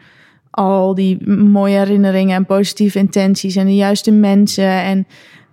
al 0.49 0.95
die 0.95 1.29
mooie 1.29 1.77
herinneringen 1.77 2.35
en 2.35 2.45
positieve 2.45 2.99
intenties 2.99 3.55
en 3.55 3.65
de 3.65 3.75
juiste 3.75 4.11
mensen. 4.11 4.69
En 4.69 5.07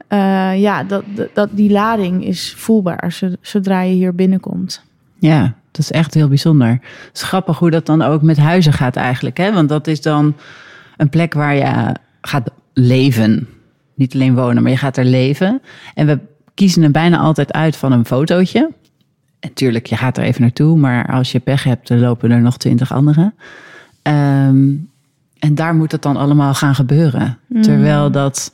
uh, 0.08 0.60
ja, 0.60 0.84
dat, 0.84 1.04
dat, 1.32 1.48
die 1.52 1.70
lading 1.70 2.24
is 2.24 2.54
voelbaar 2.56 3.20
zodra 3.40 3.80
je 3.80 3.94
hier 3.94 4.14
binnenkomt. 4.14 4.84
Ja, 5.18 5.54
dat 5.70 5.80
is 5.80 5.90
echt 5.90 6.14
heel 6.14 6.28
bijzonder. 6.28 6.80
Grappig 7.12 7.58
hoe 7.58 7.70
dat 7.70 7.86
dan 7.86 8.02
ook 8.02 8.22
met 8.22 8.38
huizen 8.38 8.72
gaat 8.72 8.96
eigenlijk. 8.96 9.36
Hè? 9.36 9.52
Want 9.52 9.68
dat 9.68 9.86
is 9.86 10.00
dan 10.00 10.36
een 10.96 11.08
plek 11.08 11.34
waar 11.34 11.54
je 11.54 11.96
gaat 12.20 12.50
leven. 12.72 13.48
Niet 13.94 14.14
alleen 14.14 14.34
wonen, 14.34 14.62
maar 14.62 14.72
je 14.72 14.78
gaat 14.78 14.96
er 14.96 15.04
leven. 15.04 15.60
En 15.94 16.06
we 16.06 16.18
kiezen 16.54 16.82
hem 16.82 16.92
bijna 16.92 17.18
altijd 17.18 17.52
uit 17.52 17.76
van 17.76 17.92
een 17.92 18.06
fotootje. 18.06 18.70
En 19.40 19.52
tuurlijk, 19.52 19.86
je 19.86 19.96
gaat 19.96 20.16
er 20.16 20.24
even 20.24 20.40
naartoe, 20.40 20.78
maar 20.78 21.06
als 21.06 21.32
je 21.32 21.40
pech 21.40 21.64
hebt, 21.64 21.88
dan 21.88 21.98
lopen 21.98 22.30
er 22.30 22.40
nog 22.40 22.56
twintig 22.56 22.92
anderen. 22.92 23.34
Um, 24.02 24.90
en 25.38 25.54
daar 25.54 25.74
moet 25.74 25.92
het 25.92 26.02
dan 26.02 26.16
allemaal 26.16 26.54
gaan 26.54 26.74
gebeuren. 26.74 27.38
Mm. 27.46 27.62
Terwijl 27.62 28.10
dat 28.10 28.52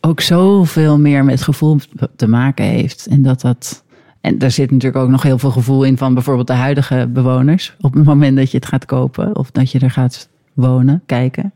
ook 0.00 0.20
zoveel 0.20 0.98
meer 0.98 1.24
met 1.24 1.42
gevoel 1.42 1.78
te 2.16 2.28
maken 2.28 2.64
heeft. 2.64 3.06
En 3.06 3.22
dat 3.22 3.40
dat. 3.40 3.84
En 4.20 4.38
daar 4.38 4.50
zit 4.50 4.70
natuurlijk 4.70 5.04
ook 5.04 5.10
nog 5.10 5.22
heel 5.22 5.38
veel 5.38 5.50
gevoel 5.50 5.84
in 5.84 5.98
van 5.98 6.14
bijvoorbeeld 6.14 6.46
de 6.46 6.52
huidige 6.52 7.08
bewoners. 7.12 7.76
Op 7.80 7.94
het 7.94 8.04
moment 8.04 8.36
dat 8.36 8.50
je 8.50 8.56
het 8.56 8.66
gaat 8.66 8.84
kopen 8.84 9.36
of 9.36 9.50
dat 9.50 9.70
je 9.70 9.78
er 9.78 9.90
gaat 9.90 10.28
wonen, 10.52 11.02
kijken. 11.06 11.52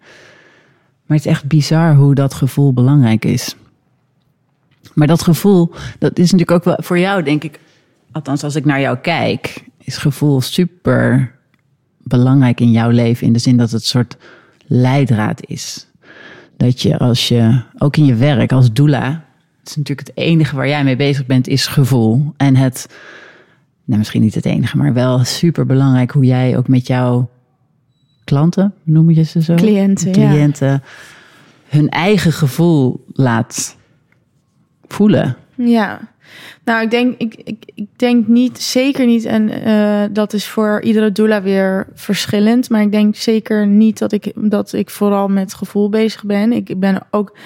Maar 1.06 1.16
het 1.16 1.26
is 1.26 1.32
echt 1.32 1.46
bizar 1.46 1.94
hoe 1.94 2.14
dat 2.14 2.34
gevoel 2.34 2.72
belangrijk 2.72 3.24
is. 3.24 3.56
Maar 4.94 5.06
dat 5.06 5.22
gevoel, 5.22 5.70
dat 5.98 6.18
is 6.18 6.32
natuurlijk 6.32 6.50
ook 6.50 6.64
wel 6.64 6.78
voor 6.80 6.98
jou, 6.98 7.22
denk 7.22 7.44
ik. 7.44 7.60
Althans, 8.12 8.44
als 8.44 8.54
ik 8.54 8.64
naar 8.64 8.80
jou 8.80 8.96
kijk, 8.96 9.64
is 9.78 9.96
gevoel 9.96 10.40
super 10.40 11.32
belangrijk 12.02 12.60
in 12.60 12.70
jouw 12.70 12.90
leven. 12.90 13.26
In 13.26 13.32
de 13.32 13.38
zin 13.38 13.56
dat 13.56 13.70
het 13.70 13.80
een 13.80 13.86
soort 13.86 14.16
leidraad 14.66 15.46
is. 15.46 15.86
Dat 16.56 16.82
je 16.82 16.98
als 16.98 17.28
je, 17.28 17.62
ook 17.78 17.96
in 17.96 18.04
je 18.04 18.14
werk 18.14 18.52
als 18.52 18.72
doula, 18.72 19.24
het 19.58 19.68
is 19.68 19.76
natuurlijk 19.76 20.08
het 20.08 20.16
enige 20.16 20.56
waar 20.56 20.68
jij 20.68 20.84
mee 20.84 20.96
bezig 20.96 21.26
bent, 21.26 21.48
is 21.48 21.66
gevoel. 21.66 22.32
En 22.36 22.56
het, 22.56 22.86
nou 23.84 23.98
misschien 23.98 24.22
niet 24.22 24.34
het 24.34 24.44
enige, 24.44 24.76
maar 24.76 24.92
wel 24.92 25.24
super 25.24 25.66
belangrijk 25.66 26.10
hoe 26.10 26.24
jij 26.24 26.56
ook 26.56 26.68
met 26.68 26.86
jouw 26.86 27.30
klanten, 28.24 28.74
noem 28.82 29.10
je 29.10 29.22
ze 29.22 29.42
zo? 29.42 29.54
Cliënten. 29.54 30.12
Cliënten. 30.12 30.82
Hun 31.68 31.88
eigen 31.88 32.32
gevoel 32.32 33.04
laat 33.12 33.76
voelen. 34.92 35.36
Ja, 35.54 36.00
nou, 36.64 36.82
ik 36.82 36.90
denk, 36.90 37.14
ik, 37.18 37.34
ik, 37.44 37.64
ik 37.74 37.86
denk 37.96 38.26
niet, 38.26 38.60
zeker 38.60 39.06
niet, 39.06 39.24
en 39.24 39.68
uh, 39.68 40.02
dat 40.12 40.32
is 40.32 40.46
voor 40.46 40.82
iedere 40.82 41.12
doula 41.12 41.42
weer 41.42 41.86
verschillend. 41.94 42.70
Maar 42.70 42.80
ik 42.80 42.92
denk 42.92 43.16
zeker 43.16 43.66
niet 43.66 43.98
dat 43.98 44.12
ik, 44.12 44.32
dat 44.34 44.72
ik 44.72 44.90
vooral 44.90 45.28
met 45.28 45.54
gevoel 45.54 45.88
bezig 45.88 46.24
ben. 46.24 46.52
Ik 46.52 46.80
ben 46.80 47.02
ook, 47.10 47.36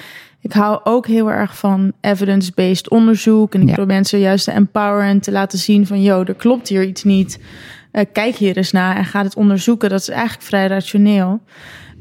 ik 0.41 0.53
hou 0.53 0.79
ook 0.83 1.07
heel 1.07 1.31
erg 1.31 1.57
van 1.57 1.91
evidence-based 2.01 2.89
onderzoek. 2.89 3.53
En 3.53 3.61
ik 3.61 3.67
ja. 3.67 3.73
probeer 3.73 3.95
mensen 3.95 4.19
juist 4.19 4.45
te 4.45 4.51
empoweren 4.51 5.09
en 5.09 5.19
te 5.19 5.31
laten 5.31 5.59
zien 5.59 5.87
van, 5.87 6.01
joh, 6.01 6.27
er 6.27 6.35
klopt 6.35 6.67
hier 6.67 6.83
iets 6.83 7.03
niet. 7.03 7.39
Uh, 7.91 8.03
kijk 8.13 8.35
hier 8.35 8.57
eens 8.57 8.71
naar 8.71 8.95
en 8.95 9.05
ga 9.05 9.23
het 9.23 9.35
onderzoeken. 9.35 9.89
Dat 9.89 9.99
is 9.99 10.09
eigenlijk 10.09 10.41
vrij 10.41 10.67
rationeel. 10.67 11.41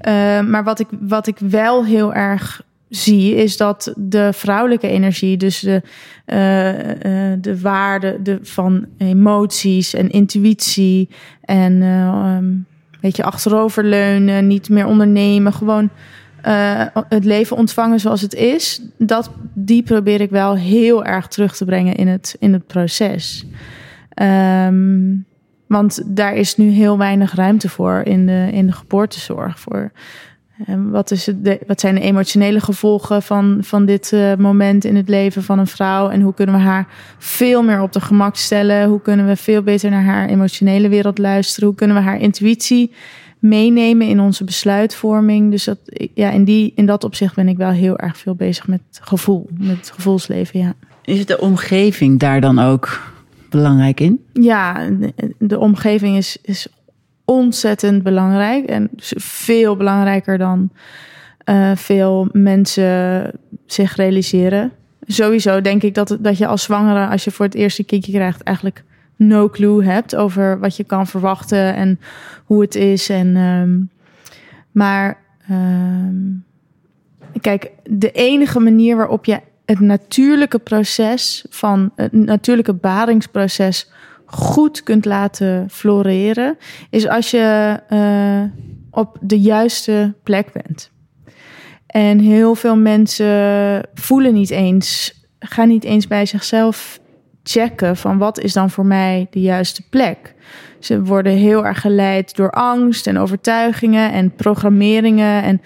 Uh, 0.09 0.41
maar 0.41 0.65
wat 0.65 0.81
ik, 0.81 0.89
wat 1.01 1.27
ik 1.27 1.39
wel 1.39 1.85
heel 1.85 2.15
erg 2.15 2.63
zie, 2.97 3.35
is 3.35 3.57
dat 3.57 3.93
de 3.97 4.31
vrouwelijke 4.33 4.89
energie, 4.89 5.37
dus 5.37 5.61
de, 5.61 5.83
uh, 6.27 6.79
uh, 6.79 7.39
de 7.41 7.61
waarde 7.61 8.23
de, 8.23 8.39
van 8.43 8.87
emoties 8.99 9.95
en 9.95 10.11
intuïtie 10.11 11.09
en 11.41 11.73
uh, 11.73 12.37
um, 12.37 12.67
weet 13.01 13.17
je, 13.17 13.25
achteroverleunen, 13.25 14.47
niet 14.47 14.69
meer 14.69 14.87
ondernemen, 14.87 15.53
gewoon 15.53 15.91
het 17.09 17.25
leven 17.25 17.57
ontvangen 17.57 18.01
zoals 18.01 18.21
het 18.21 18.35
is, 18.35 18.83
dat, 18.99 19.31
die 19.55 19.83
probeer 19.83 20.21
ik 20.21 20.31
wel 20.31 20.57
heel 20.57 21.05
erg 21.05 21.29
terug 21.29 21.57
te 21.57 21.65
brengen 21.65 21.95
in 21.95 22.09
het, 22.09 22.37
in 22.39 22.53
het 22.53 22.67
proces. 22.67 23.47
Um, 24.23 25.27
want 25.67 26.03
daar 26.07 26.35
is 26.35 26.57
nu 26.57 26.71
heel 26.71 26.99
weinig 26.99 27.35
ruimte 27.35 27.69
voor 27.69 28.03
in 28.05 28.27
de, 28.27 28.49
in 28.53 28.67
de 28.67 28.73
geboortezorg. 28.73 29.59
Voor 29.59 29.93
en 30.59 30.91
wat, 30.91 31.11
is 31.11 31.27
het, 31.27 31.37
wat 31.67 31.81
zijn 31.81 31.95
de 31.95 32.01
emotionele 32.01 32.61
gevolgen 32.61 33.23
van, 33.23 33.59
van 33.61 33.85
dit 33.85 34.13
uh, 34.13 34.35
moment 34.35 34.85
in 34.85 34.97
het 34.97 35.09
leven 35.09 35.43
van 35.43 35.59
een 35.59 35.67
vrouw? 35.67 36.09
En 36.09 36.21
hoe 36.21 36.35
kunnen 36.35 36.55
we 36.55 36.61
haar 36.61 36.87
veel 37.19 37.63
meer 37.63 37.83
op 37.83 37.93
de 37.93 38.01
gemak 38.01 38.37
stellen? 38.37 38.89
Hoe 38.89 39.01
kunnen 39.01 39.27
we 39.27 39.37
veel 39.37 39.63
beter 39.63 39.91
naar 39.91 40.05
haar 40.05 40.29
emotionele 40.29 40.89
wereld 40.89 41.19
luisteren? 41.19 41.69
Hoe 41.69 41.77
kunnen 41.77 41.97
we 41.97 42.03
haar 42.03 42.21
intuïtie 42.21 42.93
meenemen 43.39 44.07
in 44.07 44.21
onze 44.21 44.45
besluitvorming? 44.45 45.51
Dus 45.51 45.65
dat, 45.65 45.79
ja, 46.15 46.31
in, 46.31 46.45
die, 46.45 46.73
in 46.77 46.87
dat 46.87 47.05
opzicht 47.05 47.35
ben 47.35 47.49
ik 47.49 47.57
wel 47.57 47.71
heel 47.71 47.99
erg 47.99 48.17
veel 48.17 48.35
bezig 48.35 48.67
met 48.67 48.81
gevoel, 49.01 49.49
met 49.59 49.77
het 49.77 49.91
gevoelsleven. 49.91 50.61
Ja. 50.61 50.75
Is 51.05 51.27
de 51.27 51.41
omgeving 51.41 52.19
daar 52.19 52.41
dan 52.41 52.59
ook 52.59 53.13
belangrijk 53.51 54.01
in? 54.01 54.25
Ja, 54.33 54.89
de, 54.89 55.13
de 55.39 55.59
omgeving 55.59 56.17
is, 56.17 56.37
is 56.43 56.67
ontzettend 57.25 58.03
belangrijk. 58.03 58.65
En 58.65 58.91
veel 59.17 59.77
belangrijker 59.77 60.39
dan 60.39 60.71
uh, 61.45 61.71
veel 61.75 62.29
mensen 62.33 63.31
zich 63.67 63.97
realiseren. 63.97 64.73
Sowieso 65.07 65.61
denk 65.61 65.83
ik 65.83 65.95
dat, 65.95 66.17
dat 66.21 66.39
je 66.39 66.47
als 66.47 66.63
zwangere, 66.63 67.07
als 67.07 67.25
je 67.25 67.31
voor 67.31 67.45
het 67.45 67.55
eerste 67.55 67.85
kindje 67.85 68.13
krijgt, 68.13 68.43
eigenlijk 68.43 68.85
no 69.17 69.49
clue 69.49 69.85
hebt 69.85 70.17
over 70.17 70.59
wat 70.59 70.77
je 70.77 70.85
kan 70.85 71.07
verwachten 71.07 71.75
en 71.75 72.01
hoe 72.45 72.61
het 72.61 72.75
is. 72.75 73.09
En, 73.09 73.37
um, 73.37 73.91
maar 74.71 75.19
um, 75.51 76.45
kijk, 77.41 77.71
de 77.83 78.11
enige 78.11 78.61
manier 78.61 78.97
waarop 78.97 79.25
je 79.25 79.41
het 79.65 79.81
natuurlijke 79.81 80.59
proces 80.59 81.45
van 81.51 81.93
het 81.97 82.13
natuurlijke 82.13 82.73
baringsproces 82.73 83.91
goed 84.27 84.83
kunt 84.83 85.05
laten 85.05 85.71
floreren, 85.71 86.57
is 86.91 87.09
als 87.09 87.31
je 87.31 87.79
uh, 87.91 88.63
op 88.91 89.19
de 89.21 89.41
juiste 89.41 90.15
plek 90.23 90.53
bent. 90.53 90.91
En 91.87 92.19
heel 92.19 92.55
veel 92.55 92.77
mensen 92.77 93.89
voelen 93.95 94.35
niet 94.35 94.51
eens, 94.51 95.21
gaan 95.39 95.69
niet 95.69 95.85
eens 95.85 96.07
bij 96.07 96.27
zichzelf 96.27 97.01
checken 97.43 97.97
van 97.97 98.19
wat 98.19 98.41
is 98.41 98.53
dan 98.53 98.71
voor 98.71 98.87
mij 98.87 99.27
de 99.31 99.41
juiste 99.41 99.89
plek. 99.89 100.35
Ze 100.79 101.03
worden 101.03 101.33
heel 101.33 101.67
erg 101.67 101.81
geleid 101.81 102.37
door 102.37 102.51
angst 102.51 103.07
en 103.07 103.19
overtuigingen 103.19 104.13
en 104.13 104.35
programmeringen 104.35 105.43
en 105.43 105.61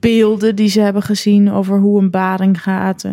beelden 0.00 0.56
die 0.56 0.68
ze 0.68 0.80
hebben 0.80 1.02
gezien 1.02 1.52
over 1.52 1.78
hoe 1.78 2.00
een 2.00 2.10
baring 2.10 2.62
gaat. 2.62 3.04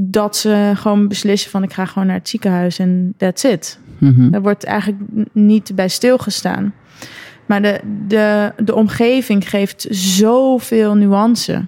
Dat 0.00 0.36
ze 0.36 0.72
gewoon 0.74 1.08
beslissen 1.08 1.50
van 1.50 1.62
ik 1.62 1.72
ga 1.72 1.84
gewoon 1.84 2.06
naar 2.08 2.16
het 2.16 2.28
ziekenhuis 2.28 2.78
en 2.78 3.14
that's 3.16 3.44
it. 3.44 3.78
Mm 3.98 4.30
Daar 4.30 4.42
wordt 4.42 4.64
eigenlijk 4.64 5.02
niet 5.32 5.74
bij 5.74 5.88
stilgestaan. 5.88 6.74
Maar 7.46 7.62
de, 7.62 7.80
de, 8.06 8.52
de 8.56 8.74
omgeving 8.74 9.48
geeft 9.48 9.86
zoveel 9.90 10.94
nuance. 10.94 11.66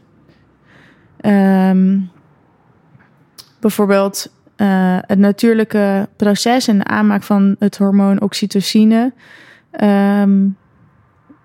Um, 1.25 2.11
bijvoorbeeld 3.61 4.33
uh, 4.57 4.99
het 5.07 5.19
natuurlijke 5.19 6.09
proces 6.17 6.69
en 6.69 6.79
de 6.79 6.85
aanmaak 6.85 7.23
van 7.23 7.57
het 7.59 7.77
hormoon 7.77 8.21
oxytocine 8.21 9.13
um, 9.81 10.57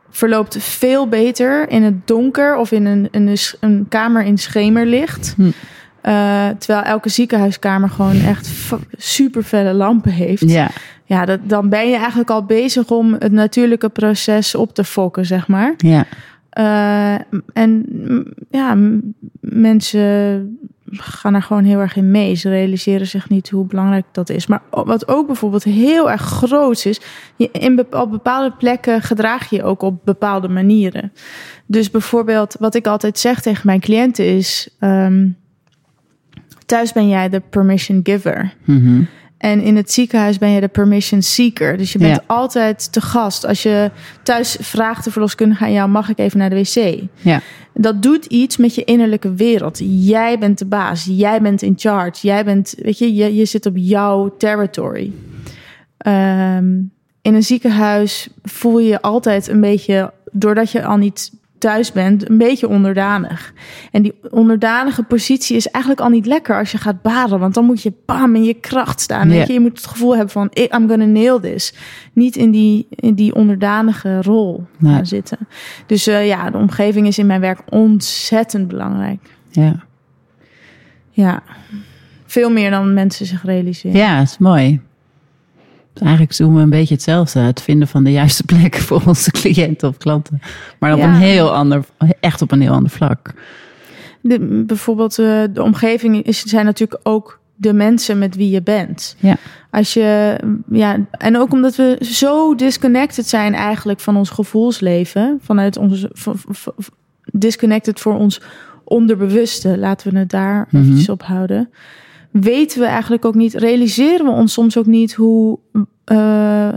verloopt 0.10 0.58
veel 0.64 1.08
beter 1.08 1.70
in 1.70 1.84
het 1.84 2.08
donker 2.08 2.56
of 2.56 2.72
in 2.72 2.86
een, 2.86 3.08
een, 3.12 3.38
een 3.60 3.86
kamer 3.90 4.24
in 4.24 4.38
schemerlicht. 4.38 5.34
Hm. 5.38 5.50
Uh, 6.08 6.48
terwijl 6.58 6.86
elke 6.86 7.10
ziekenhuiskamer 7.10 7.90
gewoon 7.90 8.22
echt 8.22 8.52
super 8.98 9.44
felle 9.44 9.74
lampen 9.74 10.12
heeft. 10.12 10.50
Ja, 10.50 10.70
ja 11.06 11.26
dat, 11.26 11.40
dan 11.44 11.70
ben 11.70 11.90
je 11.90 11.96
eigenlijk 11.96 12.30
al 12.30 12.44
bezig 12.44 12.90
om 12.90 13.14
het 13.20 13.32
natuurlijke 13.32 13.90
proces 13.90 14.56
op 14.56 14.74
te 14.74 14.84
fokken, 14.84 15.26
zeg 15.26 15.48
maar. 15.48 15.74
Ja. 15.78 16.06
Uh, 16.58 17.40
en 17.54 17.86
ja, 18.50 18.78
mensen 19.40 20.58
gaan 20.92 21.34
er 21.34 21.42
gewoon 21.42 21.64
heel 21.64 21.80
erg 21.80 21.96
in 21.96 22.12
mee. 22.12 22.36
Ze 22.36 22.50
realiseren 22.50 23.08
zich 23.08 23.30
niet 23.30 23.50
hoe 23.50 23.66
belangrijk 23.66 24.06
dat 24.12 24.30
is. 24.30 24.48
Maar 24.48 24.62
wat 24.70 25.08
ook 25.08 25.28
bijvoorbeeld 25.28 25.64
heel 25.64 26.12
erg 26.12 26.22
groot 26.22 26.86
is, 26.86 27.02
je 27.36 27.50
in 27.52 27.80
op 27.80 28.12
bepaalde 28.12 28.52
plekken 28.52 29.02
gedraag 29.02 29.50
je 29.50 29.64
ook 29.64 29.82
op 29.82 30.06
bepaalde 30.06 30.48
manieren. 30.48 31.12
Dus 31.66 31.92
bijvoorbeeld, 31.92 32.56
wat 32.60 32.76
ik 32.76 32.88
altijd 32.88 33.20
zeg 33.20 33.42
tegen 33.42 33.66
mijn 33.66 33.80
cliënten 33.80 34.26
is: 34.26 34.70
um, 34.80 35.38
thuis 36.66 36.92
ben 36.94 37.10
jij 37.10 37.30
de 37.30 37.42
permission 37.50 38.00
giver. 38.04 38.54
Mm 38.64 39.08
En 39.38 39.62
in 39.62 39.76
het 39.76 39.92
ziekenhuis 39.92 40.38
ben 40.38 40.50
je 40.50 40.62
de 40.62 40.68
permission 40.68 41.22
seeker. 41.22 41.78
Dus 41.78 41.94
je 41.94 42.00
bent 42.00 42.20
altijd 42.26 42.92
te 42.92 43.02
gast. 43.02 43.46
Als 43.46 43.64
je 43.64 43.92
thuis 44.24 44.58
vraagt 44.60 45.04
de 45.04 45.12
verloskundige 45.12 45.64
aan 45.64 45.72
jou: 45.72 45.90
mag 45.90 46.10
ik 46.10 46.20
even 46.20 46.40
naar 46.40 46.50
de 46.50 46.56
wc? 46.56 47.00
Ja. 47.22 47.42
Dat 47.74 48.02
doet 48.02 48.26
iets 48.26 48.58
met 48.58 48.76
je 48.76 48.84
innerlijke 48.84 49.34
wereld. 49.34 49.80
Jij 49.84 50.40
bent 50.40 50.58
de 50.58 50.66
baas. 50.66 51.08
Jij 51.10 51.42
bent 51.42 51.62
in 51.62 51.74
charge. 51.78 52.28
Jij 52.28 52.46
bent, 52.46 52.76
weet 52.78 52.98
je, 52.98 53.16
je, 53.16 53.36
je 53.36 53.46
zit 53.46 53.66
op 53.66 53.74
jouw 53.76 54.36
territory. 54.38 55.12
Um, 56.08 56.92
in 57.26 57.34
een 57.34 57.44
ziekenhuis 57.44 58.28
voel 58.44 58.80
je 58.80 58.88
je 58.88 59.02
altijd 59.02 59.48
een 59.48 59.62
beetje, 59.62 60.14
doordat 60.32 60.72
je 60.72 60.86
al 60.86 60.98
niet 60.98 61.32
thuis 61.66 61.92
bent, 61.92 62.30
een 62.30 62.38
beetje 62.38 62.68
onderdanig. 62.68 63.54
En 63.92 64.02
die 64.02 64.14
onderdanige 64.30 65.04
positie 65.04 65.56
is 65.56 65.68
eigenlijk 65.68 66.04
al 66.04 66.10
niet 66.10 66.26
lekker 66.26 66.58
als 66.58 66.72
je 66.72 66.78
gaat 66.78 67.02
baden. 67.02 67.40
Want 67.40 67.54
dan 67.54 67.66
moet 67.66 67.82
je 67.82 67.94
bam 68.06 68.36
in 68.36 68.44
je 68.44 68.54
kracht 68.54 69.02
staan. 69.02 69.30
Weet 69.30 69.48
je? 69.48 69.54
je 69.54 69.60
moet 69.60 69.78
het 69.78 69.88
gevoel 69.88 70.16
hebben 70.16 70.30
van 70.30 70.50
I'm 70.54 70.90
gonna 70.90 71.06
nail 71.06 71.40
this. 71.40 71.74
Niet 72.14 72.36
in 72.36 72.52
die, 72.52 72.88
in 72.90 73.14
die 73.14 73.36
onderdanige 73.36 74.22
rol 74.22 74.64
gaan 74.82 75.06
zitten. 75.06 75.38
Dus 75.86 76.08
uh, 76.08 76.28
ja, 76.28 76.50
de 76.50 76.58
omgeving 76.58 77.08
is 77.08 77.18
in 77.18 77.26
mijn 77.26 77.42
werk 77.42 77.60
ontzettend 77.70 78.68
belangrijk. 78.68 79.20
Ja. 79.52 79.84
Ja. 81.12 81.44
Veel 82.26 82.52
meer 82.52 82.70
dan 82.70 82.94
mensen 82.94 83.26
zich 83.26 83.44
realiseren. 83.44 83.98
Ja, 83.98 84.22
is 84.22 84.38
mooi. 84.38 84.82
Eigenlijk 86.02 86.38
doen 86.38 86.56
we 86.56 86.62
een 86.62 86.70
beetje 86.70 86.94
hetzelfde. 86.94 87.40
Het 87.40 87.62
vinden 87.62 87.88
van 87.88 88.04
de 88.04 88.12
juiste 88.12 88.44
plek 88.56 88.76
voor 88.76 89.04
onze 89.06 89.32
cliënten 89.32 89.88
of 89.88 89.98
klanten. 89.98 90.42
Maar 90.80 90.94
op 90.94 91.00
een 91.00 91.14
heel 91.14 91.54
ander, 91.54 91.86
echt 92.20 92.42
op 92.42 92.52
een 92.52 92.62
heel 92.62 92.74
ander 92.74 92.92
vlak. 92.92 93.34
De, 94.22 94.64
bijvoorbeeld 94.68 95.20
uh, 95.20 95.44
de 95.54 95.64
omgeving 95.64 96.24
is, 96.24 96.42
zijn 96.42 96.66
natuurlijk 96.66 97.00
ook 97.04 97.40
de 97.56 97.74
mensen 97.74 98.18
met 98.18 98.36
wie 98.36 98.50
je 98.50 98.62
bent. 98.62 99.16
Ja. 99.20 99.38
Als 99.72 99.94
je, 99.94 100.38
ja, 100.72 101.00
en 101.12 101.38
ook 101.38 101.52
omdat 101.52 101.76
we 101.76 101.98
zo 102.02 102.56
disconnected 102.56 103.28
zijn 103.28 103.54
eigenlijk 103.54 104.00
van 104.00 104.18
ons 104.18 104.30
gevoelsleven, 104.30 105.40
vanuit 105.42 105.78
onze 105.78 106.12
disconnected 107.32 108.00
voor 108.00 108.18
ons 108.18 108.42
onderbewuste, 108.84 109.78
laten 109.78 110.14
we 110.14 110.20
het 110.20 110.30
daar 110.30 110.68
mm 110.70 110.82
-hmm. 110.82 111.04
op 111.08 111.24
houden 111.24 111.70
weten 112.42 112.80
we 112.80 112.86
eigenlijk 112.86 113.26
ook 113.26 113.36
niet, 113.36 113.54
realiseren 113.54 114.26
we 114.26 114.32
ons 114.32 114.54
soms 114.54 114.78
ook 114.78 114.86
niet 114.86 115.14
hoe 115.14 115.60
uh, 116.12 116.76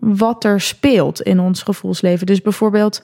wat 0.00 0.44
er 0.44 0.60
speelt 0.60 1.22
in 1.22 1.40
ons 1.40 1.62
gevoelsleven. 1.62 2.26
Dus 2.26 2.42
bijvoorbeeld, 2.42 3.02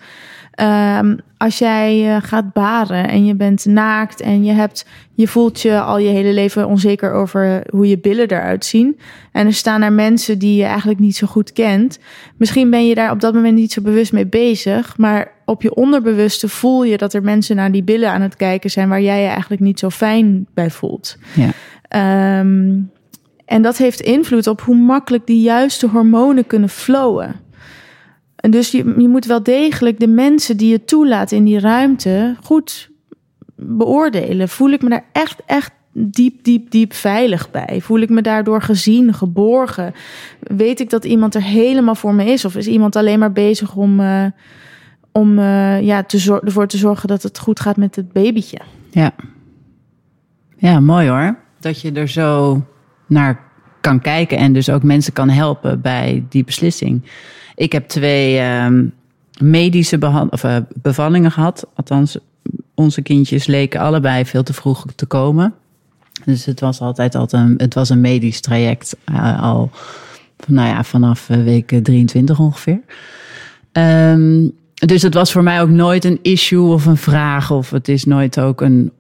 um, 0.61 1.19
als 1.37 1.59
jij 1.59 2.15
uh, 2.15 2.17
gaat 2.23 2.53
baren 2.53 3.09
en 3.09 3.25
je 3.25 3.35
bent 3.35 3.65
naakt 3.65 4.21
en 4.21 4.45
je 4.45 4.53
hebt, 4.53 4.87
je 5.15 5.29
voelt 5.29 5.61
je 5.61 5.81
al 5.81 5.99
je 5.99 6.09
hele 6.09 6.33
leven 6.33 6.67
onzeker 6.67 7.13
over 7.13 7.63
hoe 7.71 7.89
je 7.89 7.99
billen 7.99 8.29
eruit 8.29 8.65
zien. 8.65 8.99
En 9.33 9.47
er 9.47 9.55
staan 9.55 9.83
er 9.83 9.93
mensen 9.93 10.39
die 10.39 10.57
je 10.57 10.65
eigenlijk 10.65 10.99
niet 10.99 11.17
zo 11.17 11.27
goed 11.27 11.53
kent. 11.53 11.99
Misschien 12.37 12.71
ben 12.71 12.87
je 12.87 12.95
daar 12.95 13.11
op 13.11 13.21
dat 13.21 13.35
moment 13.35 13.55
niet 13.55 13.73
zo 13.73 13.83
bewust 13.83 14.13
mee 14.13 14.27
bezig, 14.27 14.97
maar 14.97 15.33
op 15.45 15.63
je 15.63 15.75
onderbewuste 15.75 16.49
voel 16.49 16.85
je 16.85 16.97
dat 16.97 17.15
er 17.15 17.23
mensen 17.23 17.57
naar 17.57 17.73
die 17.73 17.83
billen 17.83 18.11
aan 18.11 18.23
het 18.23 18.37
kijken 18.37 18.71
zijn 18.71 18.89
waar 18.89 19.03
jij 19.03 19.23
je 19.23 19.29
eigenlijk 19.29 19.61
niet 19.61 19.79
zo 19.79 19.91
fijn 19.91 20.47
bij 20.55 20.71
voelt. 20.71 21.17
Ja. 21.35 22.41
Um, 22.41 22.91
en 23.45 23.63
dat 23.63 23.77
heeft 23.77 24.01
invloed 24.01 24.47
op 24.47 24.61
hoe 24.61 24.77
makkelijk 24.77 25.27
die 25.27 25.43
juiste 25.43 25.89
hormonen 25.89 26.47
kunnen 26.47 26.69
flowen. 26.69 27.35
En 28.39 28.51
dus 28.51 28.71
je, 28.71 28.95
je 28.99 29.09
moet 29.09 29.25
wel 29.25 29.43
degelijk 29.43 30.01
de 30.01 30.09
mensen 30.09 30.57
die 30.57 30.71
je 30.71 30.85
toelaat 30.85 31.33
in 31.33 31.45
die 31.45 31.61
ruimte 31.61 32.37
goed 32.43 32.91
beoordelen. 33.55 34.49
Voel 34.49 34.71
ik 34.71 34.83
me 34.83 34.89
daar 34.89 35.05
echt, 35.13 35.43
echt 35.47 35.73
diep, 35.93 36.45
diep, 36.45 36.71
diep 36.71 36.93
veilig 36.93 37.51
bij? 37.51 37.81
Voel 37.81 38.01
ik 38.01 38.09
me 38.09 38.23
daardoor 38.23 38.63
gezien, 38.63 39.15
geborgen? 39.15 39.95
Weet 40.41 40.81
ik 40.81 40.91
dat 40.91 41.05
iemand 41.05 41.35
er 41.35 41.43
helemaal 41.43 41.95
voor 41.95 42.15
me 42.15 42.25
is? 42.25 42.45
Of 42.45 42.57
is 42.57 42.67
iemand 42.67 42.97
alleen 42.97 43.19
maar 43.19 43.33
bezig 43.33 43.75
om, 43.75 44.01
uh, 44.01 44.25
om 45.13 45.39
uh, 45.39 45.83
ja, 45.83 46.03
te 46.03 46.41
ervoor 46.45 46.67
te 46.67 46.77
zorgen 46.77 47.09
dat 47.09 47.23
het 47.23 47.39
goed 47.39 47.61
gaat 47.61 47.77
met 47.77 47.97
het 47.97 48.13
babytje? 48.13 48.59
Ja. 48.91 49.11
Ja, 50.57 50.81
mooi 50.81 51.09
hoor. 51.09 51.39
Dat 51.61 51.81
je 51.81 51.93
er 51.93 52.09
zo 52.09 52.63
naar 53.07 53.47
kan 53.81 54.01
kijken 54.01 54.39
en 54.39 54.53
dus 54.53 54.71
ook 54.71 54.83
mensen 54.83 55.13
kan 55.13 55.29
helpen 55.29 55.81
bij 55.81 56.25
die 56.29 56.45
beslissing. 56.45 57.03
Ik 57.59 57.73
heb 57.73 57.89
twee 57.89 58.41
um, 58.41 58.93
medische 59.41 59.99
uh, 60.45 60.57
bevallingen 60.83 61.31
gehad. 61.31 61.67
Althans, 61.75 62.19
onze 62.75 63.03
kindjes 63.03 63.47
leken 63.47 63.81
allebei 63.81 64.25
veel 64.25 64.43
te 64.43 64.53
vroeg 64.53 64.85
te 64.95 65.07
komen. 65.07 65.55
Dus 66.25 66.45
het 66.45 66.61
was 66.61 66.81
altijd, 66.81 67.15
altijd 67.15 67.43
een, 67.43 67.55
het 67.57 67.75
was 67.75 67.89
een 67.89 68.01
medisch 68.01 68.41
traject 68.41 68.97
uh, 69.11 69.43
al 69.43 69.71
nou 70.47 70.69
ja, 70.69 70.85
vanaf 70.85 71.29
uh, 71.29 71.43
week 71.43 71.81
23 71.83 72.39
ongeveer. 72.39 72.81
Um, 73.73 74.53
dus 74.75 75.03
het 75.03 75.15
was 75.15 75.33
voor 75.33 75.43
mij 75.43 75.61
ook 75.61 75.69
nooit 75.69 76.05
een 76.05 76.19
issue 76.23 76.73
of 76.73 76.87
een 76.87 76.97
vraag. 76.97 77.51
Of 77.51 77.71
het 77.71 77.89
is 77.89 78.05
nooit 78.05 78.41
ook 78.41 78.61
een 78.61 78.93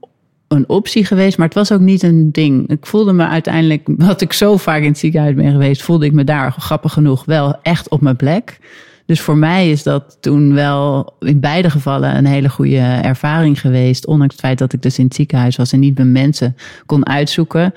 een 0.48 0.68
optie 0.68 1.04
geweest, 1.04 1.38
maar 1.38 1.46
het 1.46 1.56
was 1.56 1.72
ook 1.72 1.80
niet 1.80 2.02
een 2.02 2.32
ding. 2.32 2.70
Ik 2.70 2.86
voelde 2.86 3.12
me 3.12 3.26
uiteindelijk, 3.26 3.88
wat 4.08 4.20
ik 4.20 4.32
zo 4.32 4.56
vaak 4.56 4.80
in 4.80 4.88
het 4.88 4.98
ziekenhuis 4.98 5.34
ben 5.34 5.52
geweest, 5.52 5.82
voelde 5.82 6.06
ik 6.06 6.12
me 6.12 6.24
daar 6.24 6.52
grappig 6.58 6.92
genoeg 6.92 7.24
wel 7.24 7.56
echt 7.62 7.88
op 7.88 8.00
mijn 8.00 8.16
plek. 8.16 8.58
Dus 9.06 9.20
voor 9.20 9.36
mij 9.36 9.70
is 9.70 9.82
dat 9.82 10.16
toen 10.20 10.54
wel 10.54 11.14
in 11.20 11.40
beide 11.40 11.70
gevallen 11.70 12.16
een 12.16 12.26
hele 12.26 12.48
goede 12.48 13.00
ervaring 13.02 13.60
geweest. 13.60 14.06
Ondanks 14.06 14.34
het 14.34 14.44
feit 14.44 14.58
dat 14.58 14.72
ik 14.72 14.82
dus 14.82 14.98
in 14.98 15.04
het 15.04 15.14
ziekenhuis 15.14 15.56
was 15.56 15.72
en 15.72 15.80
niet 15.80 15.96
mijn 15.96 16.12
mensen 16.12 16.56
kon 16.86 17.06
uitzoeken. 17.06 17.74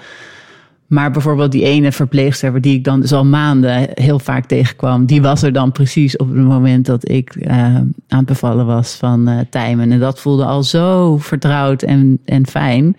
Maar 0.91 1.11
bijvoorbeeld 1.11 1.51
die 1.51 1.63
ene 1.63 1.91
verpleegster 1.91 2.61
die 2.61 2.75
ik 2.75 2.83
dan 2.83 3.01
dus 3.01 3.13
al 3.13 3.25
maanden 3.25 3.89
heel 3.93 4.19
vaak 4.19 4.45
tegenkwam, 4.45 5.05
die 5.05 5.21
was 5.21 5.43
er 5.43 5.53
dan 5.53 5.71
precies 5.71 6.17
op 6.17 6.27
het 6.27 6.37
moment 6.37 6.85
dat 6.85 7.09
ik 7.09 7.35
uh, 7.35 7.55
aan 7.75 7.93
het 8.07 8.25
bevallen 8.25 8.65
was 8.65 8.93
van 8.93 9.29
uh, 9.29 9.39
Tijmen. 9.49 9.91
En 9.91 9.99
dat 9.99 10.19
voelde 10.19 10.45
al 10.45 10.63
zo 10.63 11.17
vertrouwd 11.17 11.81
en, 11.81 12.19
en 12.25 12.47
fijn, 12.47 12.97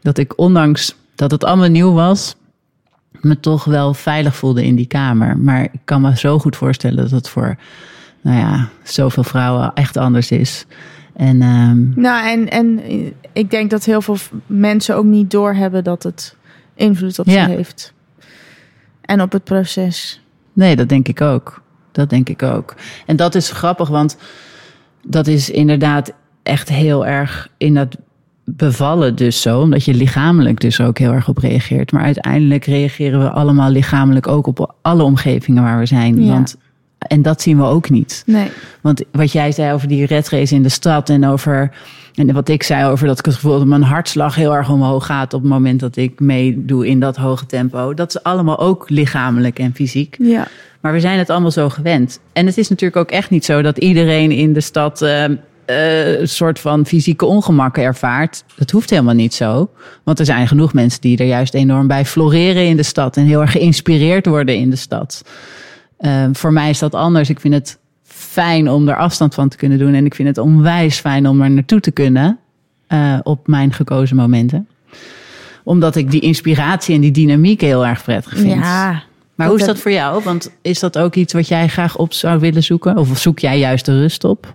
dat 0.00 0.18
ik 0.18 0.38
ondanks 0.38 0.96
dat 1.14 1.30
het 1.30 1.44
allemaal 1.44 1.68
nieuw 1.68 1.92
was, 1.92 2.36
me 3.20 3.40
toch 3.40 3.64
wel 3.64 3.94
veilig 3.94 4.36
voelde 4.36 4.64
in 4.64 4.74
die 4.74 4.86
kamer. 4.86 5.38
Maar 5.38 5.62
ik 5.62 5.80
kan 5.84 6.00
me 6.00 6.16
zo 6.16 6.38
goed 6.38 6.56
voorstellen 6.56 6.96
dat 6.96 7.10
het 7.10 7.28
voor 7.28 7.56
nou 8.20 8.38
ja, 8.38 8.68
zoveel 8.82 9.24
vrouwen 9.24 9.70
echt 9.74 9.96
anders 9.96 10.30
is. 10.30 10.66
En, 11.12 11.42
um... 11.42 11.92
Nou, 11.96 12.28
en, 12.28 12.48
en 12.48 12.80
ik 13.32 13.50
denk 13.50 13.70
dat 13.70 13.84
heel 13.84 14.02
veel 14.02 14.16
mensen 14.46 14.96
ook 14.96 15.04
niet 15.04 15.30
doorhebben 15.30 15.84
dat 15.84 16.02
het 16.02 16.38
invloed 16.80 17.18
op 17.18 17.26
ja. 17.26 17.44
ze 17.44 17.50
heeft. 17.50 17.92
En 19.00 19.22
op 19.22 19.32
het 19.32 19.44
proces. 19.44 20.20
Nee, 20.52 20.76
dat 20.76 20.88
denk 20.88 21.08
ik 21.08 21.20
ook. 21.20 21.62
Dat 21.92 22.10
denk 22.10 22.28
ik 22.28 22.42
ook. 22.42 22.74
En 23.06 23.16
dat 23.16 23.34
is 23.34 23.50
grappig, 23.50 23.88
want 23.88 24.16
dat 25.02 25.26
is 25.26 25.50
inderdaad 25.50 26.12
echt 26.42 26.68
heel 26.68 27.06
erg 27.06 27.48
in 27.56 27.74
dat 27.74 27.96
bevallen 28.44 29.16
dus 29.16 29.40
zo, 29.40 29.60
omdat 29.60 29.84
je 29.84 29.94
lichamelijk 29.94 30.60
dus 30.60 30.80
ook 30.80 30.98
heel 30.98 31.12
erg 31.12 31.28
op 31.28 31.38
reageert. 31.38 31.92
Maar 31.92 32.02
uiteindelijk 32.02 32.64
reageren 32.64 33.20
we 33.20 33.30
allemaal 33.30 33.70
lichamelijk 33.70 34.26
ook 34.26 34.46
op 34.46 34.74
alle 34.82 35.02
omgevingen 35.02 35.62
waar 35.62 35.78
we 35.78 35.86
zijn. 35.86 36.24
Ja. 36.24 36.32
Want, 36.32 36.56
en 37.08 37.22
dat 37.22 37.42
zien 37.42 37.56
we 37.56 37.64
ook 37.64 37.90
niet. 37.90 38.22
Nee. 38.26 38.50
Want 38.80 39.02
wat 39.12 39.32
jij 39.32 39.52
zei 39.52 39.72
over 39.72 39.88
die 39.88 40.06
redrace 40.06 40.54
in 40.54 40.62
de 40.62 40.68
stad 40.68 41.08
en 41.08 41.26
over. 41.26 41.70
En 42.14 42.32
wat 42.32 42.48
ik 42.48 42.62
zei 42.62 42.84
over 42.84 43.06
dat 43.06 43.18
ik 43.18 43.24
het 43.24 43.34
gevoel 43.34 43.58
dat 43.58 43.66
mijn 43.66 43.82
hartslag 43.82 44.34
heel 44.34 44.54
erg 44.54 44.70
omhoog 44.70 45.06
gaat 45.06 45.34
op 45.34 45.40
het 45.40 45.50
moment 45.50 45.80
dat 45.80 45.96
ik 45.96 46.20
meedoe 46.20 46.86
in 46.86 47.00
dat 47.00 47.16
hoge 47.16 47.46
tempo. 47.46 47.94
Dat 47.94 48.08
is 48.08 48.22
allemaal 48.22 48.58
ook 48.58 48.90
lichamelijk 48.90 49.58
en 49.58 49.74
fysiek. 49.74 50.16
Ja. 50.18 50.48
Maar 50.80 50.92
we 50.92 51.00
zijn 51.00 51.18
het 51.18 51.30
allemaal 51.30 51.50
zo 51.50 51.68
gewend. 51.68 52.20
En 52.32 52.46
het 52.46 52.58
is 52.58 52.68
natuurlijk 52.68 53.00
ook 53.00 53.10
echt 53.10 53.30
niet 53.30 53.44
zo 53.44 53.62
dat 53.62 53.78
iedereen 53.78 54.30
in 54.30 54.52
de 54.52 54.60
stad 54.60 55.02
uh, 55.02 55.24
uh, 55.70 56.26
soort 56.26 56.58
van 56.58 56.86
fysieke 56.86 57.24
ongemakken 57.24 57.82
ervaart. 57.82 58.44
Dat 58.56 58.70
hoeft 58.70 58.90
helemaal 58.90 59.14
niet 59.14 59.34
zo. 59.34 59.70
Want 60.04 60.18
er 60.18 60.24
zijn 60.24 60.48
genoeg 60.48 60.72
mensen 60.72 61.00
die 61.00 61.18
er 61.18 61.26
juist 61.26 61.54
enorm 61.54 61.86
bij 61.86 62.04
floreren 62.04 62.66
in 62.66 62.76
de 62.76 62.82
stad 62.82 63.16
en 63.16 63.24
heel 63.24 63.40
erg 63.40 63.52
geïnspireerd 63.52 64.26
worden 64.26 64.56
in 64.56 64.70
de 64.70 64.76
stad. 64.76 65.22
Uh, 66.00 66.24
voor 66.32 66.52
mij 66.52 66.70
is 66.70 66.78
dat 66.78 66.94
anders. 66.94 67.30
Ik 67.30 67.40
vind 67.40 67.54
het 67.54 67.78
fijn 68.04 68.70
om 68.70 68.88
er 68.88 68.96
afstand 68.96 69.34
van 69.34 69.48
te 69.48 69.56
kunnen 69.56 69.78
doen. 69.78 69.94
En 69.94 70.04
ik 70.04 70.14
vind 70.14 70.28
het 70.28 70.38
onwijs 70.38 70.98
fijn 70.98 71.28
om 71.28 71.42
er 71.42 71.50
naartoe 71.50 71.80
te 71.80 71.90
kunnen 71.90 72.38
uh, 72.88 73.18
op 73.22 73.46
mijn 73.46 73.72
gekozen 73.72 74.16
momenten. 74.16 74.68
Omdat 75.64 75.96
ik 75.96 76.10
die 76.10 76.20
inspiratie 76.20 76.94
en 76.94 77.00
die 77.00 77.10
dynamiek 77.10 77.60
heel 77.60 77.86
erg 77.86 78.04
prettig 78.04 78.32
vind. 78.32 78.64
Ja. 78.64 79.02
Maar 79.34 79.48
hoe 79.48 79.58
is 79.58 79.66
dat 79.66 79.78
voor 79.78 79.90
jou? 79.90 80.22
Want 80.22 80.50
is 80.62 80.80
dat 80.80 80.98
ook 80.98 81.14
iets 81.14 81.32
wat 81.32 81.48
jij 81.48 81.68
graag 81.68 81.96
op 81.96 82.12
zou 82.12 82.40
willen 82.40 82.62
zoeken? 82.62 82.96
Of 82.96 83.18
zoek 83.18 83.38
jij 83.38 83.58
juist 83.58 83.84
de 83.84 83.98
rust 84.00 84.24
op? 84.24 84.54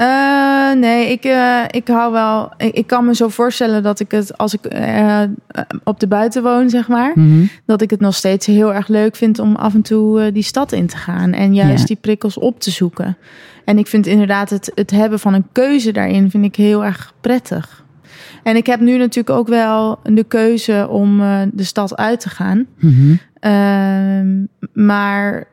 Uh, 0.00 0.72
nee, 0.72 1.10
ik, 1.10 1.24
uh, 1.24 1.64
ik 1.70 1.88
hou 1.88 2.12
wel. 2.12 2.52
Ik, 2.56 2.74
ik, 2.74 2.86
kan 2.86 3.04
me 3.04 3.14
zo 3.14 3.28
voorstellen 3.28 3.82
dat 3.82 4.00
ik 4.00 4.10
het 4.10 4.38
als 4.38 4.54
ik 4.54 4.74
uh, 4.74 5.22
op 5.84 6.00
de 6.00 6.06
buiten 6.06 6.42
woon, 6.42 6.70
zeg 6.70 6.88
maar, 6.88 7.12
mm 7.14 7.28
-hmm. 7.28 7.50
dat 7.66 7.82
ik 7.82 7.90
het 7.90 8.00
nog 8.00 8.14
steeds 8.14 8.46
heel 8.46 8.74
erg 8.74 8.88
leuk 8.88 9.16
vind 9.16 9.38
om 9.38 9.56
af 9.56 9.74
en 9.74 9.82
toe 9.82 10.32
die 10.32 10.42
stad 10.42 10.72
in 10.72 10.86
te 10.86 10.96
gaan 10.96 11.32
en 11.32 11.54
juist 11.54 11.80
ja. 11.80 11.86
die 11.86 11.96
prikkels 11.96 12.38
op 12.38 12.60
te 12.60 12.70
zoeken. 12.70 13.16
En 13.64 13.78
ik 13.78 13.86
vind 13.86 14.06
inderdaad 14.06 14.50
het, 14.50 14.72
het 14.74 14.90
hebben 14.90 15.18
van 15.18 15.34
een 15.34 15.46
keuze 15.52 15.92
daarin 15.92 16.30
vind 16.30 16.44
ik 16.44 16.56
heel 16.56 16.84
erg 16.84 17.12
prettig. 17.20 17.84
En 18.42 18.56
ik 18.56 18.66
heb 18.66 18.80
nu 18.80 18.96
natuurlijk 18.96 19.38
ook 19.38 19.48
wel 19.48 19.98
de 20.02 20.24
keuze 20.24 20.88
om 20.90 21.18
de 21.52 21.64
stad 21.64 21.96
uit 21.96 22.20
te 22.20 22.28
gaan. 22.28 22.66
Mm 22.78 23.18
-hmm. 23.40 24.48
maar 24.72 25.44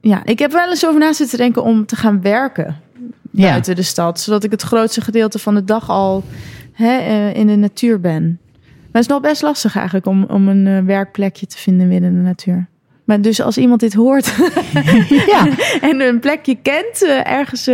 ja, 0.00 0.24
ik 0.24 0.38
heb 0.38 0.52
wel 0.52 0.68
eens 0.68 0.86
over 0.86 1.00
na 1.00 1.12
zitten 1.12 1.38
denken 1.38 1.62
om 1.62 1.86
te 1.86 1.96
gaan 1.96 2.20
werken 2.22 2.88
buiten 3.30 3.72
ja. 3.72 3.78
de 3.78 3.86
stad. 3.86 4.20
Zodat 4.20 4.44
ik 4.44 4.50
het 4.50 4.62
grootste 4.62 5.00
gedeelte 5.00 5.38
van 5.38 5.54
de 5.54 5.64
dag 5.64 5.90
al 5.90 6.24
hè, 6.72 6.98
uh, 6.98 7.34
in 7.34 7.46
de 7.46 7.56
natuur 7.56 8.00
ben. 8.00 8.38
Maar 8.62 9.02
het 9.02 9.02
is 9.02 9.06
nog 9.06 9.20
best 9.20 9.42
lastig 9.42 9.76
eigenlijk 9.76 10.06
om, 10.06 10.24
om 10.24 10.48
een 10.48 10.66
uh, 10.66 10.78
werkplekje 10.78 11.46
te 11.46 11.58
vinden 11.58 11.88
midden 11.88 12.10
in 12.10 12.16
de 12.16 12.22
natuur. 12.22 12.68
Maar 13.04 13.20
dus 13.20 13.40
als 13.40 13.58
iemand 13.58 13.80
dit 13.80 13.94
hoort 13.94 14.34
ja. 15.32 15.48
en 15.90 16.00
een 16.00 16.18
plekje 16.20 16.58
kent, 16.62 17.02
uh, 17.02 17.26
ergens, 17.26 17.68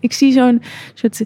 ik 0.00 0.12
zie 0.12 0.32
zo'n 0.32 0.62
soort 0.94 1.22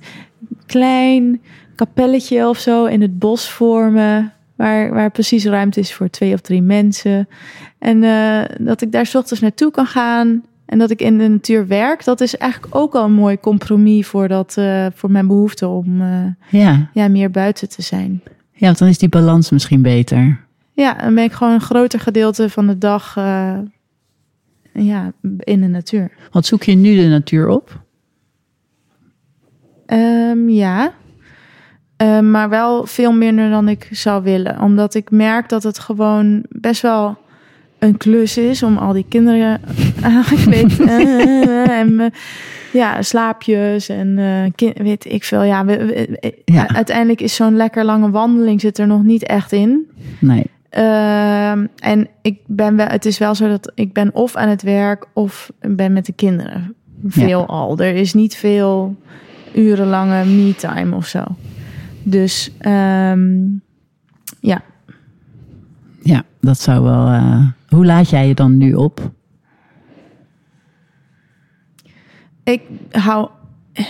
klein 0.66 1.42
kapelletje 1.74 2.48
of 2.48 2.58
zo 2.58 2.84
in 2.84 3.00
het 3.00 3.18
bos 3.18 3.50
vormen. 3.50 4.32
Waar, 4.56 4.94
waar 4.94 5.10
precies 5.10 5.44
ruimte 5.44 5.80
is 5.80 5.94
voor 5.94 6.10
twee 6.10 6.34
of 6.34 6.40
drie 6.40 6.62
mensen. 6.62 7.28
En 7.78 8.00
dat 8.58 8.82
ik 8.82 8.92
daar 8.92 9.06
s 9.06 9.14
ochtends 9.14 9.42
naartoe 9.42 9.70
kan 9.70 9.86
gaan 9.86 10.42
en 10.72 10.78
dat 10.78 10.90
ik 10.90 11.00
in 11.00 11.18
de 11.18 11.28
natuur 11.28 11.66
werk, 11.66 12.04
dat 12.04 12.20
is 12.20 12.36
eigenlijk 12.36 12.74
ook 12.74 12.94
al 12.94 13.04
een 13.04 13.12
mooi 13.12 13.40
compromis 13.40 14.06
voor, 14.06 14.28
dat, 14.28 14.56
uh, 14.58 14.86
voor 14.94 15.10
mijn 15.10 15.26
behoefte 15.26 15.68
om 15.68 16.00
uh, 16.00 16.24
ja. 16.50 16.90
Ja, 16.92 17.08
meer 17.08 17.30
buiten 17.30 17.68
te 17.68 17.82
zijn. 17.82 18.22
Ja, 18.52 18.66
want 18.66 18.78
dan 18.78 18.88
is 18.88 18.98
die 18.98 19.08
balans 19.08 19.50
misschien 19.50 19.82
beter. 19.82 20.40
Ja, 20.72 20.94
dan 20.94 21.14
ben 21.14 21.24
ik 21.24 21.32
gewoon 21.32 21.52
een 21.52 21.60
groter 21.60 22.00
gedeelte 22.00 22.50
van 22.50 22.66
de 22.66 22.78
dag 22.78 23.16
uh, 23.16 23.58
ja, 24.72 25.12
in 25.38 25.60
de 25.60 25.66
natuur. 25.68 26.10
Wat 26.30 26.46
zoek 26.46 26.62
je 26.62 26.74
nu 26.74 26.96
de 26.96 27.08
natuur 27.08 27.48
op? 27.48 27.82
Um, 29.86 30.48
ja, 30.48 30.92
maar 32.22 32.48
wel 32.48 32.86
veel 32.86 33.12
minder 33.12 33.50
dan 33.50 33.68
ik 33.68 33.88
zou 33.90 34.22
willen. 34.22 34.60
Omdat 34.60 34.94
ik 34.94 35.10
merk 35.10 35.48
dat 35.48 35.62
het 35.62 35.78
gewoon 35.78 36.44
best 36.48 36.82
wel 36.82 37.18
een 37.78 37.96
klus 37.96 38.36
is 38.36 38.62
om 38.62 38.76
al 38.76 38.92
die 38.92 39.06
kinderen 39.08 39.60
aangekleed 40.14 40.78
uh, 40.78 41.78
en 41.78 42.12
ja, 42.72 43.02
slaapjes 43.02 43.88
en 43.88 44.18
kind, 44.54 44.78
weet 44.78 45.04
ik 45.04 45.24
veel. 45.24 45.42
Ja, 45.42 45.64
we, 45.64 45.84
we, 45.84 46.42
ja. 46.44 46.68
uiteindelijk 46.68 47.20
is 47.20 47.34
zo'n 47.34 47.56
lekker 47.56 47.84
lange 47.84 48.10
wandeling 48.10 48.60
zit 48.60 48.78
er 48.78 48.86
nog 48.86 49.02
niet 49.02 49.26
echt 49.26 49.52
in. 49.52 49.90
Nee. 50.18 50.44
Uh, 50.76 51.50
en 51.78 52.08
ik 52.22 52.38
ben 52.46 52.76
wel, 52.76 52.86
het 52.86 53.04
is 53.04 53.18
wel 53.18 53.34
zo 53.34 53.48
dat 53.48 53.72
ik 53.74 53.92
ben 53.92 54.14
of 54.14 54.36
aan 54.36 54.48
het 54.48 54.62
werk 54.62 55.06
of 55.12 55.50
ben 55.60 55.92
met 55.92 56.06
de 56.06 56.12
kinderen. 56.12 56.74
Veel 57.06 57.40
ja. 57.40 57.46
al. 57.46 57.78
Er 57.78 57.94
is 57.94 58.14
niet 58.14 58.36
veel 58.36 58.96
urenlange 59.54 60.24
me-time 60.24 60.96
of 60.96 61.06
zo. 61.06 61.24
Dus 62.02 62.50
um, 62.66 63.62
ja. 64.40 64.62
Ja, 66.02 66.22
dat 66.40 66.60
zou 66.60 66.82
wel. 66.82 67.12
Uh, 67.12 67.46
hoe 67.68 67.86
laat 67.86 68.10
jij 68.10 68.28
je 68.28 68.34
dan 68.34 68.56
nu 68.56 68.74
op? 68.74 69.10
Ik 72.44 72.62
hou 72.90 73.28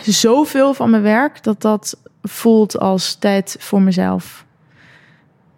zoveel 0.03 0.75
van 0.75 0.91
mijn 0.91 1.03
werk 1.03 1.43
dat 1.43 1.61
dat 1.61 1.97
voelt 2.23 2.79
als 2.79 3.15
tijd 3.15 3.57
voor 3.59 3.83
mezelf. 3.83 4.45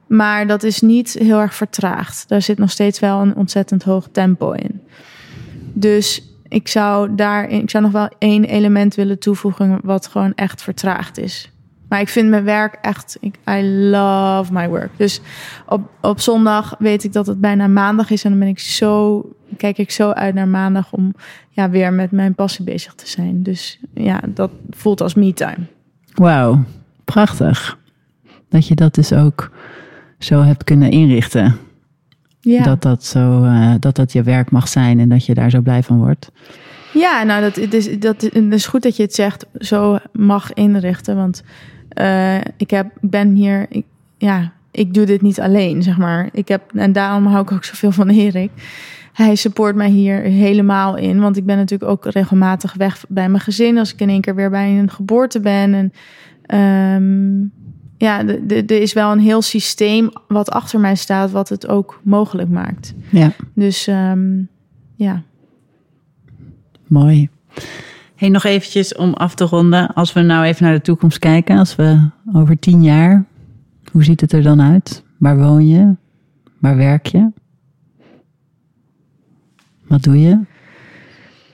Maar 0.06 0.46
dat 0.46 0.62
is 0.62 0.80
niet 0.80 1.12
heel 1.12 1.40
erg 1.40 1.54
vertraagd. 1.54 2.28
Daar 2.28 2.42
zit 2.42 2.58
nog 2.58 2.70
steeds 2.70 2.98
wel 3.00 3.20
een 3.20 3.36
ontzettend 3.36 3.82
hoog 3.82 4.08
tempo 4.12 4.52
in. 4.52 4.82
Dus 5.72 6.22
ik 6.48 6.68
zou 6.68 7.14
daar, 7.14 7.48
ik 7.48 7.70
zou 7.70 7.82
nog 7.82 7.92
wel 7.92 8.08
één 8.18 8.44
element 8.44 8.94
willen 8.94 9.18
toevoegen 9.18 9.80
wat 9.82 10.06
gewoon 10.06 10.34
echt 10.34 10.62
vertraagd 10.62 11.18
is. 11.18 11.52
Maar 11.94 12.02
ik 12.02 12.08
vind 12.08 12.28
mijn 12.28 12.44
werk 12.44 12.78
echt, 12.80 13.16
ik, 13.20 13.34
I 13.48 13.62
love 13.90 14.52
my 14.52 14.68
work. 14.68 14.90
Dus 14.96 15.20
op, 15.66 15.90
op 16.00 16.20
zondag 16.20 16.74
weet 16.78 17.04
ik 17.04 17.12
dat 17.12 17.26
het 17.26 17.40
bijna 17.40 17.66
maandag 17.66 18.10
is. 18.10 18.24
En 18.24 18.30
dan 18.30 18.38
ben 18.38 18.48
ik 18.48 18.58
zo, 18.58 19.22
kijk 19.56 19.78
ik 19.78 19.90
zo 19.90 20.10
uit 20.10 20.34
naar 20.34 20.48
maandag 20.48 20.92
om 20.92 21.14
ja, 21.48 21.70
weer 21.70 21.92
met 21.92 22.10
mijn 22.10 22.34
passie 22.34 22.64
bezig 22.64 22.94
te 22.94 23.08
zijn. 23.08 23.42
Dus 23.42 23.80
ja, 23.92 24.20
dat 24.28 24.50
voelt 24.70 25.00
als 25.00 25.14
me-time. 25.14 25.66
Wauw, 26.14 26.64
prachtig. 27.04 27.78
Dat 28.48 28.68
je 28.68 28.74
dat 28.74 28.94
dus 28.94 29.12
ook 29.12 29.50
zo 30.18 30.42
hebt 30.42 30.64
kunnen 30.64 30.90
inrichten. 30.90 31.56
Ja. 32.40 32.62
Dat, 32.62 32.82
dat, 32.82 33.04
zo, 33.04 33.44
uh, 33.44 33.74
dat 33.80 33.96
dat 33.96 34.12
je 34.12 34.22
werk 34.22 34.50
mag 34.50 34.68
zijn 34.68 35.00
en 35.00 35.08
dat 35.08 35.26
je 35.26 35.34
daar 35.34 35.50
zo 35.50 35.60
blij 35.60 35.82
van 35.82 35.98
wordt. 35.98 36.30
Ja, 36.92 37.22
nou, 37.22 37.40
dat, 37.40 37.56
het 37.56 37.74
is, 37.74 37.98
dat, 37.98 38.20
het 38.20 38.52
is 38.52 38.66
goed 38.66 38.82
dat 38.82 38.96
je 38.96 39.02
het 39.02 39.14
zegt, 39.14 39.46
zo 39.58 39.98
mag 40.12 40.52
inrichten. 40.52 41.16
Want 41.16 41.42
uh, 41.94 42.40
ik, 42.56 42.70
heb, 42.70 42.86
ben 43.00 43.34
hier, 43.34 43.66
ik, 43.68 43.84
ja, 44.18 44.52
ik 44.70 44.94
doe 44.94 45.04
dit 45.06 45.22
niet 45.22 45.40
alleen, 45.40 45.82
zeg 45.82 45.98
maar. 45.98 46.28
Ik 46.32 46.48
heb, 46.48 46.62
en 46.74 46.92
daarom 46.92 47.26
hou 47.26 47.42
ik 47.42 47.52
ook 47.52 47.64
zoveel 47.64 47.92
van 47.92 48.08
Erik. 48.08 48.50
Hij 49.12 49.34
support 49.34 49.76
mij 49.76 49.88
hier 49.88 50.20
helemaal 50.20 50.96
in. 50.96 51.20
Want 51.20 51.36
ik 51.36 51.46
ben 51.46 51.56
natuurlijk 51.56 51.90
ook 51.90 52.06
regelmatig 52.06 52.74
weg 52.74 53.04
bij 53.08 53.28
mijn 53.28 53.42
gezin. 53.42 53.78
Als 53.78 53.92
ik 53.92 54.00
in 54.00 54.08
één 54.08 54.20
keer 54.20 54.34
weer 54.34 54.50
bij 54.50 54.78
een 54.78 54.90
geboorte 54.90 55.40
ben. 55.40 55.74
En 55.74 55.92
um, 56.60 57.52
ja, 57.96 58.26
er 58.48 58.70
is 58.70 58.92
wel 58.92 59.12
een 59.12 59.18
heel 59.18 59.42
systeem 59.42 60.10
wat 60.28 60.50
achter 60.50 60.80
mij 60.80 60.94
staat, 60.94 61.30
wat 61.30 61.48
het 61.48 61.68
ook 61.68 62.00
mogelijk 62.02 62.48
maakt. 62.48 62.94
Ja. 63.10 63.32
Dus 63.54 63.86
um, 63.86 64.48
ja. 64.94 65.22
Mooi. 66.86 67.28
Hey, 68.14 68.28
nog 68.28 68.44
eventjes 68.44 68.94
om 68.94 69.12
af 69.12 69.34
te 69.34 69.44
ronden. 69.44 69.94
Als 69.94 70.12
we 70.12 70.20
nou 70.20 70.44
even 70.44 70.64
naar 70.64 70.74
de 70.74 70.80
toekomst 70.80 71.18
kijken. 71.18 71.58
Als 71.58 71.76
we 71.76 72.10
over 72.34 72.58
tien 72.58 72.82
jaar, 72.82 73.24
hoe 73.92 74.04
ziet 74.04 74.20
het 74.20 74.32
er 74.32 74.42
dan 74.42 74.62
uit? 74.62 75.04
Waar 75.18 75.38
woon 75.38 75.68
je? 75.68 75.94
Waar 76.58 76.76
werk 76.76 77.06
je? 77.06 77.30
Wat 79.86 80.02
doe 80.02 80.20
je? 80.20 80.40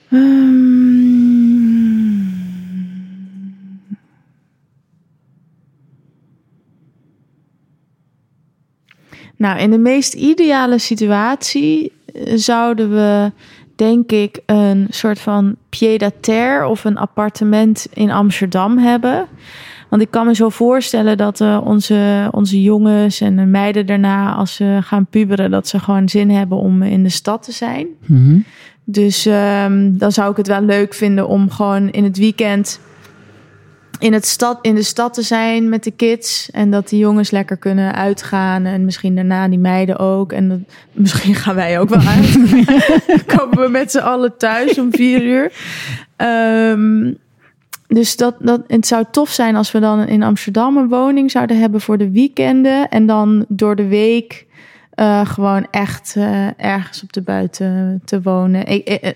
Ehm, 0.09 0.61
nou, 9.37 9.59
in 9.59 9.71
de 9.71 9.77
meest 9.77 10.13
ideale 10.13 10.77
situatie 10.77 11.91
eh, 12.05 12.33
zouden 12.35 12.89
we, 12.89 13.31
denk 13.75 14.11
ik, 14.11 14.39
een 14.45 14.87
soort 14.89 15.19
van 15.19 15.55
pied-à-terre 15.69 16.67
of 16.67 16.83
een 16.83 16.97
appartement 16.97 17.87
in 17.93 18.11
Amsterdam 18.11 18.77
hebben. 18.77 19.27
Want 19.89 20.01
ik 20.01 20.11
kan 20.11 20.25
me 20.25 20.35
zo 20.35 20.49
voorstellen 20.49 21.17
dat 21.17 21.39
uh, 21.39 21.61
onze, 21.63 22.27
onze 22.31 22.61
jongens 22.61 23.21
en 23.21 23.35
de 23.35 23.45
meiden 23.45 23.85
daarna, 23.85 24.33
als 24.33 24.55
ze 24.55 24.79
gaan 24.81 25.05
puberen, 25.05 25.51
dat 25.51 25.67
ze 25.67 25.79
gewoon 25.79 26.09
zin 26.09 26.29
hebben 26.29 26.57
om 26.57 26.83
in 26.83 27.03
de 27.03 27.09
stad 27.09 27.43
te 27.43 27.51
zijn. 27.51 27.87
Mhm. 28.05 28.39
Dus 28.83 29.25
um, 29.25 29.97
dan 29.97 30.11
zou 30.11 30.31
ik 30.31 30.37
het 30.37 30.47
wel 30.47 30.61
leuk 30.61 30.93
vinden 30.93 31.27
om 31.27 31.49
gewoon 31.49 31.89
in 31.89 32.03
het 32.03 32.17
weekend 32.17 32.79
in, 34.01 34.13
het 34.13 34.25
stad, 34.25 34.59
in 34.61 34.75
de 34.75 34.83
stad 34.83 35.13
te 35.13 35.21
zijn 35.21 35.69
met 35.69 35.83
de 35.83 35.91
kids. 35.91 36.49
En 36.51 36.71
dat 36.71 36.89
die 36.89 36.99
jongens 36.99 37.31
lekker 37.31 37.57
kunnen 37.57 37.95
uitgaan. 37.95 38.65
En 38.65 38.85
misschien 38.85 39.15
daarna 39.15 39.47
die 39.47 39.59
meiden 39.59 39.97
ook. 39.97 40.31
En 40.31 40.49
dat, 40.49 40.59
misschien 41.03 41.35
gaan 41.35 41.55
wij 41.55 41.79
ook 41.79 41.89
wel 41.89 41.99
uit. 41.99 42.37
Komen 43.35 43.59
we 43.59 43.67
met 43.69 43.91
z'n 43.91 43.97
allen 43.97 44.37
thuis 44.37 44.79
om 44.79 44.91
vier 44.91 45.23
uur. 45.23 45.51
Um, 46.17 47.17
dus 47.87 48.15
dat, 48.15 48.35
dat, 48.39 48.61
het 48.67 48.87
zou 48.87 49.05
tof 49.11 49.29
zijn 49.29 49.55
als 49.55 49.71
we 49.71 49.79
dan 49.79 50.07
in 50.07 50.23
Amsterdam 50.23 50.77
een 50.77 50.87
woning 50.87 51.31
zouden 51.31 51.59
hebben 51.59 51.81
voor 51.81 51.97
de 51.97 52.11
weekenden. 52.11 52.89
En 52.89 53.05
dan 53.05 53.45
door 53.47 53.75
de 53.75 53.87
week 53.87 54.45
uh, 54.95 55.25
gewoon 55.25 55.67
echt 55.71 56.13
uh, 56.17 56.59
ergens 56.59 57.03
op 57.03 57.13
de 57.13 57.21
buiten 57.21 58.01
te 58.05 58.21
wonen. 58.21 58.65
Ik, 58.65 58.89
ik, 58.89 59.15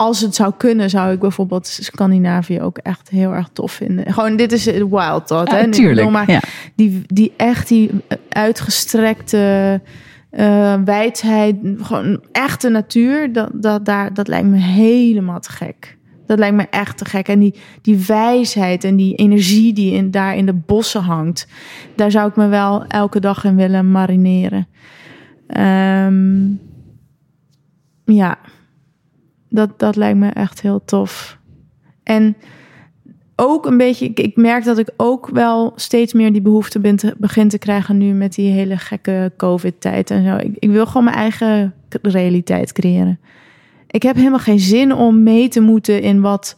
als 0.00 0.20
het 0.20 0.34
zou 0.34 0.52
kunnen, 0.56 0.90
zou 0.90 1.12
ik 1.12 1.20
bijvoorbeeld 1.20 1.66
Scandinavië 1.66 2.60
ook 2.60 2.78
echt 2.78 3.08
heel 3.08 3.32
erg 3.32 3.48
tof 3.52 3.72
vinden. 3.72 4.12
Gewoon, 4.12 4.36
dit 4.36 4.52
is 4.52 4.64
wild 4.64 5.26
thought. 5.26 5.50
Ja, 5.50 5.56
hè? 5.56 5.70
Tuurlijk, 5.70 6.10
maar 6.10 6.30
ja. 6.30 6.40
die, 6.74 7.02
die 7.06 7.32
echt 7.36 7.68
die 7.68 7.90
uitgestrekte 8.28 9.80
uh, 10.30 10.74
wijdheid, 10.84 11.56
gewoon 11.80 12.20
echte 12.32 12.68
natuur, 12.68 13.32
dat, 13.32 13.50
dat, 13.52 13.84
daar, 13.84 14.14
dat 14.14 14.28
lijkt 14.28 14.46
me 14.46 14.56
helemaal 14.56 15.40
te 15.40 15.50
gek. 15.50 15.96
Dat 16.26 16.38
lijkt 16.38 16.56
me 16.56 16.66
echt 16.70 16.98
te 16.98 17.04
gek. 17.04 17.28
En 17.28 17.38
die, 17.38 17.54
die 17.82 18.04
wijsheid 18.06 18.84
en 18.84 18.96
die 18.96 19.14
energie 19.14 19.72
die 19.72 19.92
in, 19.92 20.10
daar 20.10 20.36
in 20.36 20.46
de 20.46 20.54
bossen 20.54 21.02
hangt, 21.02 21.46
daar 21.96 22.10
zou 22.10 22.28
ik 22.28 22.36
me 22.36 22.48
wel 22.48 22.84
elke 22.86 23.20
dag 23.20 23.44
in 23.44 23.56
willen 23.56 23.90
marineren. 23.90 24.66
Um, 26.06 26.60
ja, 28.04 28.38
dat, 29.50 29.78
dat 29.78 29.96
lijkt 29.96 30.18
me 30.18 30.28
echt 30.28 30.60
heel 30.60 30.84
tof. 30.84 31.38
En 32.02 32.36
ook 33.36 33.66
een 33.66 33.76
beetje, 33.76 34.10
ik, 34.14 34.36
merk 34.36 34.64
dat 34.64 34.78
ik 34.78 34.90
ook 34.96 35.28
wel 35.32 35.72
steeds 35.76 36.12
meer 36.12 36.32
die 36.32 36.42
behoefte 36.42 36.80
ben 36.80 36.96
te, 36.96 37.14
begin 37.18 37.48
te 37.48 37.58
krijgen 37.58 37.98
nu 37.98 38.12
met 38.12 38.34
die 38.34 38.50
hele 38.50 38.76
gekke 38.76 39.32
COVID-tijd 39.36 40.10
en 40.10 40.24
zo. 40.24 40.36
Ik, 40.36 40.56
ik 40.58 40.70
wil 40.70 40.86
gewoon 40.86 41.04
mijn 41.04 41.16
eigen 41.16 41.74
realiteit 42.02 42.72
creëren. 42.72 43.18
Ik 43.86 44.02
heb 44.02 44.16
helemaal 44.16 44.38
geen 44.38 44.58
zin 44.58 44.94
om 44.94 45.22
mee 45.22 45.48
te 45.48 45.60
moeten 45.60 46.02
in 46.02 46.20
wat, 46.20 46.56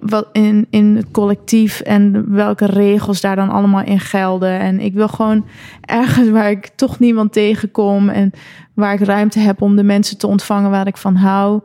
wat 0.00 0.28
in, 0.32 0.66
in 0.70 0.96
het 0.96 1.10
collectief 1.10 1.80
en 1.80 2.32
welke 2.34 2.66
regels 2.66 3.20
daar 3.20 3.36
dan 3.36 3.50
allemaal 3.50 3.84
in 3.84 4.00
gelden. 4.00 4.58
En 4.60 4.80
ik 4.80 4.94
wil 4.94 5.08
gewoon 5.08 5.46
ergens 5.80 6.30
waar 6.30 6.50
ik 6.50 6.70
toch 6.74 6.98
niemand 6.98 7.32
tegenkom 7.32 8.08
en 8.08 8.30
waar 8.74 8.94
ik 8.94 9.00
ruimte 9.00 9.38
heb 9.38 9.62
om 9.62 9.76
de 9.76 9.84
mensen 9.84 10.18
te 10.18 10.26
ontvangen 10.26 10.70
waar 10.70 10.86
ik 10.86 10.96
van 10.96 11.16
hou, 11.16 11.60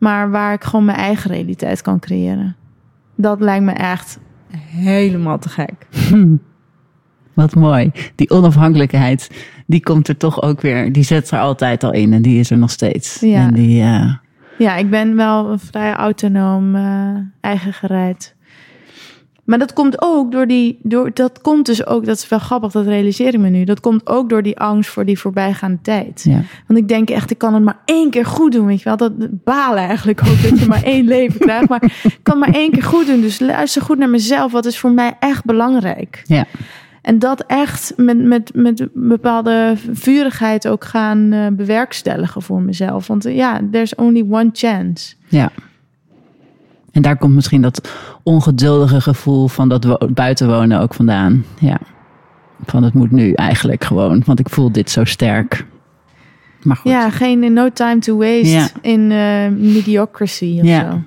maar 0.00 0.30
waar 0.30 0.52
ik 0.52 0.64
gewoon 0.64 0.84
mijn 0.84 0.98
eigen 0.98 1.30
realiteit 1.30 1.82
kan 1.82 1.98
creëren. 1.98 2.56
Dat 3.14 3.40
lijkt 3.40 3.64
me 3.64 3.72
echt 3.72 4.18
helemaal 4.52 5.38
te 5.38 5.48
gek. 5.48 5.86
Hm. 6.08 6.36
Wat 7.34 7.54
mooi. 7.54 7.90
Die 8.14 8.30
onafhankelijkheid, 8.30 9.30
die 9.66 9.82
komt 9.82 10.08
er 10.08 10.16
toch 10.16 10.42
ook 10.42 10.60
weer. 10.60 10.92
Die 10.92 11.02
zet 11.02 11.30
er 11.30 11.38
altijd 11.38 11.84
al 11.84 11.92
in 11.92 12.12
en 12.12 12.22
die 12.22 12.38
is 12.38 12.50
er 12.50 12.58
nog 12.58 12.70
steeds. 12.70 13.20
Ja. 13.20 13.46
En 13.46 13.54
die, 13.54 13.82
uh... 13.82 14.14
Ja, 14.58 14.76
ik 14.76 14.90
ben 14.90 15.16
wel 15.16 15.58
vrij 15.58 15.94
autonoom, 15.94 16.74
uh, 16.74 17.16
eigen 17.40 17.72
gereid. 17.72 18.34
Maar 19.50 19.58
dat 19.58 19.72
komt 19.72 20.02
ook 20.02 20.32
door 20.32 20.46
die. 20.46 20.78
Door, 20.82 21.10
dat 21.14 21.40
komt 21.40 21.66
dus 21.66 21.86
ook, 21.86 22.04
dat 22.04 22.16
is 22.16 22.28
wel 22.28 22.38
grappig, 22.38 22.72
dat 22.72 22.86
realiseer 22.86 23.34
ik 23.34 23.40
me 23.40 23.48
nu. 23.48 23.64
Dat 23.64 23.80
komt 23.80 24.06
ook 24.06 24.28
door 24.28 24.42
die 24.42 24.58
angst 24.58 24.90
voor 24.90 25.04
die 25.04 25.18
voorbijgaande 25.18 25.78
tijd. 25.82 26.22
Ja. 26.24 26.42
Want 26.66 26.78
ik 26.78 26.88
denk 26.88 27.10
echt, 27.10 27.30
ik 27.30 27.38
kan 27.38 27.54
het 27.54 27.62
maar 27.62 27.78
één 27.84 28.10
keer 28.10 28.26
goed 28.26 28.52
doen. 28.52 28.66
Weet 28.66 28.78
je 28.78 28.84
wel, 28.84 28.96
dat 28.96 29.12
balen 29.44 29.82
eigenlijk 29.82 30.20
ook 30.20 30.42
dat 30.42 30.58
je 30.58 30.66
maar 30.66 30.82
één 30.82 31.04
leven 31.16 31.40
krijgt. 31.40 31.68
Maar 31.68 31.82
ik 32.02 32.18
kan 32.22 32.38
maar 32.38 32.54
één 32.54 32.70
keer 32.70 32.82
goed 32.82 33.06
doen. 33.06 33.20
Dus 33.20 33.38
luister 33.38 33.82
goed 33.82 33.98
naar 33.98 34.08
mezelf. 34.08 34.52
Wat 34.52 34.66
is 34.66 34.78
voor 34.78 34.92
mij 34.92 35.16
echt 35.20 35.44
belangrijk? 35.44 36.22
Ja. 36.24 36.46
En 37.02 37.18
dat 37.18 37.44
echt 37.46 37.92
met, 37.96 38.24
met, 38.24 38.50
met 38.54 38.88
bepaalde 38.92 39.74
vurigheid 39.92 40.68
ook 40.68 40.84
gaan 40.84 41.32
uh, 41.32 41.46
bewerkstelligen 41.52 42.42
voor 42.42 42.60
mezelf. 42.60 43.06
Want 43.06 43.26
uh, 43.26 43.36
ja, 43.36 43.60
there's 43.70 43.94
only 43.94 44.26
one 44.30 44.50
chance. 44.52 45.14
Ja. 45.28 45.50
En 46.92 47.02
daar 47.02 47.16
komt 47.16 47.34
misschien 47.34 47.62
dat 47.62 47.88
ongeduldige 48.22 49.00
gevoel 49.00 49.48
van 49.48 49.68
dat 49.68 50.14
buiten 50.14 50.48
wonen 50.48 50.80
ook 50.80 50.94
vandaan. 50.94 51.44
Ja. 51.58 51.78
Van 52.66 52.82
het 52.82 52.94
moet 52.94 53.10
nu 53.10 53.32
eigenlijk 53.32 53.84
gewoon, 53.84 54.22
want 54.26 54.38
ik 54.38 54.48
voel 54.48 54.72
dit 54.72 54.90
zo 54.90 55.04
sterk. 55.04 55.66
Maar 56.62 56.76
goed. 56.76 56.90
Ja, 56.90 57.10
geen 57.10 57.52
no 57.52 57.68
time 57.72 57.98
to 57.98 58.16
waste 58.16 58.48
Ja. 58.48 58.68
in 58.80 59.00
uh, 59.00 59.48
mediocrity 59.72 60.58
of 60.60 60.66
Ja. 60.66 60.90
zo. 60.90 61.00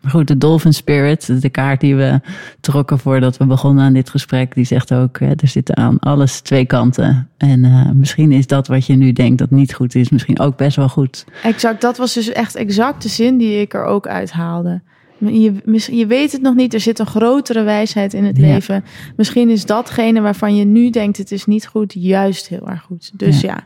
Maar 0.00 0.10
goed, 0.10 0.28
de 0.28 0.38
Dolphin 0.38 0.72
Spirit, 0.72 1.42
de 1.42 1.48
kaart 1.48 1.80
die 1.80 1.96
we 1.96 2.20
trokken 2.60 2.98
voordat 2.98 3.36
we 3.36 3.46
begonnen 3.46 3.84
aan 3.84 3.92
dit 3.92 4.10
gesprek, 4.10 4.54
die 4.54 4.64
zegt 4.64 4.92
ook, 4.94 5.20
hè, 5.20 5.26
er 5.36 5.48
zitten 5.48 5.76
aan 5.76 5.98
alles 5.98 6.40
twee 6.40 6.64
kanten. 6.66 7.28
En 7.36 7.64
uh, 7.64 7.90
misschien 7.94 8.32
is 8.32 8.46
dat 8.46 8.66
wat 8.66 8.86
je 8.86 8.94
nu 8.94 9.12
denkt 9.12 9.38
dat 9.38 9.50
niet 9.50 9.74
goed 9.74 9.94
is, 9.94 10.10
misschien 10.10 10.38
ook 10.40 10.56
best 10.56 10.76
wel 10.76 10.88
goed. 10.88 11.24
Exact, 11.42 11.80
dat 11.80 11.96
was 11.96 12.14
dus 12.14 12.32
echt 12.32 12.54
exact 12.54 13.02
de 13.02 13.08
zin 13.08 13.38
die 13.38 13.60
ik 13.60 13.74
er 13.74 13.84
ook 13.84 14.06
uithaalde. 14.06 14.80
Je, 15.26 15.52
je 15.96 16.06
weet 16.06 16.32
het 16.32 16.42
nog 16.42 16.54
niet, 16.54 16.74
er 16.74 16.80
zit 16.80 16.98
een 16.98 17.06
grotere 17.06 17.62
wijsheid 17.62 18.14
in 18.14 18.24
het 18.24 18.36
Ja. 18.36 18.42
leven. 18.46 18.84
Misschien 19.16 19.50
is 19.50 19.66
datgene 19.66 20.20
waarvan 20.20 20.56
je 20.56 20.64
nu 20.64 20.90
denkt 20.90 21.16
het 21.18 21.32
is 21.32 21.46
niet 21.46 21.66
goed, 21.66 21.92
juist 21.96 22.48
heel 22.48 22.68
erg 22.68 22.82
goed. 22.82 23.10
Dus 23.14 23.40
Ja. 23.40 23.48
ja, 23.48 23.64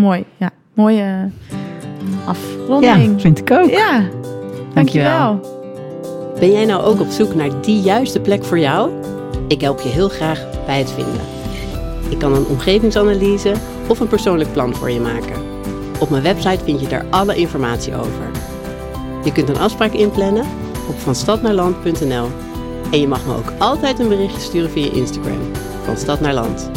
mooi. 0.00 0.24
Ja, 0.36 0.50
mooie 0.74 0.96
Ja, 0.96 1.28
afronding. 2.24 3.20
vind 3.20 3.38
ik 3.38 3.50
ook. 3.50 3.70
Ja, 3.70 4.02
dankjewel. 4.74 5.40
Ben 6.38 6.52
jij 6.52 6.64
nou 6.64 6.82
ook 6.82 7.00
op 7.00 7.08
zoek 7.10 7.34
naar 7.34 7.60
die 7.62 7.80
juiste 7.80 8.20
plek 8.20 8.44
voor 8.44 8.58
jou? 8.58 8.90
Ik 9.48 9.60
help 9.60 9.80
je 9.80 9.88
heel 9.88 10.08
graag 10.08 10.46
bij 10.66 10.78
het 10.78 10.90
vinden. 10.90 11.20
Ik 12.10 12.18
kan 12.18 12.34
een 12.34 12.46
omgevingsanalyse 12.46 13.52
of 13.88 14.00
een 14.00 14.08
persoonlijk 14.08 14.52
plan 14.52 14.74
voor 14.74 14.90
je 14.90 15.00
maken. 15.00 15.42
Op 16.00 16.10
mijn 16.10 16.22
website 16.22 16.64
vind 16.64 16.80
je 16.80 16.88
daar 16.88 17.04
alle 17.10 17.36
informatie 17.36 17.94
over. 17.94 18.30
Je 19.24 19.32
kunt 19.32 19.48
een 19.48 19.58
afspraak 19.58 19.92
inplannen 19.92 20.44
op 20.88 20.98
vanstadnaarland.nl 20.98 22.28
en 22.90 23.00
je 23.00 23.08
mag 23.08 23.26
me 23.26 23.34
ook 23.34 23.52
altijd 23.58 23.98
een 23.98 24.08
berichtje 24.08 24.40
sturen 24.40 24.70
via 24.70 24.92
Instagram 24.92 25.40
van 25.84 25.96
Stad 25.96 26.20
naar 26.20 26.34
Land. 26.34 26.70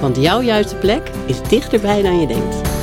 Want 0.00 0.16
jouw 0.16 0.40
juiste 0.40 0.76
plek 0.76 1.10
is 1.26 1.42
dichterbij 1.42 2.02
dan 2.02 2.20
je 2.20 2.26
denkt. 2.26 2.75